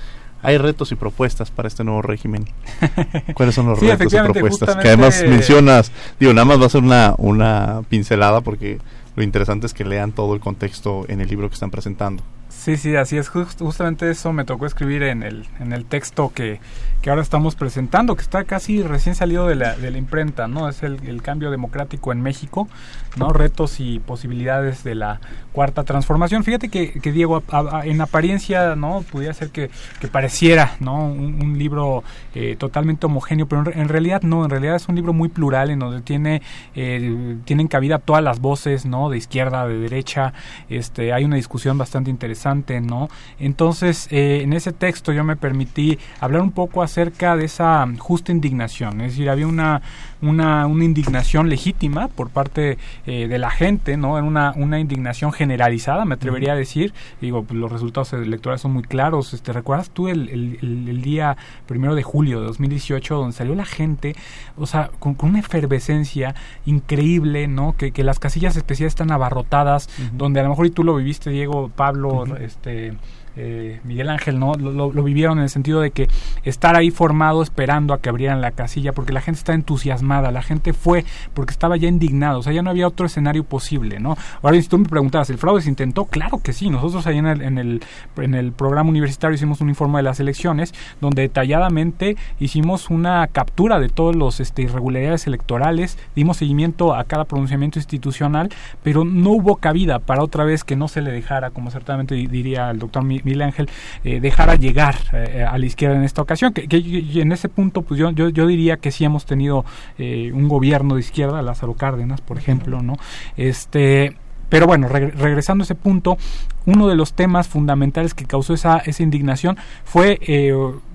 hay 0.43 0.57
retos 0.57 0.93
y 0.93 0.95
propuestas 0.95 1.51
para 1.51 1.67
este 1.67 1.83
nuevo 1.83 2.01
régimen. 2.01 2.47
¿Cuáles 3.35 3.55
son 3.55 3.67
los 3.67 3.81
retos 3.81 4.13
y 4.13 4.17
propuestas? 4.17 4.77
Que 4.77 4.89
además 4.89 5.21
mencionas, 5.27 5.91
digo, 6.21 6.33
nada 6.33 6.45
más 6.45 6.61
va 6.61 6.67
a 6.67 6.69
ser 6.69 6.83
una, 6.83 7.15
una 7.19 7.83
pincelada 7.89 8.41
porque 8.41 8.79
lo 9.17 9.25
interesante 9.25 9.67
es 9.67 9.75
que 9.75 9.85
lean 9.85 10.13
todo 10.13 10.35
el 10.35 10.41
contexto 10.41 11.05
en 11.09 11.21
el 11.21 11.29
libro 11.29 11.49
que 11.49 11.55
están 11.55 11.73
presentando. 11.73 12.23
Sí, 12.59 12.77
sí, 12.77 12.97
así 12.97 13.17
es. 13.17 13.29
justamente 13.29 14.11
eso 14.11 14.33
me 14.33 14.45
tocó 14.45 14.67
escribir 14.67 15.05
en 15.05 15.23
el, 15.23 15.47
en 15.61 15.73
el 15.73 15.85
texto 15.85 16.33
que, 16.35 16.59
que 17.01 17.11
ahora 17.11 17.23
estamos 17.23 17.55
presentando, 17.55 18.17
que 18.17 18.23
está 18.23 18.43
casi 18.45 18.83
recién 18.83 19.15
salido 19.15 19.47
de 19.47 19.55
la, 19.55 19.77
de 19.77 19.93
la 19.93 19.99
imprenta, 19.99 20.49
¿no? 20.49 20.69
Es 20.69 20.83
el, 20.83 21.23
cambio 21.23 21.51
democrático 21.51 22.11
en 22.11 22.21
México, 22.21 22.69
¿no? 23.17 23.33
Retos 23.33 23.79
y 23.79 24.01
posibilidades 24.01 24.83
de 24.83 24.97
la 24.97 25.21
cuarta 25.53 25.85
transformación. 25.85 26.43
Fíjate 26.43 26.69
que, 26.69 26.93
que 26.93 27.13
Diego, 27.13 27.43
en 27.85 28.01
apariencia, 28.01 28.75
¿no? 28.75 29.03
Pudiera 29.03 29.33
ser 29.35 29.51
que, 29.51 29.71
que 30.01 30.09
pareciera, 30.09 30.77
¿no? 30.81 31.07
Un, 31.07 31.59
libro 31.59 32.05
eh, 32.35 32.57
totalmente 32.57 33.07
homogéneo, 33.07 33.47
pero 33.47 33.71
en, 33.73 33.89
realidad 33.89 34.23
no, 34.23 34.45
en 34.45 34.51
realidad 34.51 34.77
es 34.77 34.89
un 34.89 34.95
libro 34.95 35.13
muy 35.13 35.29
plural 35.29 35.71
en 35.71 35.79
donde 35.79 36.03
tiene, 36.03 36.43
eh, 36.75 37.37
tienen 37.45 37.69
cabida 37.69 37.99
todas 37.99 38.23
las 38.23 38.41
voces, 38.41 38.87
¿no? 38.87 39.11
De 39.11 39.19
izquierda, 39.19 39.67
de 39.67 39.79
derecha, 39.79 40.33
este, 40.69 41.13
hay 41.13 41.25
una 41.25 41.37
discusión 41.37 41.79
bastante 41.79 42.11
interesante, 42.11 42.48
¿no? 42.81 43.09
Entonces, 43.39 44.09
eh, 44.11 44.41
en 44.43 44.53
ese 44.53 44.73
texto 44.73 45.13
yo 45.13 45.25
me 45.25 45.37
permití 45.37 45.99
hablar 46.21 46.43
un 46.43 46.53
poco 46.53 46.83
acerca 46.83 47.37
de 47.37 47.45
esa 47.45 47.87
justa 47.99 48.33
indignación, 48.33 49.01
es 49.01 49.13
decir, 49.13 49.31
había 49.31 49.47
una, 49.47 49.83
una, 50.23 50.67
una 50.67 50.85
indignación 50.85 51.49
legítima 51.49 52.09
por 52.09 52.31
parte 52.31 52.79
eh, 53.07 53.29
de 53.29 53.39
la 53.39 53.51
gente, 53.51 53.97
¿no? 53.97 54.19
En 54.19 54.25
una, 54.25 54.53
una 54.57 54.81
indignación 54.81 55.33
generalizada, 55.33 56.05
me 56.05 56.15
atrevería 56.15 56.53
a 56.53 56.57
decir, 56.57 56.93
digo, 57.21 57.45
pues, 57.45 57.59
los 57.59 57.71
resultados 57.71 58.13
electorales 58.13 58.61
son 58.61 58.73
muy 58.73 58.83
claros, 58.83 59.35
este, 59.35 59.53
¿recuerdas 59.53 59.91
tú 59.91 60.09
el, 60.09 60.29
el, 60.29 61.03
día 61.03 61.37
primero 61.67 61.95
de 61.95 62.03
julio 62.03 62.41
de 62.41 62.47
2018 62.47 63.17
donde 63.17 63.37
salió 63.37 63.55
la 63.55 63.65
gente, 63.65 64.17
o 64.57 64.67
sea, 64.67 64.91
con, 64.99 65.17
una 65.21 65.41
efervescencia 65.41 66.35
increíble, 66.67 67.47
¿no? 67.49 67.75
Que, 67.77 67.93
que 67.93 68.03
las 68.05 68.19
casillas 68.19 68.57
especiales 68.57 68.93
están 68.93 69.11
abarrotadas, 69.11 69.89
donde 70.13 70.41
a 70.41 70.43
lo 70.43 70.51
mejor 70.51 70.67
y 70.67 70.71
tú 70.71 70.85
lo 70.85 70.97
viviste, 70.97 71.31
Diego, 71.31 71.71
Pablo, 71.75 72.25
este 72.37 72.95
eh, 73.41 73.81
Miguel 73.85 74.09
Ángel, 74.09 74.39
¿no? 74.41 74.55
Lo, 74.55 74.91
vivieron 74.91 75.39
en 75.39 75.45
el 75.45 75.51
sentido 75.51 75.81
de 75.81 75.93
que 75.93 76.09
estar 76.43 76.75
ahí 76.77 76.91
formado 76.91 77.41
esperando 77.41 77.95
a 77.95 78.01
que 78.01 78.09
abrieran 78.09 78.41
la 78.41 78.51
casilla, 78.51 78.93
porque 78.93 79.13
la 79.13 79.21
gente 79.21 79.39
está 79.39 79.55
entusiasmada, 79.55 80.33
la 80.33 80.43
gente 80.43 80.73
fue 80.73 81.05
porque 81.35 81.53
estaba 81.53 81.77
ya 81.77 81.89
indignado, 81.89 82.41
o 82.41 82.43
sea, 82.43 82.53
ya 82.53 82.63
no 82.63 82.71
había 82.71 82.89
otro 82.89 83.07
escenario 83.07 83.45
posible, 83.45 84.01
¿no? 84.01 84.17
Ahora, 84.43 84.61
si 84.61 84.69
tú 84.69 84.79
me 84.79 84.89
preguntabas, 84.89 85.31
¿el 85.31 85.39
fraude 85.39 85.63
se 85.63 85.69
intentó? 85.69 86.07
Claro 86.07 86.41
que 86.43 86.53
sí, 86.53 86.69
nosotros 86.69 87.07
ahí 87.07 87.19
en 87.19 87.27
el, 87.27 87.43
en 87.43 87.59
el, 87.59 87.83
en 88.17 88.35
el 88.35 88.51
programa 88.51 88.91
universitario 88.91 89.37
hicimos 89.37 89.61
un 89.61 89.69
informe 89.69 89.99
de 89.99 90.03
las 90.03 90.19
elecciones, 90.19 90.75
donde 91.01 91.23
detalladamente 91.23 92.17
hicimos 92.41 92.91
una 92.91 93.27
captura 93.29 93.79
de 93.79 93.89
todos 93.89 94.17
los 94.17 94.41
este, 94.41 94.63
irregularidades 94.63 95.29
electorales, 95.29 95.97
dimos 96.17 96.39
seguimiento 96.39 96.95
a 96.95 97.05
cada 97.05 97.25
pronunciamiento 97.25 97.79
institucional, 97.79 98.49
pero 98.83 99.05
no 99.05 99.31
hubo 99.31 99.57
cabida 99.57 100.01
para 100.01 100.25
otra 100.25 100.45
vez 100.45 100.65
que 100.65 100.75
no 100.75 100.89
se 100.89 101.03
le 101.03 101.13
dejara, 101.13 101.51
como 101.51 101.71
certamente 101.71 102.17
diría 102.17 102.71
el 102.71 102.81
doctor 102.81 103.05
Miguel 103.29 103.43
Ángel, 103.43 103.69
eh, 104.05 104.21
dejara 104.21 104.55
llegar 104.55 104.97
eh, 105.13 105.45
a 105.49 105.59
la 105.59 105.67
izquierda 105.67 105.97
en 105.97 106.05
esta 106.05 106.23
ocasión. 106.23 106.53
Que, 106.53 106.67
en 106.71 107.33
ese 107.33 107.49
punto, 107.49 107.83
pues 107.83 108.01
yo, 108.01 108.11
yo, 108.11 108.47
diría 108.47 108.79
que 108.79 108.91
sí 108.91 109.05
hemos 109.05 109.27
tenido 109.27 109.65
eh, 109.99 110.31
un 110.33 110.49
gobierno 110.49 110.95
de 110.95 111.01
izquierda, 111.01 111.43
Lázaro 111.43 111.75
Cárdenas, 111.75 112.21
por 112.21 112.39
ejemplo, 112.39 112.81
¿no? 112.83 112.95
Este. 113.37 114.17
Pero 114.49 114.67
bueno, 114.67 114.89
regresando 114.89 115.61
a 115.61 115.67
ese 115.67 115.75
punto, 115.75 116.17
uno 116.65 116.89
de 116.89 116.97
los 116.97 117.13
temas 117.13 117.47
fundamentales 117.47 118.15
que 118.15 118.25
causó 118.25 118.55
esa, 118.55 118.79
esa 118.79 119.03
indignación 119.03 119.59
fue, 119.85 120.19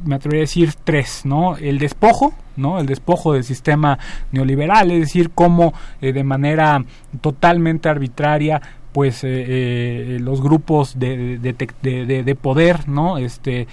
me 0.04 0.16
atrevería 0.16 0.42
a 0.42 0.48
decir, 0.50 0.74
tres, 0.84 1.22
¿no? 1.24 1.56
El 1.58 1.78
despojo, 1.78 2.34
¿no? 2.56 2.80
El 2.80 2.88
despojo 2.88 3.34
del 3.34 3.44
sistema 3.44 4.00
neoliberal, 4.32 4.90
es 4.90 5.02
decir, 5.02 5.30
cómo 5.36 5.76
de 6.02 6.24
manera 6.24 6.84
totalmente 7.22 7.90
arbitraria 7.90 8.60
pues 8.94 9.24
los 9.24 10.42
grupos 10.42 11.00
de, 11.00 11.38
de, 11.40 12.24
de, 12.24 12.36
poder, 12.36 12.88
¿no? 12.88 13.18
Este, 13.18 13.68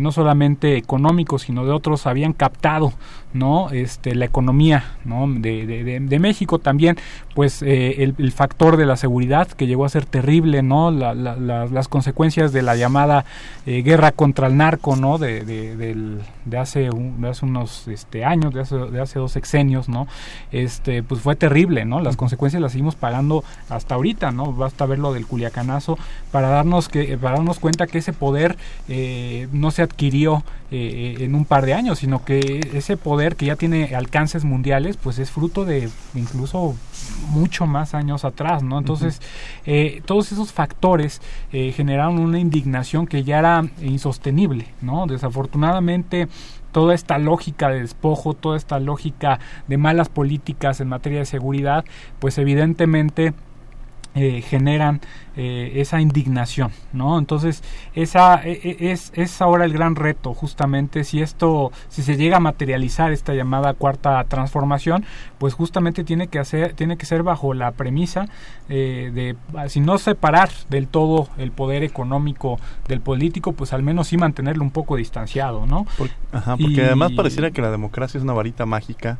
no 0.00 0.10
solamente 0.12 0.76
económicos, 0.76 1.42
sino 1.42 1.64
de 1.64 1.72
otros 1.72 2.06
habían 2.06 2.32
captado 2.32 2.92
no 3.34 3.70
este 3.70 4.14
la 4.14 4.24
economía 4.24 4.96
no 5.04 5.26
de, 5.28 5.66
de, 5.66 6.18
México 6.18 6.60
también 6.60 6.96
pues 7.34 7.62
el, 7.62 8.14
el, 8.16 8.32
factor 8.32 8.76
de 8.76 8.86
la 8.86 8.96
seguridad 8.96 9.48
que 9.48 9.66
llegó 9.66 9.84
a 9.84 9.88
ser 9.88 10.06
terrible 10.06 10.62
no 10.62 10.90
las 10.92 11.88
consecuencias 11.88 12.52
de 12.52 12.62
la 12.62 12.76
llamada 12.76 13.24
guerra 13.66 14.12
contra 14.12 14.46
el 14.46 14.56
narco 14.56 14.94
no 14.96 15.18
de, 15.18 15.44
de, 15.44 16.58
hace 16.58 16.88
de 16.88 17.28
hace 17.28 17.44
unos 17.44 17.88
este 17.88 18.24
años 18.24 18.54
de 18.54 18.60
hace, 18.60 18.76
de 18.76 19.00
hace 19.00 19.18
dos 19.18 19.32
sexenios 19.32 19.88
no 19.88 20.06
este 20.52 21.02
pues 21.02 21.20
fue 21.20 21.34
terrible 21.34 21.84
no 21.84 22.00
las 22.00 22.16
consecuencias 22.16 22.62
las 22.62 22.72
seguimos 22.72 22.94
pagando 22.94 23.42
hasta 23.68 23.96
ahorita 23.96 24.30
no 24.30 24.53
basta 24.56 24.86
ver 24.86 24.98
lo 24.98 25.12
del 25.12 25.26
culiacanazo 25.26 25.98
para 26.30 26.48
darnos 26.48 26.88
que 26.88 27.16
para 27.18 27.36
darnos 27.36 27.58
cuenta 27.58 27.86
que 27.86 27.98
ese 27.98 28.12
poder 28.12 28.56
eh, 28.88 29.48
no 29.52 29.70
se 29.70 29.82
adquirió 29.82 30.44
eh, 30.70 31.16
en 31.20 31.34
un 31.34 31.44
par 31.44 31.66
de 31.66 31.74
años 31.74 31.98
sino 31.98 32.24
que 32.24 32.70
ese 32.72 32.96
poder 32.96 33.36
que 33.36 33.46
ya 33.46 33.56
tiene 33.56 33.94
alcances 33.94 34.44
mundiales 34.44 34.96
pues 34.96 35.18
es 35.18 35.30
fruto 35.30 35.64
de 35.64 35.88
incluso 36.14 36.74
mucho 37.30 37.66
más 37.66 37.94
años 37.94 38.24
atrás 38.24 38.62
no 38.62 38.78
entonces 38.78 39.20
eh, 39.66 40.02
todos 40.06 40.32
esos 40.32 40.52
factores 40.52 41.20
generaron 41.50 42.18
una 42.18 42.38
indignación 42.38 43.06
que 43.06 43.24
ya 43.24 43.38
era 43.38 43.64
insostenible 43.80 44.66
no 44.80 45.06
desafortunadamente 45.06 46.28
toda 46.74 46.92
esta 46.92 47.18
lógica 47.18 47.68
de 47.68 47.82
despojo, 47.82 48.34
toda 48.34 48.56
esta 48.56 48.80
lógica 48.80 49.38
de 49.68 49.78
malas 49.78 50.08
políticas 50.08 50.80
en 50.80 50.88
materia 50.88 51.20
de 51.20 51.24
seguridad, 51.24 51.84
pues 52.18 52.36
evidentemente 52.36 53.32
eh, 54.14 54.42
generan 54.42 55.00
eh, 55.36 55.72
esa 55.76 56.00
indignación, 56.00 56.70
¿no? 56.92 57.18
Entonces, 57.18 57.64
esa 57.94 58.40
e, 58.44 58.52
e, 58.62 58.92
es, 58.92 59.10
es 59.16 59.42
ahora 59.42 59.64
el 59.64 59.72
gran 59.72 59.96
reto, 59.96 60.34
justamente, 60.34 61.02
si 61.02 61.20
esto, 61.20 61.72
si 61.88 62.02
se 62.02 62.16
llega 62.16 62.36
a 62.36 62.40
materializar 62.40 63.10
esta 63.10 63.34
llamada 63.34 63.74
cuarta 63.74 64.22
transformación, 64.24 65.04
pues 65.38 65.54
justamente 65.54 66.04
tiene 66.04 66.28
que 66.28 66.38
hacer, 66.38 66.74
tiene 66.74 66.96
que 66.96 67.06
ser 67.06 67.24
bajo 67.24 67.54
la 67.54 67.72
premisa 67.72 68.28
eh, 68.68 69.10
de, 69.12 69.68
si 69.68 69.80
no 69.80 69.98
separar 69.98 70.50
del 70.70 70.86
todo 70.86 71.28
el 71.36 71.50
poder 71.50 71.82
económico 71.82 72.60
del 72.86 73.00
político, 73.00 73.52
pues 73.52 73.72
al 73.72 73.82
menos 73.82 74.06
sí 74.06 74.16
mantenerlo 74.16 74.62
un 74.62 74.70
poco 74.70 74.94
distanciado, 74.94 75.66
¿no? 75.66 75.86
ajá, 76.32 76.56
porque 76.56 76.84
además 76.84 77.10
pareciera 77.12 77.50
que 77.50 77.62
la 77.62 77.72
democracia 77.72 78.18
es 78.18 78.24
una 78.24 78.32
varita 78.32 78.64
mágica 78.64 79.18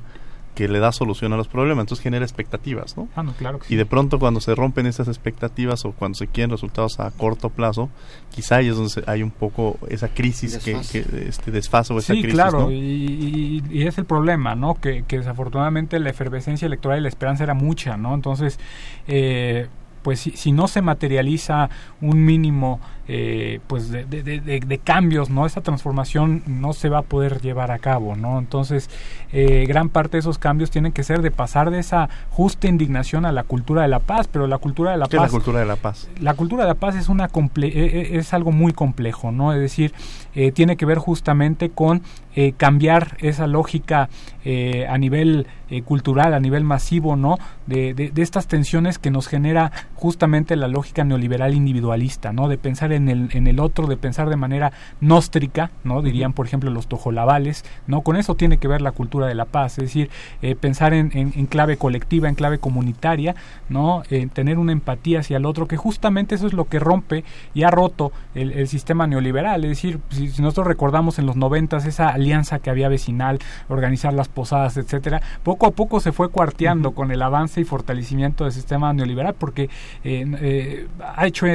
que 0.54 0.68
le 0.68 0.78
da 0.78 0.92
solución 0.92 1.32
a 1.32 1.36
los 1.36 1.48
problemas, 1.48 1.82
entonces 1.82 2.02
genera 2.02 2.24
expectativas, 2.24 2.96
¿no? 2.96 3.08
Ah, 3.16 3.24
claro 3.36 3.58
y 3.68 3.76
de 3.76 3.86
pronto 3.86 4.18
cuando 4.18 4.40
se 4.40 4.54
rompen 4.54 4.86
esas 4.86 5.08
expectativas 5.08 5.84
o 5.84 5.92
cuando 5.92 6.16
se 6.16 6.26
quieren 6.26 6.50
resultados 6.50 7.00
a 7.00 7.10
corto 7.10 7.50
plazo, 7.50 7.90
quizá 8.34 8.56
ahí 8.56 8.68
es 8.68 8.76
donde 8.76 9.02
hay 9.06 9.22
un 9.22 9.30
poco 9.30 9.78
esa 9.88 10.08
crisis 10.08 10.58
que, 10.58 10.72
este 11.28 11.50
desfase 11.50 11.92
o 11.92 11.98
esa 11.98 12.14
sí, 12.14 12.20
crisis, 12.20 12.34
claro, 12.34 12.70
y, 12.70 13.62
es 13.72 13.98
el 13.98 14.04
problema, 14.04 14.54
¿no? 14.54 14.74
Que, 14.74 15.04
que 15.06 15.18
desafortunadamente 15.18 15.98
la 15.98 16.10
efervescencia 16.10 16.66
electoral 16.66 16.98
y 16.98 17.02
la 17.02 17.08
esperanza 17.08 17.44
era 17.44 17.54
mucha, 17.54 17.96
¿no? 17.96 18.14
Entonces, 18.14 18.58
eh, 19.06 19.68
pues 20.04 20.20
si, 20.20 20.52
no 20.52 20.68
se 20.68 20.82
materializa 20.82 21.70
un 22.00 22.24
mínimo 22.24 22.78
eh, 23.06 23.60
pues 23.66 23.90
de, 23.90 24.06
de, 24.06 24.78
cambios 24.82 25.28
no 25.28 25.44
esa 25.44 25.60
transformación 25.60 26.42
no 26.46 26.72
se 26.72 26.88
va 26.88 27.00
a 27.00 27.02
poder 27.02 27.42
llevar 27.42 27.70
a 27.70 27.78
cabo 27.78 28.16
no 28.16 28.38
entonces 28.38 28.88
eh, 29.30 29.66
gran 29.68 29.90
parte 29.90 30.12
de 30.12 30.20
esos 30.20 30.38
cambios 30.38 30.70
tienen 30.70 30.90
que 30.90 31.02
ser 31.02 31.20
de 31.20 31.30
pasar 31.30 31.70
de 31.70 31.80
esa 31.80 32.08
justa 32.30 32.66
indignación 32.66 33.26
a 33.26 33.32
la 33.32 33.42
cultura 33.42 33.82
de 33.82 33.88
la 33.88 33.98
paz 33.98 34.26
pero 34.26 34.46
la 34.46 34.56
cultura 34.56 34.92
de 34.92 34.96
la 34.96 35.06
¿Qué 35.06 35.18
paz 35.18 35.26
es 35.26 35.32
la 35.32 35.36
cultura 35.36 35.60
de 35.60 35.66
la 35.66 35.76
paz. 35.76 36.08
la 36.18 36.32
cultura 36.32 36.62
de 36.62 36.68
la 36.68 36.76
paz 36.76 36.96
es 36.96 37.10
una 37.10 37.26
e, 37.26 37.66
e, 37.66 38.16
es 38.16 38.32
algo 38.32 38.52
muy 38.52 38.72
complejo 38.72 39.32
no 39.32 39.52
es 39.52 39.60
decir 39.60 39.92
eh, 40.34 40.50
tiene 40.50 40.78
que 40.78 40.86
ver 40.86 40.96
justamente 40.96 41.68
con 41.68 42.02
cambiar 42.56 43.16
esa 43.20 43.46
lógica 43.46 44.08
a 44.88 44.98
nivel 44.98 45.46
cultural 45.84 46.34
a 46.34 46.40
nivel 46.40 46.64
masivo 46.64 47.14
no 47.14 47.38
de, 47.66 47.94
de 47.94 48.22
estas 48.22 48.48
tensiones 48.48 48.98
que 48.98 49.12
nos 49.12 49.28
genera 49.28 49.70
justamente 49.94 50.56
la 50.56 50.66
lógica 50.66 51.04
neoliberal 51.04 51.54
individualista 51.54 52.32
no 52.32 52.48
de 52.48 52.58
pensar 52.58 52.92
en 52.96 53.08
el, 53.08 53.28
en 53.32 53.46
el 53.46 53.60
otro, 53.60 53.86
de 53.86 53.96
pensar 53.96 54.28
de 54.28 54.36
manera 54.36 54.72
gnóstrica, 55.00 55.70
¿no? 55.84 56.02
Dirían, 56.02 56.32
por 56.32 56.46
ejemplo, 56.46 56.70
los 56.70 56.86
tojolabales, 56.86 57.64
¿no? 57.86 58.02
Con 58.02 58.16
eso 58.16 58.34
tiene 58.34 58.58
que 58.58 58.68
ver 58.68 58.80
la 58.80 58.92
cultura 58.92 59.26
de 59.26 59.34
la 59.34 59.44
paz, 59.44 59.78
es 59.78 59.84
decir, 59.84 60.10
eh, 60.42 60.54
pensar 60.54 60.94
en, 60.94 61.10
en, 61.14 61.46
clave 61.46 61.76
colectiva, 61.76 62.28
en 62.28 62.34
clave 62.34 62.58
comunitaria, 62.58 63.34
¿no? 63.68 64.02
tener 64.32 64.58
una 64.58 64.72
empatía 64.72 65.20
hacia 65.20 65.36
el 65.36 65.46
otro, 65.46 65.66
que 65.66 65.76
justamente 65.76 66.34
eso 66.34 66.46
es 66.46 66.52
lo 66.52 66.66
que 66.66 66.78
rompe 66.78 67.24
y 67.54 67.62
ha 67.62 67.70
roto 67.70 68.12
el, 68.34 68.66
sistema 68.68 69.06
neoliberal, 69.06 69.64
es 69.64 69.70
decir, 69.70 70.00
si, 70.10 70.26
nosotros 70.40 70.66
recordamos 70.66 71.18
en 71.18 71.26
los 71.26 71.36
noventas 71.36 71.84
esa 71.84 72.08
alianza 72.08 72.58
que 72.58 72.70
había 72.70 72.88
vecinal, 72.88 73.38
organizar 73.68 74.12
las 74.12 74.28
posadas, 74.28 74.76
etcétera, 74.76 75.20
poco 75.42 75.66
a 75.66 75.70
poco 75.70 76.00
se 76.00 76.12
fue 76.12 76.30
cuarteando 76.30 76.92
con 76.92 77.10
el 77.10 77.22
avance 77.22 77.60
y 77.60 77.64
fortalecimiento 77.64 78.44
del 78.44 78.52
sistema 78.52 78.92
neoliberal, 78.92 79.34
porque 79.34 79.64
eh, 80.04 80.24
eh, 80.40 80.88
ha 81.14 81.26
hecho 81.26 81.46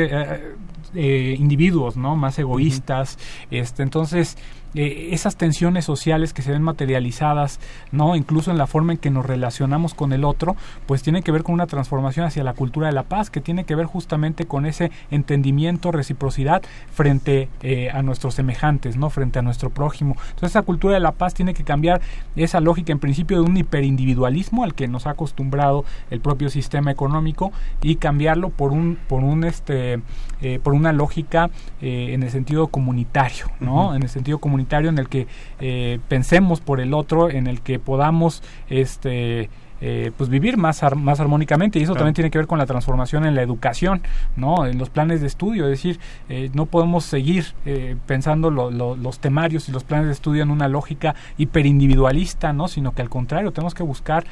eh, 0.95 1.35
individuos, 1.37 1.97
¿no? 1.97 2.15
Más 2.15 2.39
egoístas. 2.39 3.17
Este, 3.51 3.83
entonces, 3.83 4.37
eh, 4.75 5.09
esas 5.13 5.35
tensiones 5.35 5.85
sociales 5.85 6.31
que 6.31 6.43
se 6.43 6.51
ven 6.51 6.61
materializadas, 6.61 7.59
¿no? 7.91 8.15
Incluso 8.15 8.51
en 8.51 8.57
la 8.59 8.67
forma 8.67 8.93
en 8.93 8.99
que 8.99 9.09
nos 9.09 9.25
relacionamos 9.25 9.95
con 9.95 10.13
el 10.13 10.23
otro, 10.23 10.55
pues 10.85 11.01
tiene 11.01 11.23
que 11.23 11.31
ver 11.31 11.41
con 11.41 11.55
una 11.55 11.65
transformación 11.65 12.27
hacia 12.27 12.43
la 12.43 12.53
cultura 12.53 12.87
de 12.87 12.93
la 12.93 13.03
paz, 13.03 13.31
que 13.31 13.41
tiene 13.41 13.63
que 13.63 13.73
ver 13.73 13.87
justamente 13.87 14.45
con 14.45 14.67
ese 14.67 14.91
entendimiento, 15.09 15.91
reciprocidad 15.91 16.61
frente 16.93 17.49
eh, 17.63 17.89
a 17.91 18.03
nuestros 18.03 18.35
semejantes, 18.35 18.95
¿no? 18.95 19.09
Frente 19.09 19.39
a 19.39 19.41
nuestro 19.41 19.71
prójimo. 19.71 20.15
Entonces, 20.21 20.51
esa 20.51 20.61
cultura 20.61 20.93
de 20.93 20.99
la 20.99 21.13
paz 21.13 21.33
tiene 21.33 21.55
que 21.55 21.63
cambiar 21.63 22.01
esa 22.35 22.59
lógica 22.59 22.91
en 22.91 22.99
principio 22.99 23.41
de 23.41 23.49
un 23.49 23.57
hiperindividualismo 23.57 24.63
al 24.63 24.75
que 24.75 24.87
nos 24.87 25.07
ha 25.07 25.11
acostumbrado 25.11 25.83
el 26.11 26.19
propio 26.19 26.49
sistema 26.51 26.91
económico 26.91 27.51
y 27.81 27.95
cambiarlo 27.95 28.49
por 28.49 28.71
un 28.71 28.99
por 29.07 29.23
un 29.23 29.43
este 29.43 30.01
eh, 30.41 30.59
por 30.61 30.73
una 30.73 30.93
lógica 30.93 31.49
en 31.81 32.23
el 32.23 32.29
sentido 32.29 32.67
comunitario, 32.67 33.45
¿no? 33.59 33.95
En 33.95 34.03
el 34.03 34.09
sentido 34.09 34.37
comunitario 34.37 34.58
en 34.89 34.97
el 34.97 35.09
que 35.09 35.27
eh, 35.59 35.99
pensemos 36.07 36.61
por 36.61 36.79
el 36.79 36.93
otro, 36.93 37.29
en 37.29 37.47
el 37.47 37.61
que 37.61 37.79
podamos 37.79 38.43
este 38.69 39.49
eh, 39.81 40.11
pues 40.17 40.29
vivir 40.29 40.57
más, 40.57 40.83
más 40.95 41.19
armónicamente 41.19 41.79
y 41.79 41.83
eso 41.83 41.93
también 41.93 42.13
tiene 42.13 42.29
que 42.29 42.37
ver 42.37 42.47
con 42.47 42.57
la 42.57 42.65
transformación 42.65 43.25
en 43.25 43.35
la 43.35 43.41
educación, 43.41 44.01
¿no? 44.35 44.65
En 44.65 44.77
los 44.77 44.89
planes 44.89 45.21
de 45.21 45.27
estudio, 45.27 45.65
es 45.65 45.71
decir, 45.71 45.99
eh, 46.27 46.49
no 46.53 46.65
podemos 46.65 47.05
seguir 47.05 47.53
eh, 47.65 47.95
pensando 48.05 48.51
los 48.51 49.19
temarios 49.19 49.69
y 49.69 49.71
los 49.71 49.83
planes 49.83 50.07
de 50.07 50.13
estudio 50.13 50.43
en 50.43 50.51
una 50.51 50.67
lógica 50.67 51.15
hiperindividualista, 51.37 52.51
¿no? 52.51 52.67
Sino 52.67 52.93
que 52.93 53.01
al 53.01 53.09
contrario, 53.09 53.51
tenemos 53.51 53.73
que 53.73 53.83
buscar 53.83 54.25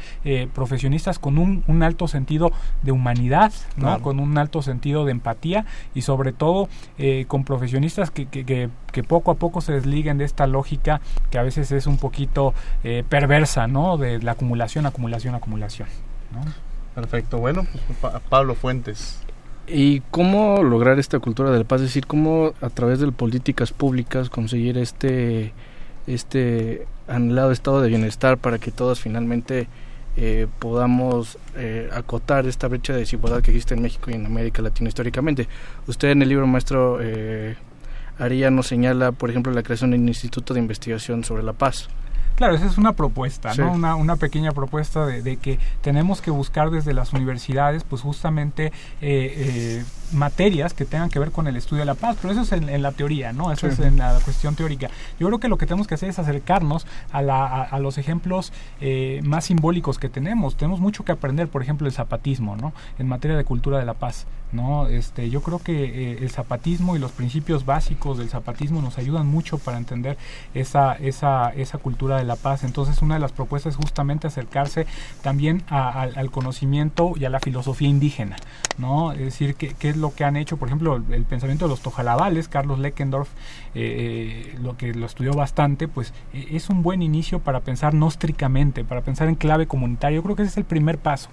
profesionistas 0.53 1.19
con 1.19 1.37
un, 1.37 1.63
un, 1.67 1.83
alto 1.83 2.07
sentido 2.07 2.51
de 2.83 2.91
humanidad, 2.91 3.53
¿no? 3.77 4.01
Con 4.01 4.19
un 4.19 4.37
alto 4.37 4.61
sentido 4.61 5.05
de 5.05 5.11
empatía 5.11 5.65
y 5.95 6.01
sobre 6.01 6.33
todo 6.33 6.67
con 7.27 7.43
profesionistas 7.43 8.11
que, 8.11 8.25
que, 8.25 8.45
que, 8.45 8.69
que, 8.91 9.03
poco 9.03 9.31
a 9.31 9.35
poco 9.35 9.61
se 9.61 9.73
desliguen 9.73 10.17
de 10.17 10.25
esta 10.25 10.47
lógica 10.47 11.01
que 11.29 11.37
a 11.37 11.43
veces 11.43 11.71
es 11.71 11.87
un 11.87 11.97
poquito 11.97 12.53
perversa, 13.09 13.67
¿no? 13.67 13.97
De 13.97 14.21
la 14.21 14.33
acumulación, 14.33 14.85
acumulación, 14.85 15.35
acumulación. 15.37 15.87
Perfecto, 16.95 17.37
bueno, 17.37 17.65
pues, 18.01 18.13
Pablo 18.29 18.55
Fuentes. 18.55 19.19
¿Y 19.67 19.99
cómo 20.11 20.63
lograr 20.63 20.97
esta 20.97 21.19
cultura 21.19 21.51
de 21.51 21.59
la 21.59 21.63
paz? 21.65 21.81
Es 21.81 21.87
decir, 21.87 22.07
cómo 22.07 22.53
a 22.61 22.69
través 22.69 22.99
de 22.99 23.11
políticas 23.11 23.73
públicas 23.73 24.29
conseguir 24.29 24.77
este, 24.77 25.53
este 26.07 26.87
anhelado 27.07 27.51
estado 27.51 27.81
de 27.81 27.89
bienestar 27.89 28.37
para 28.37 28.59
que 28.59 28.71
todos 28.71 29.01
finalmente 29.01 29.67
eh, 30.15 30.47
podamos 30.57 31.37
eh, 31.55 31.89
acotar 31.93 32.47
esta 32.47 32.67
brecha 32.67 32.93
de 32.93 32.99
desigualdad 32.99 33.43
que 33.43 33.51
existe 33.51 33.75
en 33.75 33.81
México 33.83 34.09
y 34.09 34.15
en 34.15 34.25
América 34.25 34.61
Latina 34.61 34.87
históricamente. 34.87 35.47
Usted 35.85 36.09
en 36.09 36.21
el 36.23 36.29
libro 36.29 36.47
maestro 36.47 36.99
eh, 37.01 37.55
nos 38.49 38.67
señala, 38.67 39.11
por 39.11 39.29
ejemplo, 39.29 39.51
la 39.51 39.61
creación 39.61 39.91
de 39.91 39.97
un 39.97 40.07
instituto 40.07 40.53
de 40.53 40.61
investigación 40.61 41.23
sobre 41.23 41.43
la 41.43 41.53
paz. 41.53 41.89
Claro, 42.37 42.53
esa 42.53 42.67
es 42.67 42.77
una 42.77 42.93
propuesta, 42.93 43.55
¿no? 43.55 43.71
Una, 43.71 43.95
una 43.95 44.15
pequeña 44.15 44.51
propuesta 44.51 45.07
de, 45.07 45.37
que 45.37 45.57
tenemos 45.81 46.21
que 46.21 46.29
buscar 46.29 46.69
desde 46.69 46.93
las 46.93 47.11
universidades, 47.11 47.83
pues 47.83 48.03
justamente 48.03 48.67
eh, 48.67 48.71
eh, 49.01 49.85
materias 50.11 50.75
que 50.75 50.85
tengan 50.85 51.09
que 51.09 51.17
ver 51.17 51.31
con 51.31 51.47
el 51.47 51.55
estudio 51.55 51.79
de 51.79 51.87
la 51.87 51.95
paz, 51.95 52.15
pero 52.21 52.31
eso 52.31 52.43
es 52.43 52.51
en, 52.51 52.81
la 52.83 52.91
teoría, 52.91 53.33
¿no? 53.33 53.51
Eso 53.51 53.65
es 53.65 53.79
en 53.79 53.97
la 53.97 54.19
cuestión 54.23 54.53
teórica. 54.53 54.87
Yo 55.19 55.25
creo 55.25 55.39
que 55.39 55.47
lo 55.47 55.57
que 55.57 55.65
tenemos 55.65 55.87
que 55.87 55.95
hacer 55.95 56.09
es 56.09 56.19
acercarnos 56.19 56.85
a, 57.11 57.23
la, 57.23 57.63
a, 57.63 57.79
los 57.79 57.97
ejemplos 57.97 58.53
eh, 58.81 59.19
más 59.23 59.45
simbólicos 59.45 59.97
que 59.97 60.07
tenemos. 60.07 60.57
Tenemos 60.57 60.79
mucho 60.79 61.03
que 61.03 61.13
aprender, 61.13 61.47
por 61.47 61.63
ejemplo, 61.63 61.87
el 61.87 61.93
zapatismo, 61.93 62.55
¿no? 62.55 62.71
En 62.99 63.07
materia 63.07 63.35
de 63.35 63.45
cultura 63.45 63.79
de 63.79 63.85
la 63.85 63.95
paz, 63.95 64.27
¿no? 64.51 64.87
Este, 64.87 65.29
yo 65.29 65.41
creo 65.41 65.59
que 65.59 66.17
el 66.17 66.29
zapatismo 66.29 66.95
y 66.95 66.99
los 66.99 67.11
principios 67.11 67.65
básicos 67.65 68.17
del 68.17 68.29
zapatismo 68.29 68.81
nos 68.81 68.97
ayudan 68.97 69.27
mucho 69.27 69.57
para 69.57 69.77
entender 69.77 70.17
esa, 70.53 70.93
esa, 70.93 71.49
esa 71.49 71.77
cultura 71.77 72.17
de 72.17 72.23
la 72.23 72.35
paz. 72.35 72.63
Entonces 72.63 73.01
una 73.01 73.15
de 73.15 73.19
las 73.19 73.31
propuestas 73.31 73.73
es 73.73 73.77
justamente 73.77 74.27
acercarse 74.27 74.87
también 75.21 75.63
al 75.67 76.31
conocimiento 76.31 77.13
y 77.15 77.25
a 77.25 77.29
la 77.29 77.39
filosofía 77.39 77.87
indígena, 77.87 78.37
¿no? 78.77 79.11
Es 79.11 79.19
decir, 79.19 79.55
qué, 79.55 79.73
qué 79.77 79.89
es 79.89 79.97
lo 79.97 80.13
que 80.13 80.23
han 80.23 80.35
hecho, 80.35 80.57
por 80.57 80.67
ejemplo, 80.67 80.95
el 80.95 81.23
pensamiento 81.23 81.65
de 81.65 81.69
los 81.69 81.81
tojalabales, 81.81 82.47
Carlos 82.47 82.79
Leckendorf, 82.79 83.29
eh, 83.79 84.53
eh, 84.53 84.55
lo 84.59 84.75
que 84.75 84.91
lo 84.93 85.05
estudió 85.05 85.33
bastante, 85.33 85.87
pues 85.87 86.11
e, 86.33 86.55
es 86.55 86.69
un 86.69 86.81
buen 86.81 87.03
inicio 87.03 87.39
para 87.39 87.59
pensar 87.59 87.93
nóstricamente, 87.93 88.83
para 88.83 89.01
pensar 89.01 89.27
en 89.27 89.35
clave 89.35 89.67
comunitaria. 89.67 90.15
Yo 90.15 90.23
creo 90.23 90.35
que 90.35 90.41
ese 90.41 90.51
es 90.51 90.57
el 90.57 90.65
primer 90.65 90.97
paso 90.97 91.29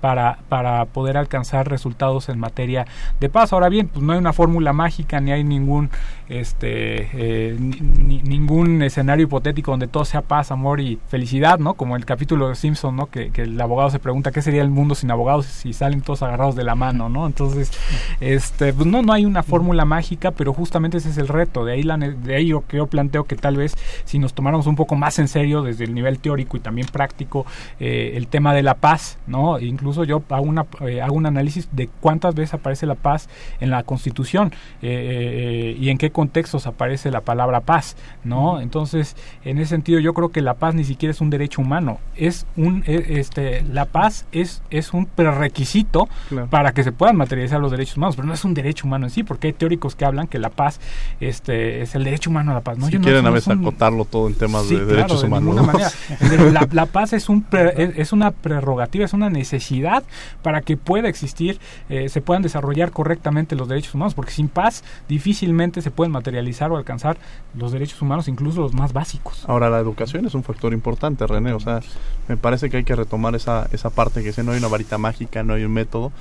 para, 0.00 0.38
para 0.48 0.84
poder 0.84 1.16
alcanzar 1.16 1.68
resultados 1.68 2.28
en 2.28 2.38
materia 2.38 2.86
de 3.18 3.28
paz. 3.28 3.52
Ahora 3.52 3.68
bien, 3.68 3.88
pues 3.88 4.04
no 4.04 4.12
hay 4.12 4.18
una 4.18 4.32
fórmula 4.32 4.72
mágica, 4.72 5.20
ni 5.20 5.32
hay 5.32 5.42
ningún, 5.42 5.90
este, 6.28 7.08
eh, 7.14 7.56
ningún 7.58 8.82
escenario 8.82 9.24
hipotético 9.24 9.72
donde 9.72 9.88
todo 9.88 10.04
sea 10.04 10.22
paz, 10.22 10.52
amor 10.52 10.80
y 10.80 11.00
felicidad, 11.08 11.58
¿no? 11.58 11.74
Como 11.74 11.96
el 11.96 12.04
capítulo 12.04 12.48
de 12.48 12.54
Simpson, 12.54 12.94
¿no? 12.94 13.06
Que, 13.06 13.30
que 13.30 13.42
el 13.42 13.60
abogado 13.60 13.90
se 13.90 13.98
pregunta 13.98 14.30
qué 14.30 14.40
sería 14.40 14.62
el 14.62 14.70
mundo 14.70 14.94
sin 14.94 15.10
abogados 15.10 15.46
si 15.46 15.72
salen 15.72 16.00
todos 16.02 16.22
agarrados 16.22 16.54
de 16.54 16.62
la 16.62 16.76
mano, 16.76 17.08
¿no? 17.08 17.26
Entonces, 17.26 17.72
este, 18.20 18.72
pues 18.72 18.86
no, 18.86 19.02
no 19.02 19.12
hay 19.12 19.24
una 19.24 19.42
fórmula 19.42 19.84
mágica, 19.84 20.30
pero 20.30 20.52
justamente 20.52 20.98
ese 20.98 21.10
es 21.10 21.18
el 21.18 21.28
reto. 21.28 21.64
De 21.64 21.72
ahí, 21.72 21.82
la, 21.88 21.96
de 21.96 22.34
ahí 22.34 22.46
yo, 22.48 22.64
que 22.66 22.76
yo 22.76 22.86
planteo 22.86 23.24
que 23.24 23.36
tal 23.36 23.56
vez 23.56 23.74
si 24.04 24.18
nos 24.18 24.34
tomáramos 24.34 24.66
un 24.66 24.76
poco 24.76 24.94
más 24.94 25.18
en 25.18 25.28
serio 25.28 25.62
desde 25.62 25.84
el 25.84 25.94
nivel 25.94 26.18
teórico 26.18 26.56
y 26.56 26.60
también 26.60 26.86
práctico 26.86 27.46
eh, 27.80 28.12
el 28.14 28.28
tema 28.28 28.54
de 28.54 28.62
la 28.62 28.74
paz, 28.74 29.18
¿no? 29.26 29.58
Incluso 29.58 30.04
yo 30.04 30.22
hago, 30.28 30.44
una, 30.44 30.66
eh, 30.86 31.00
hago 31.00 31.14
un 31.14 31.26
análisis 31.26 31.68
de 31.72 31.88
cuántas 32.00 32.34
veces 32.34 32.54
aparece 32.54 32.86
la 32.86 32.94
paz 32.94 33.28
en 33.60 33.70
la 33.70 33.82
Constitución 33.82 34.52
eh, 34.82 35.76
y 35.78 35.88
en 35.90 35.98
qué 35.98 36.10
contextos 36.10 36.66
aparece 36.66 37.10
la 37.10 37.20
palabra 37.22 37.60
paz, 37.60 37.96
¿no? 38.24 38.60
Entonces, 38.60 39.16
en 39.44 39.58
ese 39.58 39.70
sentido, 39.70 40.00
yo 40.00 40.14
creo 40.14 40.30
que 40.30 40.42
la 40.42 40.54
paz 40.54 40.74
ni 40.74 40.84
siquiera 40.84 41.10
es 41.10 41.20
un 41.20 41.30
derecho 41.30 41.62
humano, 41.62 41.98
es 42.16 42.46
un, 42.56 42.82
este, 42.86 43.62
la 43.62 43.86
paz 43.86 44.26
es, 44.32 44.62
es 44.70 44.92
un 44.92 45.06
prerequisito 45.06 46.08
para 46.50 46.72
que 46.72 46.84
se 46.84 46.92
puedan 46.92 47.16
materializar 47.16 47.60
los 47.60 47.70
derechos 47.70 47.96
humanos, 47.96 48.16
pero 48.16 48.26
no 48.26 48.34
es 48.34 48.44
un 48.44 48.54
derecho 48.54 48.86
humano 48.86 49.06
en 49.06 49.10
sí, 49.10 49.22
porque 49.22 49.48
hay 49.48 49.52
teóricos 49.52 49.94
que 49.94 50.04
hablan 50.04 50.26
que 50.26 50.38
la 50.38 50.50
paz 50.50 50.80
este, 51.20 51.67
es 51.82 51.94
el 51.94 52.04
derecho 52.04 52.30
humano 52.30 52.50
a 52.52 52.54
la 52.54 52.60
paz. 52.60 52.78
¿no? 52.78 52.86
Si 52.86 52.98
quieren 52.98 53.26
a 53.26 53.30
veces 53.30 53.56
acotarlo 53.56 54.04
todo 54.04 54.28
en 54.28 54.34
temas 54.34 54.68
de 54.68 54.84
derechos 54.84 55.22
humanos. 55.22 55.56
la, 56.72 56.86
paz 56.86 57.12
es, 57.12 57.28
un 57.28 57.44
es 57.52 58.12
una 58.12 58.30
prerrogativa, 58.30 59.04
es 59.04 59.12
una 59.12 59.30
necesidad 59.30 60.02
para 60.42 60.62
que 60.62 60.76
pueda 60.76 61.08
existir, 61.08 61.58
eh, 61.88 62.08
se 62.08 62.20
puedan 62.20 62.42
desarrollar 62.42 62.90
correctamente 62.90 63.56
los 63.56 63.68
derechos 63.68 63.94
humanos, 63.94 64.14
porque 64.14 64.32
sin 64.32 64.48
paz 64.48 64.84
difícilmente 65.08 65.82
se 65.82 65.90
pueden 65.90 66.12
materializar 66.12 66.70
o 66.70 66.76
alcanzar 66.76 67.16
los 67.54 67.72
derechos 67.72 68.00
humanos, 68.02 68.28
incluso 68.28 68.60
los 68.60 68.74
más 68.74 68.92
básicos. 68.92 69.44
Ahora, 69.46 69.70
la 69.70 69.78
educación 69.78 70.26
es 70.26 70.34
un 70.34 70.42
factor 70.42 70.72
importante, 70.72 71.26
René, 71.26 71.52
o 71.52 71.60
sea, 71.60 71.80
me 72.28 72.36
parece 72.36 72.70
que 72.70 72.78
hay 72.78 72.84
que 72.84 72.96
retomar 72.96 73.34
esa, 73.34 73.68
esa 73.72 73.90
parte 73.90 74.22
que 74.22 74.32
si 74.32 74.42
no 74.42 74.52
hay 74.52 74.58
una 74.58 74.68
varita 74.68 74.98
mágica, 74.98 75.42
no 75.42 75.54
hay 75.54 75.64
un 75.64 75.72
método, 75.72 76.12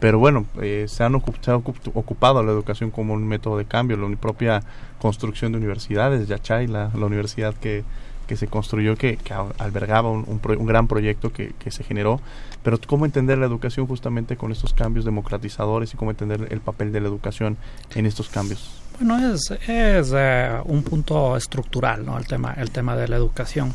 pero 0.00 0.18
bueno, 0.18 0.46
eh, 0.60 0.86
se, 0.88 1.04
han 1.04 1.14
ocupado 1.14 2.42
la 2.42 2.52
educación 2.52 2.90
como 2.90 3.14
un 3.14 3.26
método 3.26 3.58
de 3.58 3.64
cambio, 3.64 3.96
la 3.96 4.16
propia 4.16 4.62
construcción 5.00 5.52
de 5.52 5.58
universidades, 5.58 6.28
Yachay, 6.28 6.66
la, 6.66 6.90
la 6.94 7.06
universidad 7.06 7.54
que, 7.54 7.84
que 8.26 8.36
se 8.36 8.48
construyó, 8.48 8.96
que, 8.96 9.18
albergaba 9.58 10.10
un, 10.10 10.24
un, 10.26 10.66
gran 10.66 10.88
proyecto 10.88 11.32
que, 11.32 11.54
que, 11.58 11.70
se 11.70 11.84
generó, 11.84 12.20
pero 12.62 12.78
cómo 12.86 13.06
entender 13.06 13.38
la 13.38 13.46
educación 13.46 13.86
justamente 13.86 14.36
con 14.36 14.52
estos 14.52 14.74
cambios 14.74 15.04
democratizadores 15.04 15.94
y 15.94 15.96
cómo 15.96 16.10
entender 16.10 16.48
el 16.50 16.60
papel 16.60 16.92
de 16.92 17.00
la 17.00 17.08
educación 17.08 17.56
en 17.94 18.06
estos 18.06 18.28
cambios. 18.28 18.82
Bueno, 18.98 19.34
es, 19.34 19.50
es 19.68 20.12
eh, 20.14 20.50
un 20.64 20.82
punto 20.82 21.36
estructural, 21.36 22.04
¿no? 22.04 22.18
El 22.18 22.26
tema, 22.26 22.54
el 22.54 22.70
tema 22.70 22.96
de 22.96 23.08
la 23.08 23.16
educación. 23.16 23.74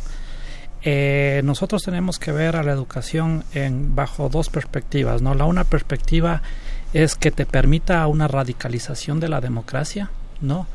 Eh, 0.83 1.41
nosotros 1.43 1.83
tenemos 1.83 2.17
que 2.17 2.31
ver 2.31 2.55
a 2.55 2.63
la 2.63 2.71
educación 2.71 3.43
en, 3.53 3.95
bajo 3.95 4.29
dos 4.29 4.49
perspectivas. 4.49 5.21
¿no? 5.21 5.35
La 5.35 5.45
una 5.45 5.63
perspectiva 5.63 6.41
es 6.93 7.15
que 7.15 7.31
te 7.31 7.45
permita 7.45 8.05
una 8.07 8.27
radicalización 8.27 9.19
de 9.19 9.29
la 9.29 9.41
democracia, 9.41 10.09
¿no? 10.41 10.67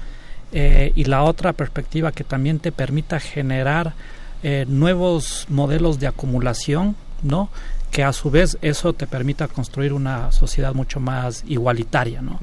Eh, 0.52 0.92
y 0.94 1.04
la 1.04 1.24
otra 1.24 1.52
perspectiva 1.52 2.12
que 2.12 2.22
también 2.22 2.60
te 2.60 2.70
permita 2.70 3.18
generar 3.18 3.94
eh, 4.42 4.64
nuevos 4.68 5.46
modelos 5.48 5.98
de 5.98 6.06
acumulación, 6.06 6.94
¿no? 7.22 7.50
que 7.90 8.04
a 8.04 8.12
su 8.12 8.30
vez 8.30 8.58
eso 8.60 8.92
te 8.92 9.06
permita 9.06 9.48
construir 9.48 9.92
una 9.94 10.30
sociedad 10.32 10.74
mucho 10.74 11.00
más 11.00 11.44
igualitaria, 11.46 12.20
¿no? 12.20 12.38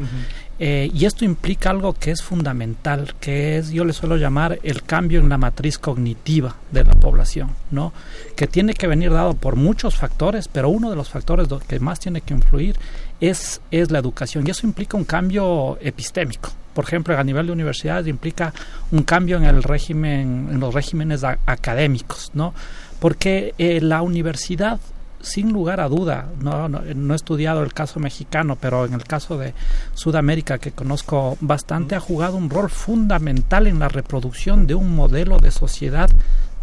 Eh, 0.57 0.89
y 0.91 1.05
esto 1.05 1.25
implica 1.25 1.69
algo 1.69 1.93
que 1.93 2.09
es 2.09 2.23
fundamental, 2.23 3.13
que 3.19 3.57
es, 3.57 3.69
yo 3.69 3.85
le 3.85 3.93
suelo 3.93 4.17
llamar 4.17 4.59
el 4.63 4.81
cambio 4.81 5.19
en 5.19 5.29
la 5.29 5.37
matriz 5.37 5.77
cognitiva 5.77 6.55
de 6.71 6.83
la 6.83 6.93
población, 6.93 7.51
¿no? 7.69 7.93
Que 8.35 8.47
tiene 8.47 8.73
que 8.73 8.87
venir 8.87 9.11
dado 9.11 9.35
por 9.35 9.55
muchos 9.55 9.95
factores, 9.95 10.47
pero 10.47 10.69
uno 10.69 10.89
de 10.89 10.95
los 10.95 11.09
factores 11.09 11.47
que 11.67 11.79
más 11.79 11.99
tiene 11.99 12.21
que 12.21 12.33
influir 12.33 12.77
es, 13.19 13.61
es 13.69 13.91
la 13.91 13.99
educación, 13.99 14.47
y 14.47 14.51
eso 14.51 14.65
implica 14.65 14.97
un 14.97 15.05
cambio 15.05 15.77
epistémico. 15.81 16.49
Por 16.73 16.85
ejemplo, 16.85 17.15
a 17.15 17.23
nivel 17.23 17.45
de 17.45 17.51
universidades 17.51 18.07
implica 18.07 18.51
un 18.91 19.03
cambio 19.03 19.37
en 19.37 19.43
el 19.43 19.61
régimen, 19.61 20.49
en 20.51 20.59
los 20.59 20.73
regímenes 20.73 21.23
académicos, 21.23 22.31
¿no? 22.33 22.55
Porque 23.03 23.53
eh, 23.57 23.81
la 23.81 24.01
universidad 24.01 24.79
sin 25.19 25.51
lugar 25.51 25.81
a 25.81 25.89
duda, 25.89 26.29
no, 26.39 27.13
he 27.13 27.15
estudiado 27.15 27.61
el 27.63 27.73
caso 27.73 27.99
mexicano, 27.99 28.57
pero 28.57 28.85
en 28.85 28.93
el 28.93 29.03
caso 29.03 29.37
de 29.37 29.53
Sudamérica, 29.93 30.57
que 30.57 30.71
conozco 30.71 31.37
bastante, 31.41 31.95
ha 31.95 31.99
jugado 31.99 32.37
un 32.37 32.49
rol 32.49 32.69
fundamental 32.69 33.67
en 33.67 33.79
la 33.79 33.89
reproducción 33.89 34.67
de 34.67 34.75
un 34.75 34.95
modelo 34.95 35.39
de 35.39 35.51
sociedad 35.51 36.09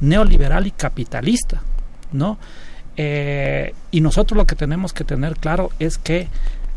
neoliberal 0.01 0.67
y 0.67 0.71
capitalista, 0.71 1.61
¿no? 2.11 2.39
Eh, 2.97 3.75
y 3.91 4.01
nosotros 4.01 4.39
lo 4.39 4.47
que 4.47 4.57
tenemos 4.57 4.95
que 4.95 5.05
tener 5.05 5.37
claro 5.37 5.69
es 5.79 5.99
que 5.99 6.29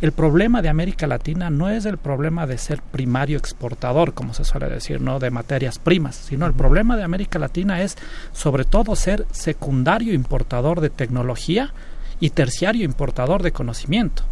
el 0.03 0.11
problema 0.11 0.61
de 0.61 0.67
América 0.67 1.07
Latina 1.07 1.49
no 1.49 1.69
es 1.69 1.85
el 1.85 1.97
problema 1.97 2.45
de 2.45 2.57
ser 2.57 2.81
primario 2.81 3.37
exportador, 3.37 4.13
como 4.13 4.33
se 4.33 4.43
suele 4.43 4.67
decir, 4.67 4.99
no 4.99 5.17
de 5.17 5.31
materias 5.31 5.79
primas, 5.79 6.17
sino 6.17 6.45
el 6.45 6.51
problema 6.51 6.97
de 6.97 7.03
América 7.03 7.39
Latina 7.39 7.81
es 7.81 7.97
sobre 8.33 8.65
todo 8.65 8.97
ser 8.97 9.25
secundario 9.31 10.13
importador 10.13 10.81
de 10.81 10.89
tecnología 10.89 11.73
y 12.19 12.31
terciario 12.31 12.83
importador 12.83 13.43
de 13.43 13.53
conocimiento. 13.53 14.23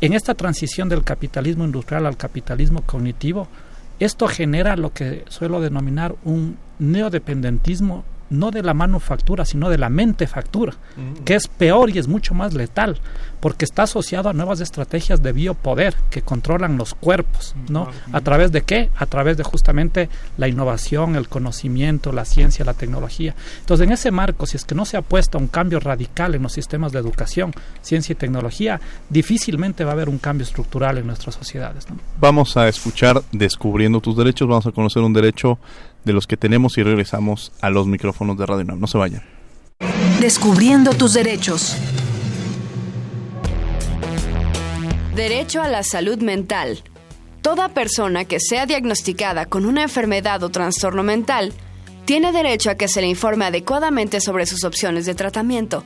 En 0.00 0.12
esta 0.12 0.34
transición 0.34 0.88
del 0.88 1.02
capitalismo 1.02 1.64
industrial 1.64 2.06
al 2.06 2.16
capitalismo 2.16 2.82
cognitivo, 2.82 3.48
esto 3.98 4.28
genera 4.28 4.76
lo 4.76 4.92
que 4.92 5.24
suelo 5.26 5.60
denominar 5.60 6.14
un 6.22 6.58
neodependentismo 6.78 8.04
no 8.32 8.50
de 8.50 8.62
la 8.62 8.74
manufactura, 8.74 9.44
sino 9.44 9.70
de 9.70 9.78
la 9.78 9.88
mente 9.88 10.26
factura, 10.26 10.74
mm. 10.96 11.24
que 11.24 11.34
es 11.34 11.48
peor 11.48 11.90
y 11.90 11.98
es 11.98 12.08
mucho 12.08 12.34
más 12.34 12.54
letal, 12.54 13.00
porque 13.40 13.64
está 13.64 13.84
asociado 13.84 14.28
a 14.28 14.32
nuevas 14.32 14.60
estrategias 14.60 15.22
de 15.22 15.32
biopoder 15.32 15.94
que 16.10 16.22
controlan 16.22 16.76
los 16.76 16.94
cuerpos, 16.94 17.54
¿no? 17.68 17.88
¿A 18.12 18.20
través 18.20 18.52
de 18.52 18.62
qué? 18.62 18.90
A 18.96 19.06
través 19.06 19.36
de 19.36 19.42
justamente 19.42 20.08
la 20.36 20.48
innovación, 20.48 21.16
el 21.16 21.28
conocimiento, 21.28 22.12
la 22.12 22.24
ciencia, 22.24 22.64
la 22.64 22.74
tecnología. 22.74 23.34
Entonces, 23.60 23.86
en 23.86 23.92
ese 23.92 24.10
marco, 24.10 24.46
si 24.46 24.56
es 24.56 24.64
que 24.64 24.74
no 24.74 24.84
se 24.84 24.96
apuesta 24.96 25.38
a 25.38 25.40
un 25.40 25.48
cambio 25.48 25.80
radical 25.80 26.34
en 26.34 26.42
los 26.42 26.52
sistemas 26.52 26.92
de 26.92 27.00
educación, 27.00 27.52
ciencia 27.80 28.12
y 28.12 28.16
tecnología, 28.16 28.80
difícilmente 29.08 29.84
va 29.84 29.90
a 29.90 29.94
haber 29.94 30.08
un 30.08 30.18
cambio 30.18 30.44
estructural 30.44 30.98
en 30.98 31.06
nuestras 31.06 31.34
sociedades. 31.34 31.86
Vamos 32.20 32.56
a 32.56 32.68
escuchar 32.68 33.22
Descubriendo 33.32 34.00
tus 34.00 34.16
derechos, 34.16 34.48
vamos 34.48 34.66
a 34.66 34.72
conocer 34.72 35.02
un 35.02 35.12
derecho 35.12 35.58
de 36.04 36.12
los 36.12 36.26
que 36.26 36.36
tenemos 36.36 36.78
y 36.78 36.82
regresamos 36.82 37.52
a 37.60 37.70
los 37.70 37.86
micrófonos 37.86 38.36
de 38.38 38.46
Radio 38.46 38.64
No 38.64 38.86
se 38.86 38.98
vayan. 38.98 39.22
Descubriendo 40.20 40.92
tus 40.94 41.14
derechos. 41.14 41.76
Derecho 45.14 45.62
a 45.62 45.68
la 45.68 45.82
salud 45.82 46.18
mental. 46.18 46.82
Toda 47.42 47.68
persona 47.68 48.24
que 48.24 48.38
sea 48.40 48.66
diagnosticada 48.66 49.46
con 49.46 49.66
una 49.66 49.82
enfermedad 49.82 50.42
o 50.42 50.50
trastorno 50.50 51.02
mental 51.02 51.52
tiene 52.04 52.32
derecho 52.32 52.70
a 52.70 52.76
que 52.76 52.88
se 52.88 53.00
le 53.00 53.08
informe 53.08 53.44
adecuadamente 53.44 54.20
sobre 54.20 54.46
sus 54.46 54.64
opciones 54.64 55.06
de 55.06 55.14
tratamiento 55.14 55.84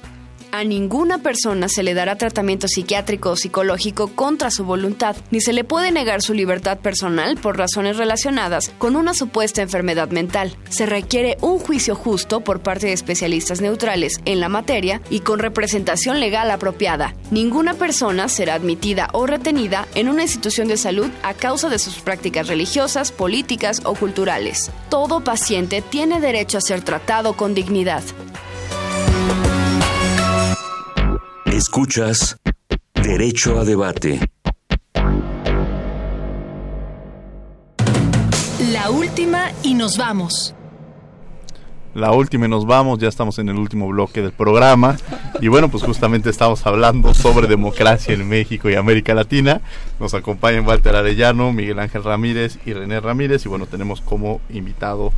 a 0.52 0.64
ninguna 0.64 1.18
persona 1.18 1.68
se 1.68 1.82
le 1.82 1.94
dará 1.94 2.16
tratamiento 2.16 2.68
psiquiátrico 2.68 3.30
o 3.30 3.36
psicológico 3.36 4.08
contra 4.08 4.50
su 4.50 4.64
voluntad, 4.64 5.16
ni 5.30 5.40
se 5.40 5.52
le 5.52 5.64
puede 5.64 5.92
negar 5.92 6.22
su 6.22 6.34
libertad 6.34 6.78
personal 6.78 7.36
por 7.36 7.58
razones 7.58 7.96
relacionadas 7.96 8.70
con 8.78 8.96
una 8.96 9.14
supuesta 9.14 9.62
enfermedad 9.62 10.10
mental. 10.10 10.56
Se 10.68 10.86
requiere 10.86 11.36
un 11.40 11.58
juicio 11.58 11.94
justo 11.94 12.40
por 12.40 12.60
parte 12.60 12.86
de 12.86 12.92
especialistas 12.92 13.60
neutrales 13.60 14.20
en 14.24 14.40
la 14.40 14.48
materia 14.48 15.00
y 15.10 15.20
con 15.20 15.38
representación 15.38 16.20
legal 16.20 16.50
apropiada. 16.50 17.14
Ninguna 17.30 17.74
persona 17.74 18.28
será 18.28 18.54
admitida 18.54 19.08
o 19.12 19.26
retenida 19.26 19.86
en 19.94 20.08
una 20.08 20.22
institución 20.22 20.68
de 20.68 20.76
salud 20.76 21.10
a 21.22 21.34
causa 21.34 21.68
de 21.68 21.78
sus 21.78 21.96
prácticas 21.96 22.48
religiosas, 22.48 23.12
políticas 23.12 23.82
o 23.84 23.94
culturales. 23.94 24.70
Todo 24.88 25.22
paciente 25.22 25.82
tiene 25.82 26.20
derecho 26.20 26.58
a 26.58 26.60
ser 26.60 26.82
tratado 26.82 27.36
con 27.36 27.54
dignidad. 27.54 28.02
Escuchas 31.56 32.38
Derecho 32.92 33.58
a 33.58 33.64
Debate. 33.64 34.20
La 38.70 38.90
última 38.90 39.52
y 39.62 39.72
nos 39.72 39.96
vamos. 39.96 40.54
la 41.94 42.12
última 42.12 42.44
y 42.44 42.50
nos 42.50 42.66
vamos, 42.66 42.98
ya 42.98 43.08
estamos 43.08 43.38
en 43.38 43.48
el 43.48 43.56
último 43.56 43.88
bloque 43.88 44.20
del 44.20 44.32
programa 44.32 44.98
y 45.40 45.48
bueno, 45.48 45.70
pues 45.70 45.82
justamente 45.82 46.28
estamos 46.28 46.66
hablando 46.66 47.14
sobre 47.14 47.46
democracia 47.46 48.12
en 48.12 48.28
México 48.28 48.68
y 48.68 48.74
América 48.74 49.14
Latina. 49.14 49.62
Nos 49.98 50.12
acompañan 50.12 50.66
Walter 50.66 50.94
Arellano, 50.94 51.54
Miguel 51.54 51.78
Ángel 51.78 52.04
Ramírez 52.04 52.58
y 52.66 52.74
René 52.74 53.00
Ramírez 53.00 53.46
y 53.46 53.48
bueno, 53.48 53.64
tenemos 53.64 54.02
como 54.02 54.42
invitado, 54.50 55.10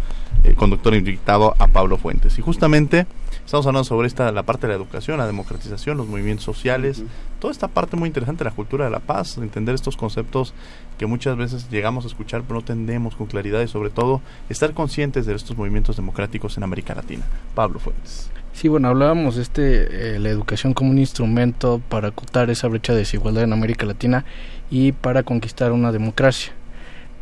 el 0.45 0.55
conductor 0.55 0.95
invitado 0.95 1.57
a 1.59 1.67
Pablo 1.67 1.99
Fuentes. 1.99 2.39
Y 2.39 2.43
justamente 2.43 3.09
estamos 3.49 3.67
hablando 3.67 3.85
sobre 3.85 4.07
esta 4.07 4.31
la 4.31 4.43
parte 4.43 4.67
de 4.67 4.75
la 4.75 4.77
educación, 4.77 5.17
la 5.17 5.27
democratización, 5.27 5.97
los 5.97 6.07
movimientos 6.07 6.45
sociales, 6.45 7.03
toda 7.39 7.51
esta 7.51 7.67
parte 7.67 7.97
muy 7.97 8.07
interesante 8.07 8.45
de 8.45 8.51
la 8.51 8.55
cultura 8.55 8.85
de 8.85 8.91
la 8.91 8.99
paz, 9.01 9.39
entender 9.39 9.75
estos 9.75 9.97
conceptos 9.97 10.53
que 10.99 11.07
muchas 11.07 11.35
veces 11.39 11.71
llegamos 11.71 12.05
a 12.05 12.09
escuchar 12.09 12.43
pero 12.43 12.57
no 12.57 12.61
entendemos 12.61 13.17
con 13.17 13.27
claridad 13.27 13.63
y 13.63 13.67
sobre 13.67 13.89
todo 13.89 14.21
estar 14.51 14.75
conscientes 14.75 15.25
de 15.25 15.35
estos 15.35 15.57
movimientos 15.57 15.97
democráticos 15.97 16.59
en 16.59 16.65
América 16.65 16.95
Latina. 16.95 17.25
Pablo 17.55 17.79
Fuentes. 17.79 18.31
Sí, 18.53 18.69
bueno, 18.69 18.89
hablábamos 18.89 19.37
de 19.37 19.43
este, 19.43 20.17
eh, 20.17 20.19
la 20.19 20.29
educación 20.29 20.75
como 20.75 20.91
un 20.91 20.99
instrumento 20.99 21.81
para 21.89 22.09
acotar 22.09 22.51
esa 22.51 22.69
brecha 22.69 22.93
de 22.93 22.99
desigualdad 22.99 23.45
en 23.45 23.55
América 23.55 23.87
Latina 23.87 24.27
y 24.71 24.93
para 24.93 25.23
conquistar 25.23 25.73
una 25.73 25.91
democracia. 25.91 26.53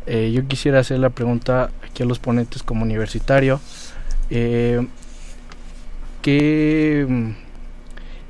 Eh, 0.07 0.33
yo 0.33 0.45
quisiera 0.45 0.79
hacer 0.79 0.99
la 0.99 1.09
pregunta 1.09 1.71
aquí 1.89 2.03
a 2.03 2.05
los 2.05 2.19
ponentes 2.19 2.63
como 2.63 2.83
universitario. 2.83 3.61
Eh, 4.29 4.85
que 6.21 7.05
mm, 7.07 7.31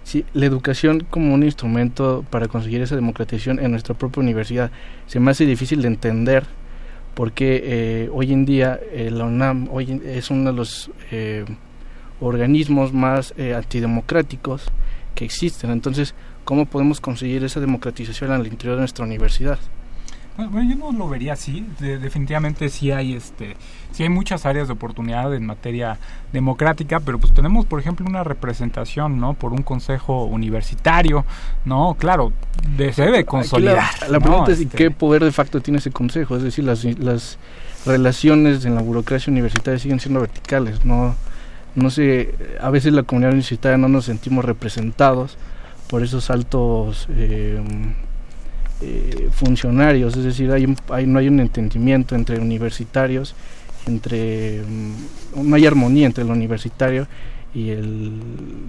si 0.03 0.25
la 0.33 0.45
educación 0.45 1.05
como 1.09 1.33
un 1.33 1.43
instrumento 1.43 2.25
para 2.29 2.47
conseguir 2.47 2.81
esa 2.81 2.95
democratización 2.95 3.59
en 3.59 3.71
nuestra 3.71 3.95
propia 3.95 4.21
universidad 4.21 4.71
se 5.05 5.19
me 5.19 5.31
hace 5.31 5.45
difícil 5.45 5.81
de 5.81 5.87
entender 5.89 6.45
porque 7.17 7.63
eh, 7.63 8.09
hoy 8.13 8.31
en 8.31 8.45
día 8.45 8.79
eh, 8.91 9.09
la 9.09 9.25
UNAM 9.25 9.69
hoy 9.71 10.01
es 10.05 10.29
uno 10.29 10.51
de 10.51 10.55
los 10.55 10.91
eh, 11.11 11.45
organismos 12.19 12.93
más 12.93 13.33
antidemocráticos 13.55 14.65
que 15.15 15.25
existen. 15.25 15.71
Entonces, 15.71 16.13
¿cómo 16.45 16.65
podemos 16.65 17.01
conseguir 17.01 17.43
esa 17.43 17.59
democratización 17.59 18.31
al 18.31 18.45
interior 18.45 18.75
de 18.75 18.81
nuestra 18.81 19.03
universidad? 19.03 19.57
Bueno, 20.37 20.69
yo 20.69 20.75
no 20.75 20.91
lo 20.91 21.09
vería 21.09 21.33
así. 21.33 21.65
definitivamente 21.79 22.69
sí 22.69 22.91
hay 22.91 23.13
este, 23.13 23.57
sí 23.91 24.03
hay 24.03 24.09
muchas 24.09 24.45
áreas 24.45 24.67
de 24.67 24.73
oportunidad 24.73 25.33
en 25.33 25.45
materia 25.45 25.97
democrática, 26.31 26.99
pero 26.99 27.17
pues 27.17 27.33
tenemos, 27.33 27.65
por 27.65 27.79
ejemplo, 27.79 28.05
una 28.05 28.23
representación, 28.23 29.19
¿no? 29.19 29.33
Por 29.33 29.51
un 29.51 29.63
consejo 29.63 30.25
universitario, 30.25 31.25
¿no? 31.65 31.95
Claro, 31.97 32.31
de, 32.77 32.93
se 32.93 33.03
debe 33.03 33.25
consolidar. 33.25 33.83
La, 34.09 34.19
pregunta 34.19 34.51
es 34.51 34.59
este 34.59 34.77
qué 34.77 34.91
poder 34.91 35.23
de 35.23 35.31
facto 35.31 35.59
tiene 35.61 35.79
ese 35.79 35.91
consejo, 35.91 36.37
es 36.37 36.43
decir, 36.43 36.63
las, 36.63 36.83
las 36.99 37.39
relaciones 37.85 38.63
en 38.65 38.75
la 38.75 38.81
burocracia 38.81 39.31
universitaria 39.31 39.79
siguen 39.79 39.99
siendo 39.99 40.19
verticales, 40.19 40.85
no 40.85 41.15
no 41.77 41.91
sé, 41.91 42.33
a 42.59 42.71
veces 42.71 42.91
la 42.93 43.03
comunidad 43.03 43.33
universitaria 43.33 43.77
no 43.77 43.87
nos 43.87 44.05
sentimos 44.05 44.43
representados 44.43 45.37
por 45.87 46.01
esos 46.01 46.31
altos 46.31 47.07
eh, 47.11 47.61
eh, 48.81 49.29
funcionarios, 49.31 50.15
es 50.15 50.23
decir, 50.23 50.51
hay, 50.51 50.73
hay, 50.89 51.07
no 51.07 51.19
hay 51.19 51.27
un 51.27 51.39
entendimiento 51.39 52.15
entre 52.15 52.39
universitarios, 52.39 53.35
entre 53.87 54.61
mm, 54.61 55.49
no 55.49 55.55
hay 55.55 55.65
armonía 55.65 56.05
entre 56.05 56.23
el 56.23 56.31
universitario 56.31 57.07
y 57.57 57.71
el, 57.71 58.11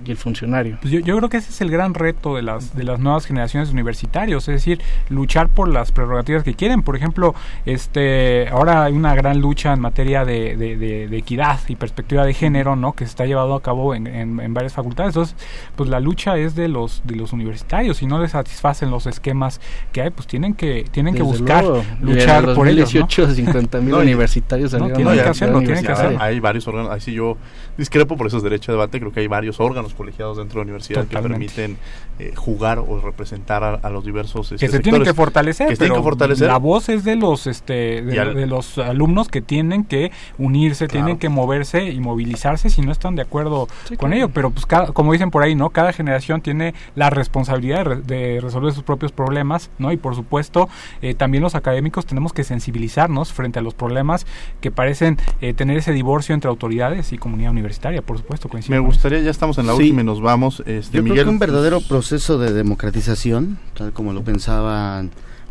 y 0.07 0.11
el 0.11 0.17
funcionario. 0.17 0.79
Pues 0.81 0.91
yo, 0.91 1.01
yo, 1.01 1.19
creo 1.19 1.29
que 1.29 1.37
ese 1.37 1.51
es 1.51 1.61
el 1.61 1.71
gran 1.71 1.93
reto 1.93 2.37
de 2.37 2.43
las, 2.43 2.75
de 2.75 2.85
las 2.85 2.99
nuevas 2.99 3.27
generaciones 3.27 3.69
de 3.69 3.75
universitarios, 3.75 4.49
es 4.49 4.55
decir, 4.55 4.81
luchar 5.11 5.51
por 5.51 5.69
las 5.69 5.93
prerrogativas 5.93 6.43
que 6.43 6.55
quieren. 6.55 6.83
Por 6.83 6.97
ejemplo, 6.97 7.35
este 7.67 8.49
ahora 8.49 8.85
hay 8.85 8.95
una 8.95 9.15
gran 9.15 9.41
lucha 9.41 9.75
en 9.75 9.81
materia 9.81 10.25
de, 10.25 10.57
de, 10.57 11.19
equidad 11.19 11.61
y 11.69 11.77
perspectiva 11.77 12.25
de 12.25 12.33
género, 12.33 12.77
¿no? 12.77 12.95
Que 12.95 13.05
se 13.05 13.11
está 13.11 13.27
llevando 13.27 13.55
a 13.55 13.63
cabo 13.63 13.95
en, 13.95 14.07
en, 14.07 14.55
varias 14.55 14.73
facultades. 14.73 15.11
Entonces, 15.11 15.37
pues 15.77 15.91
la 15.91 16.01
lucha 16.01 16.39
es 16.39 16.55
de 16.55 16.69
los 16.69 17.03
de 17.05 17.17
los 17.17 17.35
universitarios. 17.35 17.99
Si 17.99 18.07
no 18.07 18.19
les 18.19 18.31
satisfacen 18.31 18.91
los 18.91 19.07
esquemas 19.07 19.61
que 19.93 20.01
hay, 20.01 20.11
pues 20.11 20.27
tienen 20.27 20.55
que 20.55 20.87
tienen 20.91 21.15
que 21.15 21.23
buscar 21.23 21.65
luchar 22.01 22.55
por 22.55 22.69
ellos. 22.69 22.91
18, 22.91 23.35
50 23.35 23.81
mil 23.83 23.95
universitarios 23.95 24.73
no, 24.73 24.89
tienen 24.91 25.15
que 25.15 25.21
hacerlo, 25.21 25.59
tienen 25.61 25.85
que 25.85 25.93
hacerlo. 25.93 26.19
Hay 26.23 26.41
varios 26.41 26.67
órganos, 26.67 26.91
ahí 26.91 27.01
sí 27.01 27.13
yo 27.13 27.37
discrepo 27.79 28.17
por 28.17 28.27
esos 28.27 28.43
derechos 28.43 28.67
de 28.67 28.73
debate, 28.75 29.01
creo 29.01 29.13
que 29.13 29.21
hay 29.21 29.29
varios 29.29 29.61
órganos 29.61 29.95
colegiados 29.95 30.37
dentro 30.37 30.61
de 30.61 30.67
la 30.67 30.73
universidad 30.73 31.07
que 31.07 31.17
permiten 31.17 31.79
eh, 32.19 32.33
jugar 32.35 32.81
o 32.81 33.01
representar 33.01 33.63
a, 33.83 33.91
los 33.91 34.05
diversos 34.05 34.51
este, 34.53 34.67
que 34.67 34.73
se 34.73 34.81
tienen 34.81 35.05
que 35.05 35.15
fortalecer, 35.15 35.79
que 35.79 35.89
fortalecer. 35.89 36.49
La 36.49 36.59
voz 36.59 36.89
es 36.89 37.05
de 37.05 37.15
los 37.15 37.47
este 37.47 38.03
de, 38.03 38.47
los 38.47 38.77
alumnos 38.79 39.29
que 39.29 39.41
tienen 39.41 39.85
que 39.85 40.11
unirse, 40.37 40.89
tienen 40.89 41.17
que 41.17 41.29
moverse 41.29 41.85
y 41.93 42.01
movilizarse 42.01 42.71
si 42.71 42.83
no 42.83 42.91
están 42.91 43.15
de 43.15 43.23
acuerdo 43.23 43.69
con 43.99 44.13
ello, 44.13 44.29
pero 44.31 44.51
pues 44.51 44.67
cada, 44.67 44.89
como 44.89 45.13
dicen 45.13 45.31
por 45.31 45.45
ahí, 45.45 45.55
¿no? 45.55 45.71
Cada 45.71 45.93
generación 45.93 46.41
tiene 46.41 46.75
la 46.97 47.11
responsabilidad 47.11 47.87
de, 47.87 48.41
resolver 48.43 48.73
sus 48.73 48.83
propios 48.83 49.13
problemas, 49.13 49.71
¿no? 49.79 49.93
Y 49.93 49.97
por 49.97 50.17
supuesto, 50.17 50.69
eh, 51.03 51.15
también 51.15 51.43
los 51.45 51.55
académicos 51.55 52.05
tenemos 52.05 52.33
que 52.33 52.43
sensibilizarnos 52.43 53.33
frente 53.33 53.61
a 53.61 53.63
los 53.63 53.75
problemas 53.75 54.27
que 54.61 54.73
parecen 54.73 55.19
eh, 55.41 55.55
tener 55.55 55.77
ese 55.77 55.93
divorcio 55.93 56.35
entre 56.35 56.49
autoridades 56.49 57.13
y 57.13 57.19
comunidad 57.19 57.53
universitaria, 57.53 57.68
por 58.05 58.19
supuesto, 58.19 58.49
Me 58.69 58.79
gustaría, 58.79 59.21
ya 59.21 59.31
estamos 59.31 59.59
en 59.59 59.67
la 59.67 59.75
última 59.75 60.01
y 60.01 60.05
nos 60.05 60.21
vamos. 60.21 60.63
Este, 60.67 60.97
Yo 60.99 61.05
creo 61.05 61.25
que 61.25 61.31
un 61.31 61.39
verdadero 61.39 61.81
proceso 61.81 62.39
de 62.39 62.53
democratización, 62.53 63.59
tal 63.75 63.93
como 63.93 64.13
lo 64.13 64.23
pensaban, 64.23 65.11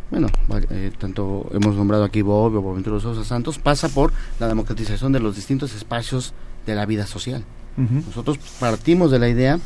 bueno, 0.10 0.28
eh, 0.70 0.92
tanto 0.98 1.50
hemos 1.54 1.76
nombrado 1.76 2.04
aquí 2.04 2.22
Bob 2.22 2.56
o 2.56 2.62
Boventura 2.62 3.00
Sosa 3.00 3.24
Santos, 3.24 3.60
pasa 3.60 3.90
por 3.90 4.14
la 4.40 4.48
democratización 4.48 5.12
de 5.12 5.20
los 5.20 5.36
distintos 5.36 5.76
espacios 5.76 6.34
de 6.66 6.76
la 6.76 6.86
vida 6.86 7.06
social. 7.06 7.44
Nosotros 7.78 8.40
partimos 8.60 9.12
de 9.12 9.20
la 9.20 9.30
idea 9.30 9.60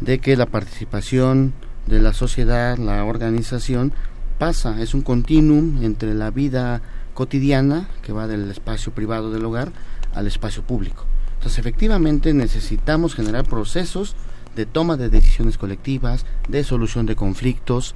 de 0.00 0.18
que 0.18 0.34
la 0.34 0.46
participación 0.46 1.52
de 1.86 2.00
la 2.00 2.14
sociedad, 2.14 2.78
la 2.78 3.04
organización, 3.04 3.92
pasa, 4.38 4.80
es 4.80 4.94
un 4.94 5.02
continuum 5.02 5.82
entre 5.82 6.14
la 6.14 6.30
vida 6.30 6.80
cotidiana, 7.12 7.90
que 8.00 8.12
va 8.14 8.26
del 8.26 8.50
espacio 8.50 8.92
privado 8.92 9.30
del 9.30 9.44
hogar, 9.44 9.72
al 10.14 10.26
espacio 10.26 10.62
público. 10.62 11.04
Entonces, 11.40 11.58
efectivamente, 11.58 12.34
necesitamos 12.34 13.14
generar 13.14 13.46
procesos 13.46 14.14
de 14.54 14.66
toma 14.66 14.98
de 14.98 15.08
decisiones 15.08 15.56
colectivas, 15.56 16.26
de 16.50 16.64
solución 16.64 17.06
de 17.06 17.16
conflictos, 17.16 17.94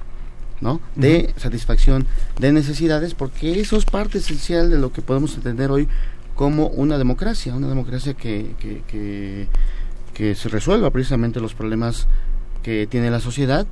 ¿no? 0.61 0.81
De 0.95 1.31
satisfacción 1.37 2.07
de 2.39 2.51
necesidades, 2.51 3.13
porque 3.13 3.59
eso 3.59 3.77
es 3.77 3.85
parte 3.85 4.17
esencial 4.17 4.71
de 4.71 4.79
lo 4.79 4.91
que 4.91 5.03
podemos 5.03 5.35
entender 5.35 5.69
hoy 5.69 5.87
como 6.33 6.69
una 6.69 6.97
democracia, 6.97 7.53
una 7.53 7.67
democracia 7.67 8.15
que, 8.15 8.55
que, 8.59 9.47
que, 10.11 10.33
se 10.33 10.49
resuelva 10.49 10.89
precisamente 10.89 11.39
los 11.39 11.53
problemas 11.53 12.07
que 12.63 12.87
tiene 12.87 13.11
la 13.11 13.19
sociedad 13.19 13.67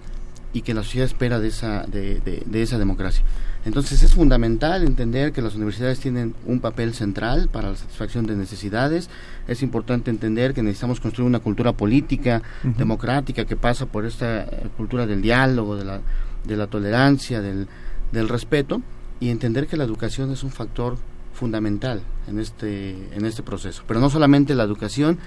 y 0.53 0.61
que 0.61 0.75
la 0.75 0.83
sociedad 0.83 1.07
espera 1.07 1.39
de 1.39 1.47
esa, 1.47 1.87
de, 1.87 2.19
de 2.45 2.61
esa 2.61 2.77
democracia. 2.77 3.25
Entonces 3.65 4.03
es 4.03 4.13
fundamental 4.13 4.83
entender 4.83 5.31
que 5.31 5.41
las 5.41 5.55
universidades 5.55 5.99
tienen 5.99 6.35
un 6.45 6.59
papel 6.59 6.93
central 6.93 7.47
para 7.49 7.69
la 7.69 7.77
satisfacción 7.77 8.25
de 8.25 8.35
necesidades. 8.35 9.09
Es 9.47 9.63
importante 9.63 10.11
entender 10.11 10.53
que 10.53 10.61
necesitamos 10.61 10.99
construir 10.99 11.27
una 11.27 11.39
cultura 11.39 11.71
política, 11.71 12.41
democrática, 12.63 13.45
que 13.45 13.55
pasa 13.55 13.85
por 13.85 14.05
esta 14.05 14.43
eh, 14.43 14.67
cultura 14.75 15.05
del 15.05 15.21
diálogo, 15.21 15.77
de 15.77 15.85
la, 15.85 16.01
de 16.43 16.57
la 16.57 16.67
tolerancia, 16.67 17.41
del, 17.41 17.67
del 18.11 18.27
respeto, 18.27 18.81
y 19.21 19.29
entender 19.29 19.67
que 19.67 19.77
la 19.77 19.85
educación 19.85 20.31
es 20.31 20.43
un 20.43 20.51
factor 20.51 20.97
fundamental 21.33 22.01
en 22.27 22.39
este, 22.39 23.15
en 23.15 23.25
este 23.25 23.43
proceso. 23.43 23.83
Pero 23.87 24.01
no 24.01 24.09
solamente 24.09 24.55
la 24.55 24.63
educación, 24.63 25.19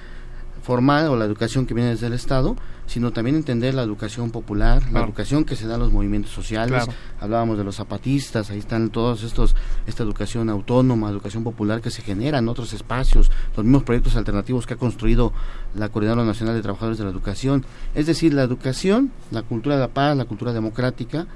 formal 0.63 1.09
o 1.09 1.17
la 1.17 1.25
educación 1.25 1.65
que 1.65 1.75
viene 1.75 1.91
desde 1.91 2.09
el 2.09 2.13
Estado, 2.13 2.57
sino 2.87 3.13
también 3.13 3.37
entender 3.37 3.75
la 3.75 3.83
educación 3.83 4.31
popular, 4.31 4.83
la 4.93 5.05
educación 5.05 5.45
que 5.45 5.57
se 5.57 5.67
da 5.67 5.75
en 5.75 5.81
los 5.81 5.93
movimientos 5.93 6.33
sociales. 6.33 6.85
Hablábamos 7.21 7.59
de 7.59 7.65
los 7.65 7.77
zapatistas, 7.77 8.51
ahí 8.51 8.59
están 8.59 8.91
todos 8.91 9.23
estos, 9.23 9.55
esta 9.87 10.03
educación 10.03 10.49
autónoma, 10.49 11.11
educación 11.11 11.45
popular 11.45 11.81
que 11.81 11.91
se 11.91 12.03
genera 12.03 12.39
en 12.39 12.49
otros 12.49 12.73
espacios, 12.73 13.31
los 13.57 13.65
mismos 13.65 13.83
proyectos 13.83 14.17
alternativos 14.17 14.67
que 14.67 14.75
ha 14.75 14.79
construido 14.79 15.33
la 15.75 15.89
Coordinadora 15.89 16.25
Nacional 16.25 16.55
de 16.55 16.63
Trabajadores 16.63 16.99
de 16.99 17.05
la 17.05 17.11
Educación. 17.11 17.65
Es 17.95 18.07
decir, 18.07 18.33
la 18.33 18.43
educación, 18.43 19.11
la 19.31 19.43
cultura 19.43 19.77
de 19.77 19.83
la 19.83 19.89
paz, 19.89 20.17
la 20.17 20.25
cultura 20.25 20.53
democrática, 20.53 21.27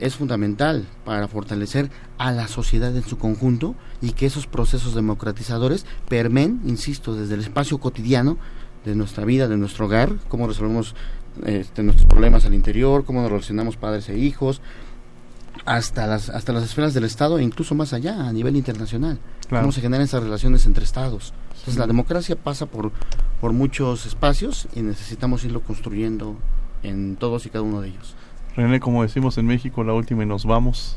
es 0.00 0.16
fundamental 0.16 0.86
para 1.04 1.28
fortalecer 1.28 1.90
a 2.18 2.32
la 2.32 2.48
sociedad 2.48 2.94
en 2.96 3.02
su 3.02 3.18
conjunto 3.18 3.74
y 4.00 4.12
que 4.12 4.26
esos 4.26 4.46
procesos 4.46 4.94
democratizadores 4.94 5.84
permen, 6.08 6.60
insisto, 6.66 7.14
desde 7.14 7.34
el 7.34 7.40
espacio 7.40 7.78
cotidiano 7.78 8.38
de 8.84 8.94
nuestra 8.94 9.24
vida, 9.24 9.48
de 9.48 9.56
nuestro 9.56 9.86
hogar, 9.86 10.14
cómo 10.28 10.46
resolvemos 10.46 10.94
este, 11.44 11.82
nuestros 11.82 12.06
problemas 12.06 12.44
al 12.44 12.54
interior, 12.54 13.04
cómo 13.04 13.22
nos 13.22 13.30
relacionamos 13.30 13.76
padres 13.76 14.08
e 14.08 14.18
hijos, 14.18 14.60
hasta 15.64 16.06
las, 16.06 16.30
hasta 16.30 16.52
las 16.52 16.64
esferas 16.64 16.94
del 16.94 17.04
Estado 17.04 17.38
e 17.38 17.42
incluso 17.42 17.74
más 17.74 17.92
allá, 17.92 18.28
a 18.28 18.32
nivel 18.32 18.56
internacional. 18.56 19.18
Cómo 19.48 19.72
se 19.72 19.80
generan 19.80 20.04
esas 20.04 20.22
relaciones 20.22 20.64
entre 20.66 20.84
Estados. 20.84 21.34
Entonces 21.50 21.76
la 21.76 21.86
democracia 21.86 22.36
pasa 22.36 22.66
por, 22.66 22.92
por 23.40 23.52
muchos 23.52 24.06
espacios 24.06 24.68
y 24.74 24.82
necesitamos 24.82 25.44
irlo 25.44 25.60
construyendo 25.60 26.36
en 26.82 27.16
todos 27.16 27.46
y 27.46 27.50
cada 27.50 27.62
uno 27.62 27.80
de 27.80 27.88
ellos. 27.88 28.14
René, 28.56 28.80
como 28.80 29.02
decimos 29.02 29.38
en 29.38 29.46
México, 29.46 29.84
la 29.84 29.92
última 29.92 30.22
y 30.22 30.26
nos 30.26 30.44
vamos. 30.44 30.96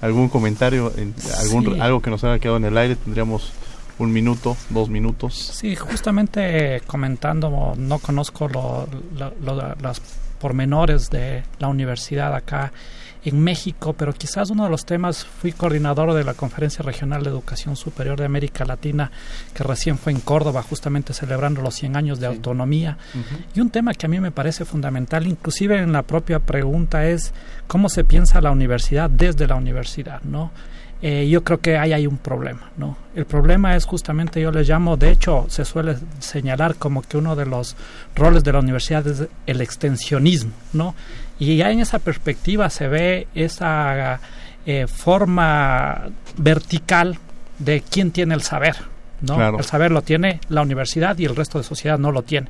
¿Algún 0.00 0.30
comentario, 0.30 0.92
en, 0.96 1.14
algún, 1.40 1.80
algo 1.80 2.00
que 2.00 2.10
nos 2.10 2.24
haya 2.24 2.38
quedado 2.38 2.56
en 2.56 2.64
el 2.64 2.76
aire? 2.78 2.96
Tendríamos 2.96 3.52
un 4.00 4.12
minuto, 4.12 4.56
dos 4.70 4.88
minutos. 4.88 5.34
Sí, 5.34 5.76
justamente 5.76 6.82
comentando, 6.86 7.74
no 7.76 7.98
conozco 7.98 8.48
lo, 8.48 8.88
los 9.80 10.02
pormenores 10.40 11.10
de 11.10 11.42
la 11.58 11.68
universidad 11.68 12.34
acá 12.34 12.72
en 13.22 13.38
México, 13.38 13.92
pero 13.92 14.14
quizás 14.14 14.50
uno 14.50 14.64
de 14.64 14.70
los 14.70 14.86
temas, 14.86 15.24
fui 15.24 15.52
coordinador 15.52 16.14
de 16.14 16.24
la 16.24 16.34
Conferencia 16.34 16.82
Regional 16.82 17.22
de 17.22 17.28
Educación 17.28 17.76
Superior 17.76 18.18
de 18.18 18.24
América 18.24 18.64
Latina, 18.64 19.10
que 19.52 19.62
recién 19.62 19.98
fue 19.98 20.12
en 20.12 20.20
Córdoba, 20.20 20.62
justamente 20.62 21.12
celebrando 21.12 21.60
los 21.60 21.74
100 21.74 21.96
años 21.96 22.20
de 22.20 22.26
autonomía. 22.26 22.96
Y 23.54 23.60
un 23.60 23.70
tema 23.70 23.92
que 23.92 24.06
a 24.06 24.08
mí 24.08 24.20
me 24.20 24.30
parece 24.30 24.64
fundamental, 24.64 25.26
inclusive 25.26 25.78
en 25.78 25.92
la 25.92 26.02
propia 26.02 26.38
pregunta, 26.38 27.06
es 27.06 27.34
cómo 27.66 27.90
se 27.90 28.04
piensa 28.04 28.40
la 28.40 28.50
universidad 28.50 29.10
desde 29.10 29.46
la 29.46 29.56
universidad, 29.56 30.22
¿no? 30.22 30.50
Eh, 31.02 31.28
yo 31.30 31.42
creo 31.42 31.60
que 31.60 31.78
ahí 31.78 31.94
hay 31.94 32.06
un 32.06 32.18
problema, 32.18 32.70
¿no? 32.76 32.96
El 33.14 33.24
problema 33.24 33.74
es 33.74 33.86
justamente, 33.86 34.40
yo 34.40 34.50
le 34.50 34.64
llamo, 34.64 34.98
de 34.98 35.10
hecho, 35.10 35.46
se 35.48 35.64
suele 35.64 35.96
señalar 36.18 36.74
como 36.74 37.00
que 37.00 37.16
uno 37.16 37.34
de 37.36 37.46
los 37.46 37.74
roles 38.14 38.44
de 38.44 38.52
la 38.52 38.58
universidad 38.58 39.06
es 39.06 39.26
el 39.46 39.60
extensionismo, 39.62 40.52
¿no? 40.74 40.94
Y 41.38 41.56
ya 41.56 41.70
en 41.70 41.80
esa 41.80 42.00
perspectiva 42.00 42.68
se 42.68 42.88
ve 42.88 43.28
esa 43.34 44.20
eh, 44.66 44.86
forma 44.86 46.10
vertical 46.36 47.18
de 47.58 47.80
quién 47.80 48.10
tiene 48.10 48.34
el 48.34 48.42
saber, 48.42 48.76
¿no? 49.22 49.58
El 49.58 49.64
saber 49.64 49.92
lo 49.92 50.02
tiene 50.02 50.40
la 50.50 50.60
universidad 50.60 51.16
y 51.18 51.24
el 51.24 51.34
resto 51.34 51.56
de 51.56 51.64
sociedad 51.64 51.98
no 51.98 52.12
lo 52.12 52.22
tiene. 52.22 52.48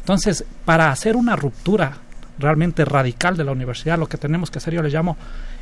Entonces, 0.00 0.44
para 0.64 0.90
hacer 0.90 1.14
una 1.14 1.36
ruptura 1.36 1.98
realmente 2.38 2.84
radical 2.84 3.36
de 3.36 3.44
la 3.44 3.52
universidad, 3.52 3.98
lo 3.98 4.08
que 4.08 4.18
tenemos 4.18 4.50
que 4.50 4.58
hacer, 4.58 4.74
yo 4.74 4.82
le 4.82 4.90
llamo 4.90 5.16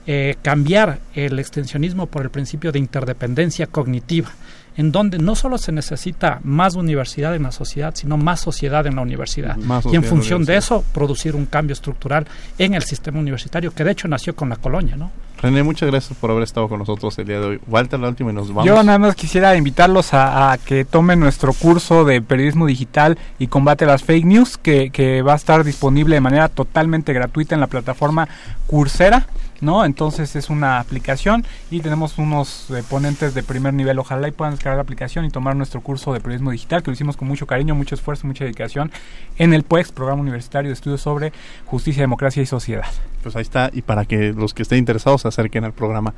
eh, 0.06 0.36
cambiar 0.42 0.98
el 1.14 1.38
extensionismo 1.38 2.06
por 2.06 2.22
el 2.22 2.30
principio 2.30 2.72
de 2.72 2.78
interdependencia 2.78 3.66
cognitiva, 3.66 4.30
en 4.76 4.90
donde 4.90 5.18
no 5.18 5.34
solo 5.34 5.58
se 5.58 5.70
necesita 5.72 6.40
más 6.44 6.74
universidad 6.74 7.34
en 7.36 7.44
la 7.44 7.52
sociedad, 7.52 7.94
sino 7.94 8.16
más 8.16 8.40
sociedad 8.40 8.86
en 8.86 8.96
la 8.96 9.02
universidad. 9.02 9.56
y 9.90 9.96
en 9.96 10.04
función 10.04 10.44
de 10.44 10.56
eso, 10.56 10.84
producir 10.92 11.36
un 11.36 11.46
cambio 11.46 11.74
estructural 11.74 12.26
en 12.58 12.74
el 12.74 12.82
sistema 12.82 13.20
universitario, 13.20 13.72
que 13.72 13.84
de 13.84 13.92
hecho 13.92 14.08
nació 14.08 14.34
con 14.34 14.48
la 14.48 14.56
colonia, 14.56 14.96
¿no? 14.96 15.10
René, 15.42 15.64
muchas 15.64 15.90
gracias 15.90 16.16
por 16.16 16.30
haber 16.30 16.44
estado 16.44 16.68
con 16.68 16.78
nosotros 16.78 17.18
el 17.18 17.26
día 17.26 17.40
de 17.40 17.46
hoy. 17.46 17.60
Walter, 17.66 17.98
la 17.98 18.08
última 18.08 18.30
y 18.30 18.34
nos 18.34 18.48
vamos. 18.48 18.64
Yo 18.64 18.80
nada 18.84 18.98
más 18.98 19.16
quisiera 19.16 19.56
invitarlos 19.56 20.10
a, 20.14 20.56
que 20.64 20.84
tomen 20.84 21.18
nuestro 21.18 21.52
curso 21.52 22.04
de 22.04 22.22
periodismo 22.22 22.64
digital 22.64 23.18
y 23.40 23.48
combate 23.48 23.84
las 23.84 24.04
fake 24.04 24.24
news, 24.24 24.56
que, 24.56 24.90
que 24.90 25.20
va 25.22 25.32
a 25.32 25.36
estar 25.36 25.64
disponible 25.64 26.14
de 26.14 26.20
manera 26.20 26.48
totalmente 26.48 27.12
gratuita 27.12 27.56
en 27.56 27.60
la 27.60 27.66
plataforma 27.66 28.28
Coursera. 28.68 29.26
¿No? 29.62 29.84
Entonces 29.84 30.36
es 30.36 30.50
una 30.50 30.80
aplicación 30.80 31.46
y 31.70 31.80
tenemos 31.80 32.18
unos 32.18 32.70
eh, 32.70 32.82
ponentes 32.88 33.32
de 33.32 33.42
primer 33.42 33.72
nivel. 33.72 33.98
Ojalá 33.98 34.28
y 34.28 34.32
puedan 34.32 34.54
descargar 34.54 34.76
la 34.76 34.82
aplicación 34.82 35.24
y 35.24 35.30
tomar 35.30 35.56
nuestro 35.56 35.80
curso 35.80 36.12
de 36.12 36.20
periodismo 36.20 36.50
digital, 36.50 36.82
que 36.82 36.90
lo 36.90 36.94
hicimos 36.94 37.16
con 37.16 37.28
mucho 37.28 37.46
cariño, 37.46 37.74
mucho 37.74 37.94
esfuerzo, 37.94 38.26
mucha 38.26 38.44
dedicación 38.44 38.90
en 39.38 39.54
el 39.54 39.62
PUEX, 39.62 39.92
Programa 39.92 40.20
Universitario 40.20 40.68
de 40.68 40.74
Estudios 40.74 41.00
sobre 41.00 41.32
Justicia, 41.64 42.02
Democracia 42.02 42.42
y 42.42 42.46
Sociedad. 42.46 42.86
Pues 43.22 43.36
ahí 43.36 43.42
está, 43.42 43.70
y 43.72 43.82
para 43.82 44.04
que 44.04 44.32
los 44.32 44.52
que 44.52 44.62
estén 44.62 44.78
interesados 44.78 45.22
se 45.22 45.28
acerquen 45.28 45.64
al 45.64 45.72
programa. 45.72 46.12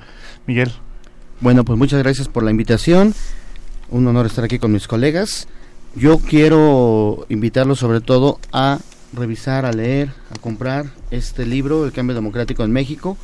Miguel. 0.47 0.73
Bueno, 1.41 1.65
pues 1.65 1.79
muchas 1.79 2.03
gracias 2.03 2.29
por 2.29 2.43
la 2.43 2.51
invitación. 2.51 3.15
Un 3.91 4.07
honor 4.07 4.27
estar 4.27 4.45
aquí 4.45 4.59
con 4.59 4.73
mis 4.73 4.89
colegas. 4.89 5.47
Yo 5.95 6.19
quiero 6.19 7.27
invitarlos 7.29 7.79
sobre 7.79 8.01
todo 8.01 8.39
a 8.53 8.79
revisar, 9.13 9.65
a 9.65 9.73
leer, 9.73 10.11
a 10.31 10.39
comprar 10.39 10.87
este 11.11 11.47
libro, 11.47 11.85
El 11.85 11.93
cambio 11.93 12.15
democrático 12.15 12.65
en 12.65 12.73
México, 12.73 13.17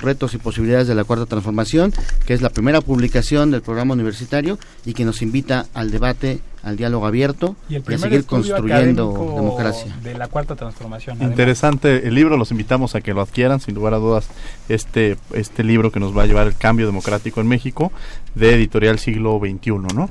retos 0.00 0.34
y 0.34 0.38
posibilidades 0.38 0.88
de 0.88 0.94
la 0.94 1.04
cuarta 1.04 1.26
transformación, 1.26 1.92
que 2.26 2.34
es 2.34 2.42
la 2.42 2.50
primera 2.50 2.80
publicación 2.80 3.50
del 3.50 3.62
programa 3.62 3.94
universitario 3.94 4.58
y 4.84 4.94
que 4.94 5.04
nos 5.04 5.22
invita 5.22 5.66
al 5.74 5.90
debate, 5.90 6.40
al 6.62 6.76
diálogo 6.76 7.06
abierto 7.06 7.56
y, 7.68 7.76
a 7.76 7.98
seguir 7.98 8.24
construyendo 8.24 9.12
democracia. 9.36 9.96
De 10.02 10.16
la 10.16 10.28
cuarta 10.28 10.56
transformación. 10.56 11.22
Interesante 11.22 12.06
el 12.06 12.14
libro, 12.14 12.36
los 12.36 12.50
invitamos 12.50 12.94
a 12.94 13.00
que 13.00 13.14
lo 13.14 13.20
adquieran, 13.20 13.60
sin 13.60 13.74
lugar 13.74 13.94
a 13.94 13.98
dudas, 13.98 14.28
este, 14.68 15.16
este 15.32 15.64
libro 15.64 15.90
que 15.90 16.00
nos 16.00 16.16
va 16.16 16.22
a 16.22 16.26
llevar 16.26 16.46
el 16.46 16.56
cambio 16.56 16.86
democrático 16.86 17.40
en 17.40 17.48
México, 17.48 17.92
de 18.34 18.54
editorial 18.54 18.98
siglo 18.98 19.38
XXI, 19.38 19.70
¿no? 19.94 20.08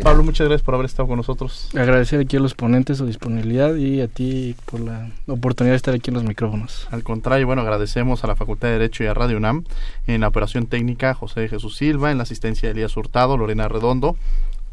Pablo, 0.00 0.22
muchas 0.22 0.48
gracias 0.48 0.64
por 0.64 0.74
haber 0.74 0.86
estado 0.86 1.08
con 1.08 1.16
nosotros. 1.16 1.68
Agradecer 1.74 2.20
aquí 2.20 2.36
a 2.36 2.40
los 2.40 2.54
ponentes 2.54 2.98
su 2.98 3.06
disponibilidad 3.06 3.74
y 3.74 4.00
a 4.00 4.08
ti 4.08 4.54
por 4.64 4.80
la 4.80 5.10
oportunidad 5.26 5.72
de 5.72 5.76
estar 5.76 5.94
aquí 5.94 6.10
en 6.10 6.14
los 6.14 6.24
micrófonos. 6.24 6.88
Al 6.90 7.02
contrario, 7.02 7.46
bueno, 7.46 7.62
agradecemos 7.62 8.24
a 8.24 8.26
la 8.26 8.36
Facultad 8.36 8.68
de 8.68 8.74
Derecho 8.74 9.04
y 9.04 9.06
a 9.06 9.14
Radio 9.14 9.36
UNAM, 9.36 9.64
en 10.06 10.22
la 10.22 10.28
operación 10.28 10.66
técnica 10.66 11.14
José 11.14 11.48
Jesús 11.48 11.76
Silva, 11.76 12.10
en 12.10 12.18
la 12.18 12.22
asistencia 12.22 12.68
de 12.68 12.72
Elías 12.72 12.96
Hurtado, 12.96 13.36
Lorena 13.36 13.68
Redondo, 13.68 14.16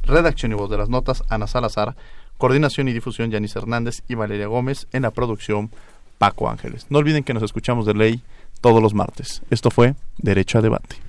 redacción 0.03 0.51
y 0.51 0.55
voz 0.55 0.69
de 0.69 0.77
las 0.77 0.89
notas 0.89 1.23
Ana 1.29 1.47
Salazar, 1.47 1.95
coordinación 2.37 2.87
y 2.87 2.93
difusión 2.93 3.31
Yanis 3.31 3.55
Hernández 3.55 4.01
y 4.07 4.15
Valeria 4.15 4.47
Gómez, 4.47 4.87
en 4.93 5.03
la 5.03 5.11
producción 5.11 5.69
Paco 6.17 6.49
Ángeles. 6.49 6.85
No 6.89 6.99
olviden 6.99 7.23
que 7.23 7.33
nos 7.33 7.43
escuchamos 7.43 7.85
de 7.85 7.93
ley 7.93 8.21
todos 8.61 8.81
los 8.81 8.93
martes. 8.93 9.41
Esto 9.49 9.71
fue 9.71 9.95
Derecho 10.17 10.59
a 10.59 10.61
Debate. 10.61 11.08